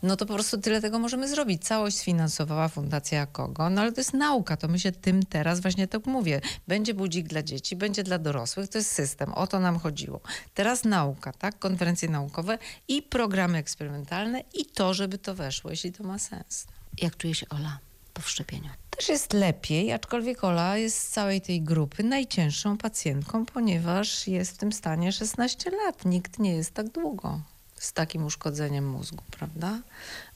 no 0.03 0.15
to 0.15 0.25
po 0.25 0.33
prostu 0.33 0.57
tyle 0.57 0.81
tego 0.81 0.99
możemy 0.99 1.27
zrobić. 1.27 1.63
Całość 1.63 1.97
sfinansowała 1.97 2.67
Fundacja 2.67 3.25
Kogo, 3.25 3.69
no 3.69 3.81
ale 3.81 3.91
to 3.91 4.01
jest 4.01 4.13
nauka, 4.13 4.57
to 4.57 4.67
my 4.67 4.79
się 4.79 4.91
tym 4.91 5.25
teraz 5.25 5.59
właśnie 5.59 5.87
tak 5.87 6.05
mówię. 6.05 6.41
Będzie 6.67 6.93
budzik 6.93 7.27
dla 7.27 7.43
dzieci, 7.43 7.75
będzie 7.75 8.03
dla 8.03 8.19
dorosłych, 8.19 8.69
to 8.69 8.77
jest 8.77 8.91
system, 8.91 9.33
o 9.33 9.47
to 9.47 9.59
nam 9.59 9.79
chodziło. 9.79 10.21
Teraz 10.53 10.83
nauka, 10.83 11.33
tak, 11.33 11.59
konferencje 11.59 12.09
naukowe 12.09 12.57
i 12.87 13.01
programy 13.01 13.57
eksperymentalne 13.57 14.43
i 14.53 14.65
to, 14.65 14.93
żeby 14.93 15.17
to 15.17 15.35
weszło, 15.35 15.71
jeśli 15.71 15.91
to 15.91 16.03
ma 16.03 16.19
sens. 16.19 16.67
Jak 17.01 17.17
czuje 17.17 17.35
się 17.35 17.49
Ola 17.49 17.79
po 18.13 18.21
wszczepieniu? 18.21 18.69
Też 18.89 19.09
jest 19.09 19.33
lepiej, 19.33 19.93
aczkolwiek 19.93 20.43
Ola 20.43 20.77
jest 20.77 20.97
z 20.97 21.09
całej 21.09 21.41
tej 21.41 21.61
grupy 21.61 22.03
najcięższą 22.03 22.77
pacjentką, 22.77 23.45
ponieważ 23.45 24.27
jest 24.27 24.51
w 24.51 24.57
tym 24.57 24.71
stanie 24.71 25.11
16 25.11 25.71
lat. 25.85 26.05
Nikt 26.05 26.39
nie 26.39 26.55
jest 26.55 26.73
tak 26.73 26.89
długo 26.89 27.41
z 27.83 27.93
takim 27.93 28.25
uszkodzeniem 28.25 28.89
mózgu, 28.89 29.23
prawda? 29.31 29.81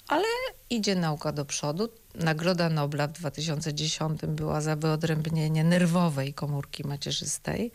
Ale 0.07 0.27
idzie 0.69 0.95
nauka 0.95 1.31
do 1.31 1.45
przodu. 1.45 1.89
Nagroda 2.15 2.69
Nobla 2.69 3.07
w 3.07 3.11
2010 3.11 4.21
była 4.27 4.61
za 4.61 4.75
wyodrębnienie 4.75 5.63
nerwowej 5.63 6.33
komórki 6.33 6.87
macierzystej. 6.87 7.71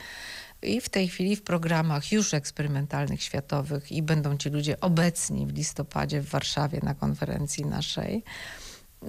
I 0.62 0.80
w 0.80 0.88
tej 0.88 1.08
chwili 1.08 1.36
w 1.36 1.42
programach 1.42 2.12
już 2.12 2.34
eksperymentalnych 2.34 3.22
światowych 3.22 3.92
i 3.92 4.02
będą 4.02 4.36
ci 4.36 4.50
ludzie 4.50 4.80
obecni 4.80 5.46
w 5.46 5.54
listopadzie 5.54 6.20
w 6.20 6.28
Warszawie 6.28 6.80
na 6.82 6.94
konferencji 6.94 7.66
naszej 7.66 8.24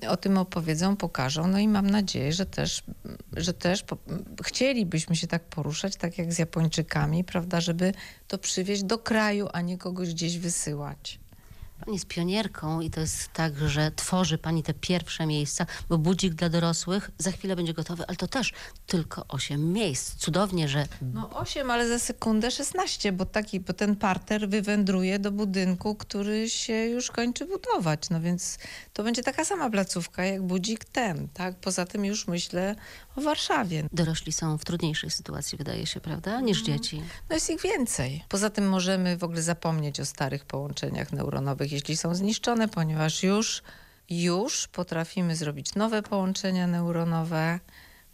o 0.07 0.17
tym 0.17 0.37
opowiedzą, 0.37 0.97
pokażą. 0.97 1.47
No 1.47 1.59
i 1.59 1.67
mam 1.67 1.89
nadzieję, 1.89 2.33
że 2.33 2.45
też, 2.45 2.83
że 3.31 3.53
też 3.53 3.83
po, 3.83 3.97
chcielibyśmy 4.43 5.15
się 5.15 5.27
tak 5.27 5.43
poruszać, 5.43 5.95
tak 5.95 6.17
jak 6.17 6.33
z 6.33 6.39
Japończykami, 6.39 7.23
prawda, 7.23 7.61
żeby 7.61 7.93
to 8.27 8.37
przywieźć 8.37 8.83
do 8.83 8.97
kraju, 8.97 9.47
a 9.53 9.61
nie 9.61 9.77
kogoś 9.77 10.09
gdzieś 10.09 10.37
wysyłać. 10.37 11.22
Pani 11.85 11.95
jest 11.95 12.07
pionierką 12.07 12.81
i 12.81 12.89
to 12.89 12.99
jest 12.99 13.33
tak, 13.33 13.57
że 13.57 13.91
tworzy 13.91 14.37
pani 14.37 14.63
te 14.63 14.73
pierwsze 14.73 15.25
miejsca, 15.25 15.65
bo 15.89 15.97
budzik 15.97 16.33
dla 16.33 16.49
dorosłych 16.49 17.11
za 17.17 17.31
chwilę 17.31 17.55
będzie 17.55 17.73
gotowy, 17.73 18.03
ale 18.07 18.17
to 18.17 18.27
też 18.27 18.53
tylko 18.87 19.25
8 19.27 19.73
miejsc. 19.73 20.15
Cudownie, 20.15 20.67
że 20.67 20.85
No 21.01 21.29
8, 21.29 21.71
ale 21.71 21.87
za 21.87 21.99
sekundę 21.99 22.51
16, 22.51 23.11
bo 23.11 23.25
taki, 23.25 23.59
bo 23.59 23.73
ten 23.73 23.95
parter 23.95 24.49
wywędruje 24.49 25.19
do 25.19 25.31
budynku, 25.31 25.95
który 25.95 26.49
się 26.49 26.73
już 26.73 27.11
kończy 27.11 27.45
budować. 27.45 28.09
No 28.09 28.21
więc 28.21 28.57
to 28.93 29.03
będzie 29.03 29.23
taka 29.23 29.45
sama 29.45 29.69
placówka 29.69 30.25
jak 30.25 30.41
budzik 30.41 30.85
ten, 30.85 31.27
tak? 31.33 31.55
Poza 31.55 31.85
tym 31.85 32.05
już 32.05 32.27
myślę 32.27 32.75
o 33.15 33.21
Warszawie. 33.21 33.83
dorośli 33.93 34.31
są 34.31 34.57
w 34.57 34.65
trudniejszej 34.65 35.09
sytuacji, 35.11 35.57
wydaje 35.57 35.85
się, 35.85 35.99
prawda, 35.99 36.41
niż 36.41 36.63
dzieci. 36.63 37.01
No 37.29 37.35
jest 37.35 37.49
ich 37.49 37.61
więcej. 37.61 38.23
Poza 38.29 38.49
tym 38.49 38.69
możemy 38.69 39.17
w 39.17 39.23
ogóle 39.23 39.41
zapomnieć 39.41 39.99
o 39.99 40.05
starych 40.05 40.45
połączeniach 40.45 41.11
neuronowych, 41.11 41.72
jeśli 41.73 41.97
są 41.97 42.15
zniszczone, 42.15 42.67
ponieważ 42.67 43.23
już 43.23 43.63
już 44.09 44.67
potrafimy 44.67 45.35
zrobić 45.35 45.75
nowe 45.75 46.03
połączenia 46.03 46.67
neuronowe, 46.67 47.59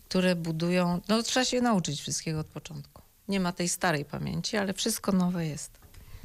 które 0.10 0.36
budują. 0.36 1.01
No, 1.07 1.24
trzeba 1.24 1.45
się 1.45 1.62
nauczyć 1.62 2.01
wszystkiego 2.01 2.39
od 2.39 2.47
początku. 2.47 3.01
Nie 3.28 3.39
ma 3.39 3.51
tej 3.51 3.70
starej 3.70 4.05
pamięci, 4.05 4.57
ale 4.57 4.74
wszystko 4.74 5.12
nowe 5.12 5.47
jest. 5.47 5.80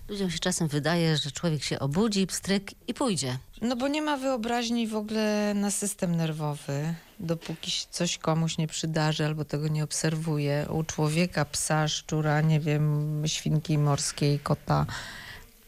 Ludziom 0.09 0.31
się 0.31 0.39
czasem 0.39 0.69
wydaje, 0.69 1.17
że 1.17 1.31
człowiek 1.31 1.63
się 1.63 1.79
obudzi, 1.79 2.27
pstryk 2.27 2.89
i 2.89 2.95
pójdzie. 2.95 3.39
No 3.63 3.77
bo 3.77 3.89
nie 3.89 4.03
ma 4.03 4.17
wyobraźni 4.17 4.89
w 4.89 4.97
ogóle 4.97 5.55
na 5.55 5.71
system 5.71 6.17
nerwowy, 6.17 6.95
dopóki 7.21 7.73
coś 7.91 8.19
komuś 8.19 8.59
nie 8.59 8.67
przydarzy 8.67 9.27
albo 9.27 9.45
tego 9.45 9.69
nie 9.69 9.85
obserwuje. 9.85 10.67
U 10.71 10.85
człowieka, 10.85 11.45
psa, 11.45 11.89
szczura, 11.89 12.41
nie 12.41 12.61
wiem, 12.61 13.23
świnki 13.27 13.79
morskiej, 13.79 14.39
kota. 14.39 14.87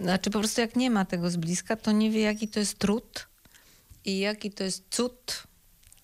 Znaczy 0.01 0.31
po 0.31 0.39
prostu 0.39 0.61
jak 0.61 0.77
nie 0.77 0.91
ma 0.91 1.05
tego 1.05 1.31
z 1.31 1.37
bliska, 1.37 1.77
to 1.77 1.93
nie 1.93 2.11
wie 2.11 2.21
jaki 2.21 2.49
to 2.49 2.61
jest 2.61 2.79
trud 2.79 3.27
i 4.05 4.19
jaki 4.19 4.51
to 4.51 4.65
jest 4.65 4.85
cud 4.91 5.43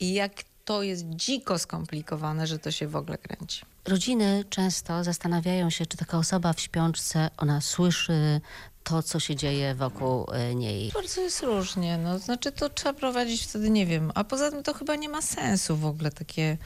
i 0.01 0.13
jak 0.13 0.33
to 0.65 0.83
jest 0.83 1.05
dziko 1.09 1.59
skomplikowane, 1.59 2.47
że 2.47 2.59
to 2.59 2.71
się 2.71 2.89
w 2.89 2.97
ogóle 2.97 3.19
kręci. 3.19 3.63
Rodziny 3.85 4.45
często 4.51 5.05
zastanawiają 5.05 5.71
się, 5.71 5.87
czy 5.87 5.97
taka 5.97 6.19
osoba 6.19 6.53
w 6.53 6.61
śpiączce, 6.61 7.31
ona 7.37 7.61
słyszy 7.61 8.41
to, 8.85 9.03
co 9.03 9.21
się 9.21 9.37
dzieje 9.37 9.75
wokół 9.75 10.27
e, 10.33 10.55
niej. 10.55 10.91
Bardzo 10.95 11.21
jest 11.21 11.43
różnie, 11.43 11.99
no 11.99 12.19
znaczy 12.19 12.53
to 12.53 12.71
trzeba 12.71 12.93
prowadzić 12.93 13.43
wtedy, 13.43 13.71
nie 13.71 13.87
wiem, 13.87 14.13
a 14.15 14.25
poza 14.25 14.51
tym 14.51 14.63
to 14.63 14.75
chyba 14.75 14.97
nie 14.97 15.09
ma 15.09 15.23
sensu 15.23 15.77
w 15.77 15.87
ogóle 15.87 16.11
takie 16.11 16.59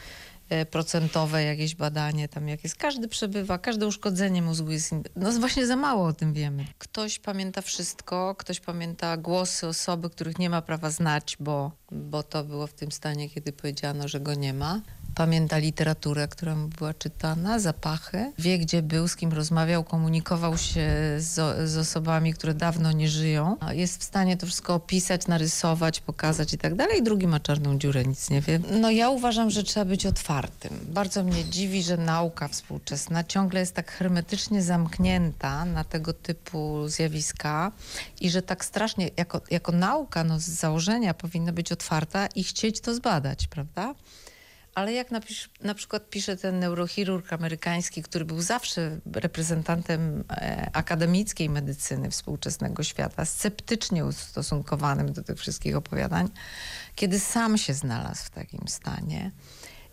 procentowe 0.70 1.42
jakieś 1.42 1.74
badanie 1.74 2.28
tam 2.28 2.48
jak 2.48 2.64
jest. 2.64 2.76
Każdy 2.76 3.08
przebywa, 3.08 3.58
każde 3.58 3.86
uszkodzenie 3.86 4.42
mózgu 4.42 4.70
jest, 4.70 4.94
no 5.16 5.32
właśnie 5.32 5.66
za 5.66 5.76
mało 5.76 6.06
o 6.06 6.12
tym 6.12 6.32
wiemy. 6.32 6.64
Ktoś 6.78 7.18
pamięta 7.18 7.62
wszystko, 7.62 8.34
ktoś 8.38 8.60
pamięta 8.60 9.16
głosy 9.16 9.66
osoby, 9.66 10.10
których 10.10 10.38
nie 10.38 10.50
ma 10.50 10.62
prawa 10.62 10.90
znać, 10.90 11.36
bo, 11.40 11.72
bo 11.92 12.22
to 12.22 12.44
było 12.44 12.66
w 12.66 12.72
tym 12.72 12.92
stanie, 12.92 13.30
kiedy 13.30 13.52
powiedziano, 13.52 14.08
że 14.08 14.20
go 14.20 14.34
nie 14.34 14.54
ma. 14.54 14.80
Pamięta 15.16 15.58
literaturę, 15.58 16.28
która 16.28 16.56
mu 16.56 16.68
była 16.68 16.94
czytana, 16.94 17.58
zapachy, 17.58 18.32
wie 18.38 18.58
gdzie 18.58 18.82
był, 18.82 19.08
z 19.08 19.16
kim 19.16 19.32
rozmawiał, 19.32 19.84
komunikował 19.84 20.58
się 20.58 20.90
z, 21.18 21.34
z 21.70 21.76
osobami, 21.76 22.34
które 22.34 22.54
dawno 22.54 22.92
nie 22.92 23.08
żyją. 23.08 23.56
Jest 23.70 24.00
w 24.00 24.04
stanie 24.04 24.36
to 24.36 24.46
wszystko 24.46 24.74
opisać, 24.74 25.26
narysować, 25.26 26.00
pokazać 26.00 26.52
i 26.52 26.58
tak 26.58 26.74
dalej. 26.74 27.02
Drugi 27.02 27.26
ma 27.26 27.40
czarną 27.40 27.78
dziurę, 27.78 28.04
nic 28.04 28.30
nie 28.30 28.40
wie. 28.40 28.60
No 28.80 28.90
ja 28.90 29.10
uważam, 29.10 29.50
że 29.50 29.62
trzeba 29.62 29.84
być 29.84 30.06
otwartym. 30.06 30.70
Bardzo 30.88 31.24
mnie 31.24 31.44
dziwi, 31.44 31.82
że 31.82 31.96
nauka 31.96 32.48
współczesna 32.48 33.24
ciągle 33.24 33.60
jest 33.60 33.74
tak 33.74 33.92
hermetycznie 33.92 34.62
zamknięta 34.62 35.64
na 35.64 35.84
tego 35.84 36.12
typu 36.12 36.88
zjawiska 36.88 37.72
i 38.20 38.30
że 38.30 38.42
tak 38.42 38.64
strasznie, 38.64 39.10
jako, 39.16 39.40
jako 39.50 39.72
nauka 39.72 40.24
no, 40.24 40.40
z 40.40 40.48
założenia 40.48 41.14
powinna 41.14 41.52
być 41.52 41.72
otwarta 41.72 42.26
i 42.26 42.44
chcieć 42.44 42.80
to 42.80 42.94
zbadać, 42.94 43.46
prawda? 43.46 43.94
Ale 44.76 44.92
jak 44.92 45.10
napisz, 45.10 45.50
na 45.60 45.74
przykład 45.74 46.10
pisze 46.10 46.36
ten 46.36 46.58
neurochirurg 46.58 47.32
amerykański, 47.32 48.02
który 48.02 48.24
był 48.24 48.42
zawsze 48.42 49.00
reprezentantem 49.12 50.24
e, 50.30 50.70
akademickiej 50.72 51.50
medycyny 51.50 52.10
współczesnego 52.10 52.82
świata, 52.82 53.24
sceptycznie 53.24 54.04
ustosunkowanym 54.04 55.12
do 55.12 55.22
tych 55.22 55.38
wszystkich 55.38 55.76
opowiadań, 55.76 56.28
kiedy 56.94 57.20
sam 57.20 57.58
się 57.58 57.74
znalazł 57.74 58.24
w 58.24 58.30
takim 58.30 58.68
stanie 58.68 59.30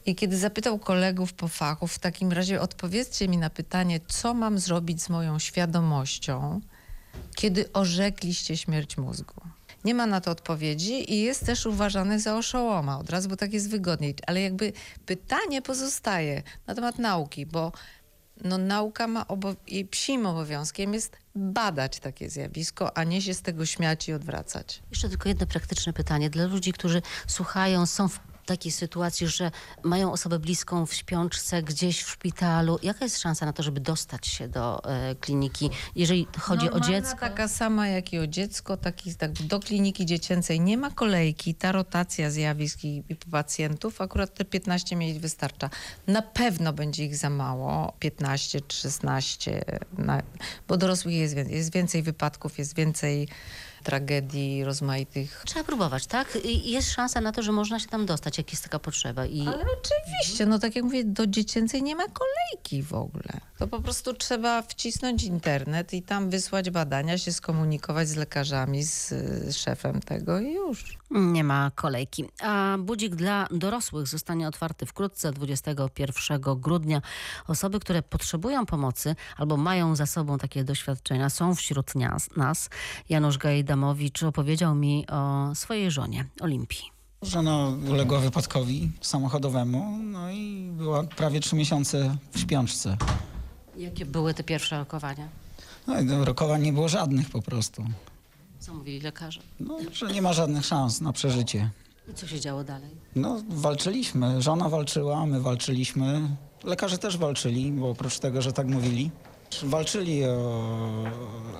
i 0.06 0.16
kiedy 0.16 0.38
zapytał 0.38 0.80
kolegów 0.80 1.34
po 1.34 1.48
fachu, 1.48 1.88
w 1.88 2.00
takim 2.00 2.32
razie 2.32 2.62
odpowiedzcie 2.62 3.28
mi 3.28 3.38
na 3.38 3.50
pytanie, 3.50 4.00
co 4.08 4.34
mam 4.34 4.60
zrobić 4.60 5.02
z 5.02 5.10
moją 5.10 5.40
świadomością, 5.40 6.62
kiedy 7.36 7.72
orzekliście 7.74 8.58
śmierć 8.58 8.98
mózgu. 8.98 9.42
Nie 9.86 9.94
ma 9.96 10.06
na 10.06 10.22
to 10.22 10.32
odpowiedzi 10.32 11.14
i 11.14 11.22
jest 11.22 11.46
też 11.46 11.66
uważany 11.66 12.20
za 12.20 12.38
oszołoma 12.38 13.00
od 13.00 13.10
razu, 13.10 13.30
bo 13.30 13.36
tak 13.36 13.54
jest 13.54 13.70
wygodniej. 13.70 14.16
Ale 14.28 14.42
jakby 14.42 14.74
pytanie 15.06 15.62
pozostaje 15.62 16.44
na 16.68 16.76
temat 16.76 17.00
nauki, 17.00 17.46
bo 17.46 17.72
no, 18.44 18.58
nauka 18.58 19.08
ma 19.08 19.26
i 19.68 19.86
psim 19.86 20.26
obowiązkiem 20.26 20.94
jest 20.94 21.18
badać 21.36 22.00
takie 22.00 22.30
zjawisko, 22.30 22.98
a 22.98 23.04
nie 23.04 23.22
się 23.22 23.34
z 23.34 23.42
tego 23.42 23.66
śmiać 23.66 24.10
i 24.10 24.14
odwracać. 24.14 24.84
Jeszcze 24.90 25.10
tylko 25.10 25.30
jedno 25.30 25.46
praktyczne 25.46 25.94
pytanie 25.94 26.30
dla 26.30 26.46
ludzi, 26.46 26.74
którzy 26.74 27.02
słuchają, 27.28 27.86
są 27.86 28.10
w 28.10 28.20
takiej 28.46 28.72
sytuacji, 28.72 29.28
że 29.28 29.52
mają 29.84 30.12
osobę 30.12 30.40
bliską 30.40 30.86
w 30.86 30.94
śpiączce 30.94 31.64
gdzieś 31.64 32.04
w 32.04 32.10
szpitalu. 32.10 32.80
Jaka 32.84 33.06
jest 33.06 33.20
szansa 33.20 33.46
na 33.46 33.54
to, 33.54 33.64
żeby 33.64 33.80
dostać 33.80 34.28
się 34.28 34.48
do 34.48 34.84
e, 34.84 35.16
kliniki, 35.16 35.70
jeżeli 35.96 36.28
chodzi 36.40 36.70
o 36.70 36.72
Normalna 36.72 36.88
dziecko? 36.88 37.20
taka 37.20 37.48
sama 37.48 37.88
jak 37.88 38.14
i 38.14 38.20
o 38.20 38.28
dziecko, 38.28 38.78
taki, 38.78 39.16
tak, 39.16 39.32
do 39.32 39.60
kliniki 39.60 40.06
dziecięcej 40.06 40.60
nie 40.60 40.78
ma 40.78 40.92
kolejki, 40.92 41.56
ta 41.56 41.72
rotacja 41.72 42.32
zjawisk 42.32 42.84
i, 42.84 43.04
i 43.10 43.16
pacjentów, 43.16 44.02
akurat 44.02 44.34
te 44.34 44.46
15 44.46 44.96
miejsc 44.96 45.20
wystarcza. 45.20 45.70
Na 46.08 46.22
pewno 46.22 46.74
będzie 46.74 47.06
ich 47.06 47.16
za 47.16 47.30
mało, 47.30 47.94
15 48.00 48.62
czy 48.62 48.78
16, 48.78 49.66
na, 49.98 50.24
bo 50.68 50.78
dorosłych 50.78 51.16
jest 51.16 51.36
jest 51.50 51.74
więcej 51.74 52.04
wypadków, 52.04 52.58
jest 52.58 52.76
więcej 52.76 53.28
tragedii 53.84 54.64
rozmaitych. 54.64 55.44
Trzeba 55.46 55.64
próbować, 55.64 56.06
tak? 56.06 56.38
I 56.44 56.72
jest 56.72 56.92
szansa 56.92 57.22
na 57.22 57.32
to, 57.32 57.44
że 57.44 57.52
można 57.52 57.80
się 57.80 57.88
tam 57.88 58.06
dostać, 58.06 58.38
jak 58.38 58.52
jest 58.52 58.64
taka 58.64 58.80
potrzeba. 58.80 59.26
I 59.26 59.42
Ale 59.42 59.66
oczywiście, 59.82 60.46
no 60.46 60.60
tak 60.60 60.76
jak 60.76 60.86
mówię, 60.86 61.04
do 61.04 61.28
dziecięcej 61.28 61.84
nie 61.84 61.96
ma 61.96 62.04
kolejki 62.04 62.84
w 62.84 62.94
ogóle. 62.94 63.40
To 63.58 63.68
po 63.68 63.82
prostu 63.82 64.14
trzeba 64.14 64.62
wcisnąć 64.62 65.24
internet 65.24 65.94
i 65.94 66.02
tam 66.02 66.30
wysłać 66.30 66.70
badania, 66.70 67.18
się 67.18 67.32
skomunikować 67.32 68.08
z 68.08 68.16
lekarzami, 68.16 68.84
z, 68.84 69.10
z 69.10 69.56
szefem 69.56 70.02
tego 70.02 70.40
i 70.40 70.54
już. 70.54 70.98
Nie 71.14 71.44
ma 71.44 71.72
kolejki. 71.76 72.26
A 72.42 72.78
budzik 72.80 73.16
dla 73.16 73.48
dorosłych 73.52 74.08
zostanie 74.08 74.48
otwarty 74.48 74.86
wkrótce, 74.86 75.32
21 75.32 76.40
grudnia. 76.42 77.02
Osoby, 77.48 77.80
które 77.80 78.02
potrzebują 78.02 78.66
pomocy 78.66 79.16
albo 79.38 79.58
mają 79.58 79.96
za 79.96 80.06
sobą 80.06 80.38
takie 80.38 80.64
doświadczenia, 80.64 81.30
są 81.30 81.56
wśród 81.56 81.96
nas. 82.38 82.70
Janusz 83.10 83.38
Gajdamowicz 83.38 84.24
opowiedział 84.24 84.76
mi 84.76 85.08
o 85.08 85.52
swojej 85.56 85.92
żonie, 85.92 86.26
Olimpii. 86.42 86.94
Żona 87.22 87.68
uległa 87.90 88.20
wypadkowi 88.20 88.92
samochodowemu, 89.02 89.98
no 90.04 90.32
i 90.32 90.70
była 90.72 91.04
prawie 91.04 91.40
trzy 91.40 91.56
miesiące 91.56 92.18
w 92.32 92.40
śpiączce. 92.40 92.98
Jakie 93.78 94.06
były 94.06 94.34
te 94.34 94.44
pierwsze 94.44 94.78
rokowania? 94.78 95.28
No 95.88 96.26
rokowań 96.26 96.62
nie 96.62 96.74
było 96.74 96.90
żadnych 96.90 97.30
po 97.30 97.42
prostu. 97.42 97.86
Co 98.66 98.74
mówili 98.74 99.00
lekarze? 99.02 99.42
No, 99.60 99.78
że 99.94 100.14
nie 100.14 100.22
ma 100.22 100.34
żadnych 100.34 100.66
szans 100.66 101.02
na 101.02 101.14
przeżycie. 101.14 101.70
I 102.12 102.14
co 102.14 102.28
się 102.28 102.40
działo 102.40 102.64
dalej? 102.64 102.90
No, 103.16 103.42
walczyliśmy. 103.50 104.42
Żona 104.42 104.70
walczyła, 104.70 105.26
my 105.26 105.42
walczyliśmy. 105.42 106.22
Lekarze 106.64 106.98
też 106.98 107.18
walczyli, 107.18 107.72
bo 107.72 107.90
oprócz 107.90 108.20
tego, 108.20 108.42
że 108.42 108.54
tak 108.54 108.68
mówili, 108.68 109.12
walczyli 109.64 110.26
o, 110.26 111.04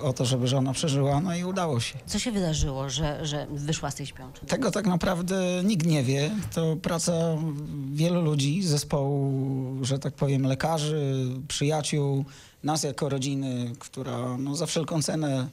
o 0.02 0.12
to, 0.12 0.24
żeby 0.24 0.48
żona 0.48 0.72
przeżyła, 0.72 1.20
no 1.20 1.36
i 1.36 1.44
udało 1.44 1.80
się. 1.80 1.98
Co 2.06 2.18
się 2.18 2.32
wydarzyło, 2.32 2.90
że, 2.90 3.26
że 3.26 3.46
wyszła 3.50 3.90
z 3.90 3.94
tej 3.94 4.06
śpiączki? 4.06 4.46
Tego 4.46 4.70
tak 4.70 4.86
naprawdę 4.86 5.62
nikt 5.64 5.86
nie 5.86 6.02
wie. 6.02 6.30
To 6.54 6.76
praca 6.76 7.12
wielu 7.92 8.22
ludzi, 8.22 8.62
zespołu, 8.62 9.84
że 9.84 9.98
tak 9.98 10.14
powiem, 10.14 10.46
lekarzy, 10.46 11.26
przyjaciół, 11.48 12.24
nas 12.62 12.82
jako 12.82 13.08
rodziny, 13.08 13.72
która 13.78 14.36
no, 14.38 14.56
za 14.56 14.66
wszelką 14.66 15.02
cenę 15.02 15.48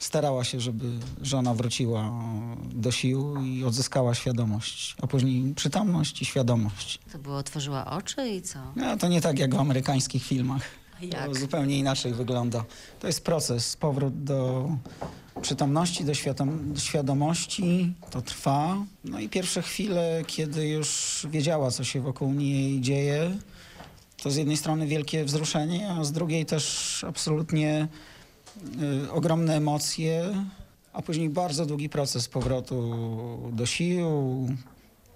starała 0.00 0.44
się, 0.44 0.60
żeby 0.60 0.84
żona 1.22 1.54
wróciła 1.54 2.10
do 2.72 2.92
sił 2.92 3.44
i 3.44 3.64
odzyskała 3.64 4.14
świadomość, 4.14 4.96
a 5.02 5.06
później 5.06 5.54
przytomność 5.54 6.22
i 6.22 6.24
świadomość. 6.24 6.98
To 7.12 7.18
było, 7.18 7.36
otworzyła 7.36 7.86
oczy 7.86 8.28
i 8.28 8.42
co? 8.42 8.58
No, 8.76 8.96
to 8.96 9.08
nie 9.08 9.20
tak 9.20 9.38
jak 9.38 9.54
w 9.54 9.58
amerykańskich 9.58 10.24
filmach. 10.24 10.62
Jak? 11.02 11.26
To 11.26 11.34
zupełnie 11.34 11.78
inaczej 11.78 12.12
wygląda. 12.14 12.64
To 13.00 13.06
jest 13.06 13.24
proces, 13.24 13.76
powrót 13.76 14.24
do 14.24 14.70
przytomności, 15.42 16.04
do 16.04 16.12
świadom- 16.12 16.78
świadomości. 16.78 17.94
To 18.10 18.22
trwa. 18.22 18.76
No 19.04 19.20
i 19.20 19.28
pierwsze 19.28 19.62
chwile, 19.62 20.22
kiedy 20.26 20.68
już 20.68 21.26
wiedziała, 21.30 21.70
co 21.70 21.84
się 21.84 22.00
wokół 22.00 22.32
niej 22.32 22.80
dzieje, 22.80 23.36
to 24.22 24.30
z 24.30 24.36
jednej 24.36 24.56
strony 24.56 24.86
wielkie 24.86 25.24
wzruszenie, 25.24 25.90
a 25.90 26.04
z 26.04 26.12
drugiej 26.12 26.46
też 26.46 27.04
absolutnie 27.08 27.88
ogromne 29.12 29.56
emocje, 29.56 30.44
a 30.92 31.02
później 31.02 31.30
bardzo 31.30 31.66
długi 31.66 31.88
proces 31.88 32.28
powrotu 32.28 33.50
do 33.52 33.66
sił, 33.66 34.08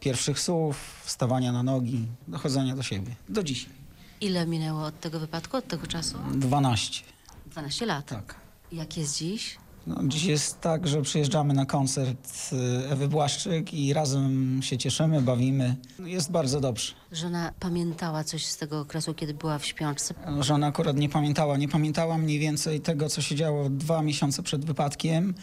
pierwszych 0.01 0.41
słów, 0.41 1.01
wstawania 1.05 1.53
na 1.53 1.63
nogi, 1.63 2.07
dochodzenia 2.29 2.77
do 2.77 2.83
siebie. 2.83 3.17
Do 3.29 3.43
dzisiaj. 3.43 3.73
Ile 4.21 4.47
minęło 4.47 4.83
od 4.83 5.01
tego 5.01 5.21
wypadku, 5.21 5.57
od 5.57 5.69
tego 5.69 5.87
czasu? 5.87 6.19
12. 6.35 7.05
12 7.47 7.87
lat. 7.87 8.07
Tak. 8.07 8.35
Jak 8.73 8.97
jest 8.97 9.19
dziś? 9.19 9.59
No, 9.87 9.97
dziś 10.05 10.25
jest 10.25 10.61
tak, 10.61 10.89
że 10.89 11.03
przyjeżdżamy 11.03 11.55
na 11.55 11.67
koncert 11.67 12.51
y, 12.53 12.89
Ewy 12.91 13.09
Błaszczyk 13.09 13.75
i 13.75 13.93
razem 13.93 14.61
się 14.63 14.79
cieszymy, 14.79 15.23
bawimy. 15.23 15.77
Jest 16.05 16.31
bardzo 16.31 16.61
dobrze. 16.61 16.93
Żona 17.13 17.53
pamiętała 17.61 18.25
coś 18.25 18.47
z 18.47 18.57
tego 18.57 18.81
okresu, 18.81 19.15
kiedy 19.15 19.35
była 19.35 19.59
w 19.59 19.67
śpiączce. 19.67 20.15
Żona 20.41 20.67
akurat 20.67 20.97
nie 20.97 21.09
pamiętała. 21.09 21.57
Nie 21.57 21.69
pamiętała 21.69 22.19
mniej 22.19 22.39
więcej 22.39 22.81
tego, 22.81 23.09
co 23.09 23.23
się 23.23 23.35
działo 23.35 23.71
dwa 23.71 24.03
miesiące 24.03 24.43
przed 24.43 24.65
wypadkiem 24.65 25.35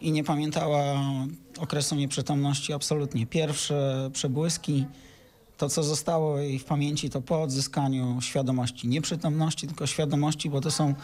i 0.00 0.12
nie 0.12 0.24
pamiętała 0.24 0.82
okresu 1.58 1.94
nieprzytomności 1.94 2.72
absolutnie. 2.72 3.26
Pierwsze 3.26 4.10
przebłyski, 4.12 4.86
to 5.56 5.68
co 5.68 5.82
zostało 5.82 6.38
jej 6.38 6.58
w 6.58 6.64
pamięci, 6.64 7.10
to 7.10 7.20
po 7.20 7.42
odzyskaniu 7.42 8.20
świadomości. 8.20 8.88
Nie 8.88 9.02
przytomności, 9.02 9.66
tylko 9.66 9.86
świadomości, 9.86 10.50
bo 10.50 10.60
to 10.60 10.70
są 10.70 10.94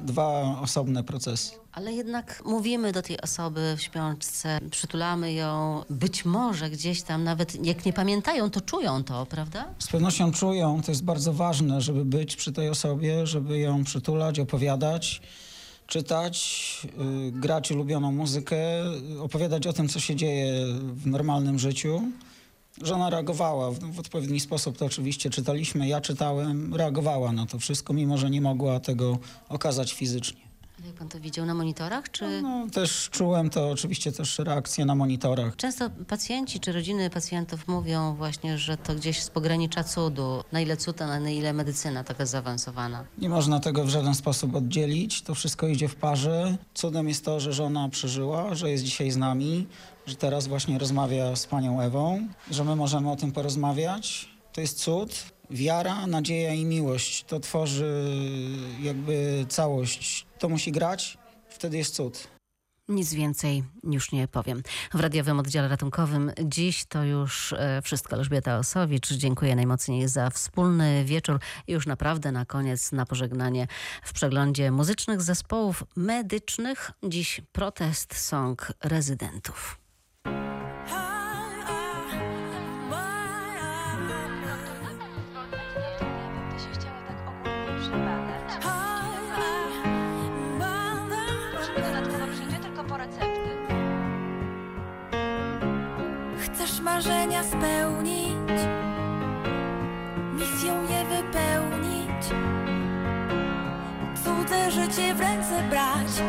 dwa 0.00 0.58
osobne 0.60 1.04
procesy. 1.04 1.52
Ale 1.72 1.92
jednak 1.92 2.42
mówimy 2.44 2.92
do 2.92 3.02
tej 3.02 3.20
osoby 3.20 3.74
w 3.76 3.82
śpiączce, 3.82 4.58
przytulamy 4.70 5.32
ją, 5.32 5.82
być 5.90 6.24
może 6.24 6.70
gdzieś 6.70 7.02
tam, 7.02 7.24
nawet 7.24 7.66
jak 7.66 7.84
nie 7.84 7.92
pamiętają, 7.92 8.50
to 8.50 8.60
czują 8.60 9.04
to, 9.04 9.26
prawda? 9.26 9.64
Z 9.78 9.86
pewnością 9.86 10.32
czują, 10.32 10.82
to 10.82 10.90
jest 10.90 11.04
bardzo 11.04 11.32
ważne, 11.32 11.80
żeby 11.80 12.04
być 12.04 12.36
przy 12.36 12.52
tej 12.52 12.68
osobie, 12.68 13.26
żeby 13.26 13.58
ją 13.58 13.84
przytulać, 13.84 14.40
opowiadać, 14.40 15.22
czytać, 15.86 16.86
y, 17.28 17.32
grać 17.32 17.70
ulubioną 17.70 18.12
muzykę, 18.12 18.58
opowiadać 19.20 19.66
o 19.66 19.72
tym, 19.72 19.88
co 19.88 20.00
się 20.00 20.16
dzieje 20.16 20.66
w 20.94 21.06
normalnym 21.06 21.58
życiu. 21.58 22.02
Żona 22.82 23.10
reagowała 23.10 23.70
w, 23.70 23.98
odpowiedni 23.98 24.40
sposób, 24.40 24.78
to 24.78 24.86
oczywiście 24.86 25.30
czytaliśmy, 25.30 25.88
ja 25.88 26.00
czytałem, 26.00 26.74
reagowała 26.74 27.32
na 27.32 27.46
to 27.46 27.58
wszystko, 27.58 27.92
mimo 27.92 28.18
że 28.18 28.30
nie 28.30 28.40
mogła 28.40 28.80
tego 28.80 29.18
okazać 29.48 29.92
fizycznie. 29.92 30.44
Jak 30.86 30.94
pan 30.94 31.08
to 31.08 31.20
widział 31.20 31.46
na 31.46 31.54
monitorach, 31.54 32.10
czy... 32.10 32.42
No, 32.42 32.66
też 32.72 33.08
czułem 33.10 33.50
to 33.50 33.70
oczywiście 33.70 34.12
też 34.12 34.38
reakcje 34.38 34.84
na 34.84 34.94
monitorach. 34.94 35.56
Często 35.56 35.90
pacjenci 36.08 36.60
czy 36.60 36.72
rodziny 36.72 37.10
pacjentów 37.10 37.68
mówią 37.68 38.14
właśnie, 38.14 38.58
że 38.58 38.76
to 38.76 38.94
gdzieś 38.94 39.22
z 39.22 39.30
pogranicza 39.30 39.84
cudu. 39.84 40.44
Na 40.52 40.60
ile 40.60 40.76
cud, 40.76 41.02
a 41.02 41.20
na 41.20 41.30
ile 41.30 41.52
medycyna 41.52 42.04
taka 42.04 42.26
zaawansowana. 42.26 43.04
Nie 43.18 43.28
można 43.28 43.60
tego 43.60 43.84
w 43.84 43.88
żaden 43.88 44.14
sposób 44.14 44.54
oddzielić. 44.54 45.22
To 45.22 45.34
wszystko 45.34 45.66
idzie 45.66 45.88
w 45.88 45.94
parze. 45.96 46.56
Cudem 46.74 47.08
jest 47.08 47.24
to, 47.24 47.40
że 47.40 47.52
żona 47.52 47.88
przeżyła, 47.88 48.54
że 48.54 48.70
jest 48.70 48.84
dzisiaj 48.84 49.10
z 49.10 49.16
nami, 49.16 49.66
że 50.06 50.16
teraz 50.16 50.46
właśnie 50.46 50.78
rozmawia 50.78 51.36
z 51.36 51.46
panią 51.46 51.80
Ewą, 51.80 52.28
że 52.50 52.64
my 52.64 52.76
możemy 52.76 53.10
o 53.10 53.16
tym 53.16 53.32
porozmawiać. 53.32 54.28
To 54.52 54.60
jest 54.60 54.78
cud. 54.78 55.34
Wiara, 55.50 56.06
nadzieja 56.06 56.54
i 56.54 56.64
miłość 56.64 57.24
to 57.24 57.40
tworzy 57.40 58.06
jakby 58.82 59.46
całość. 59.48 60.26
To 60.38 60.48
musi 60.48 60.72
grać, 60.72 61.18
wtedy 61.48 61.76
jest 61.76 61.94
cud. 61.94 62.28
Nic 62.88 63.14
więcej 63.14 63.64
już 63.84 64.12
nie 64.12 64.28
powiem. 64.28 64.62
W 64.94 65.00
radiowym 65.00 65.38
oddziale 65.38 65.68
ratunkowym 65.68 66.32
dziś 66.44 66.84
to 66.84 67.04
już 67.04 67.52
e, 67.52 67.82
wszystko. 67.82 68.16
Elżbieta 68.16 68.58
Osowicz, 68.58 69.12
dziękuję 69.12 69.56
najmocniej 69.56 70.08
za 70.08 70.30
wspólny 70.30 71.04
wieczór 71.04 71.40
i 71.66 71.72
już 71.72 71.86
naprawdę 71.86 72.32
na 72.32 72.44
koniec, 72.44 72.92
na 72.92 73.06
pożegnanie 73.06 73.66
w 74.04 74.12
przeglądzie 74.12 74.70
muzycznych 74.70 75.22
zespołów 75.22 75.84
medycznych. 75.96 76.90
Dziś 77.02 77.40
protest 77.52 78.16
song 78.16 78.72
rezydentów. 78.82 79.83
Spełnić, 97.58 98.60
misją 100.32 100.82
je 100.82 101.04
wypełnić, 101.04 102.24
cudze 104.24 104.70
życie 104.70 105.14
w 105.14 105.20
ręce 105.20 105.62
brać. 105.70 106.22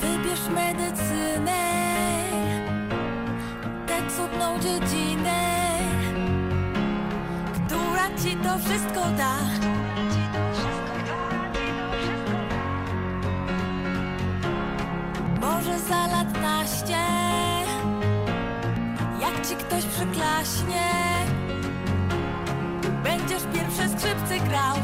Wybierz 0.00 0.48
medycynę, 0.54 1.64
tę 3.86 3.96
cudną 4.16 4.58
dziedzinę, 4.58 5.40
która 7.54 8.08
ci 8.22 8.36
to 8.36 8.58
wszystko 8.58 9.00
da. 9.16 9.53
Przyklaśnie 20.12 20.90
Będziesz 23.04 23.42
pierwsze 23.54 23.88
skrzypce 23.88 24.38
grał 24.48 24.76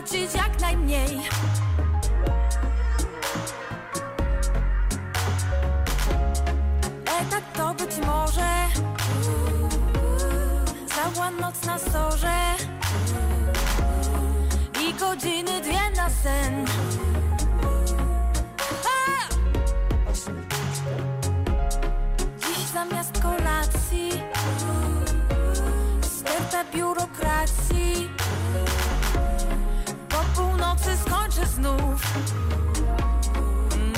Płacić 0.00 0.34
jak 0.34 0.60
najmniej. 0.60 1.20
Etat 7.20 7.44
to 7.56 7.74
być 7.74 8.06
może. 8.06 8.50
Cała 10.88 11.30
noc 11.30 11.64
na 11.66 11.78
sorze. 11.78 12.34
I 14.82 14.94
godziny 14.94 15.60
dwie 15.60 15.90
na 15.96 16.10
sen! 16.10 16.66
Dziś 22.38 22.66
zamiast 22.72 23.22
kolacji. 23.22 24.10
Sterta 26.02 26.64
biurokracji 26.74 27.69
się 31.40 31.46
znów. 31.46 32.14
Mm. 33.74 33.94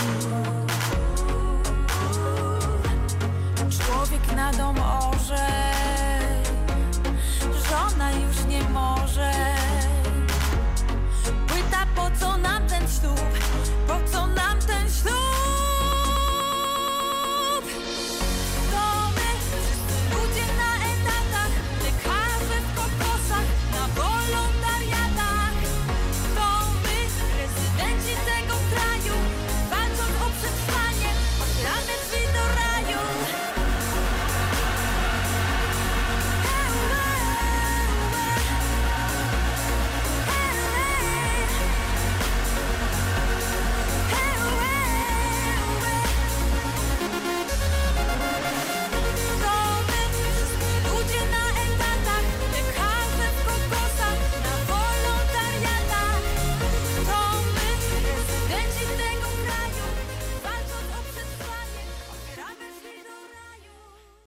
Człowiek 3.70 4.36
na 4.36 4.52
dom 4.52 4.76
orze 4.78 5.46
Żona 7.68 8.12
już 8.12 8.44
nie 8.48 8.62
może. 8.62 9.51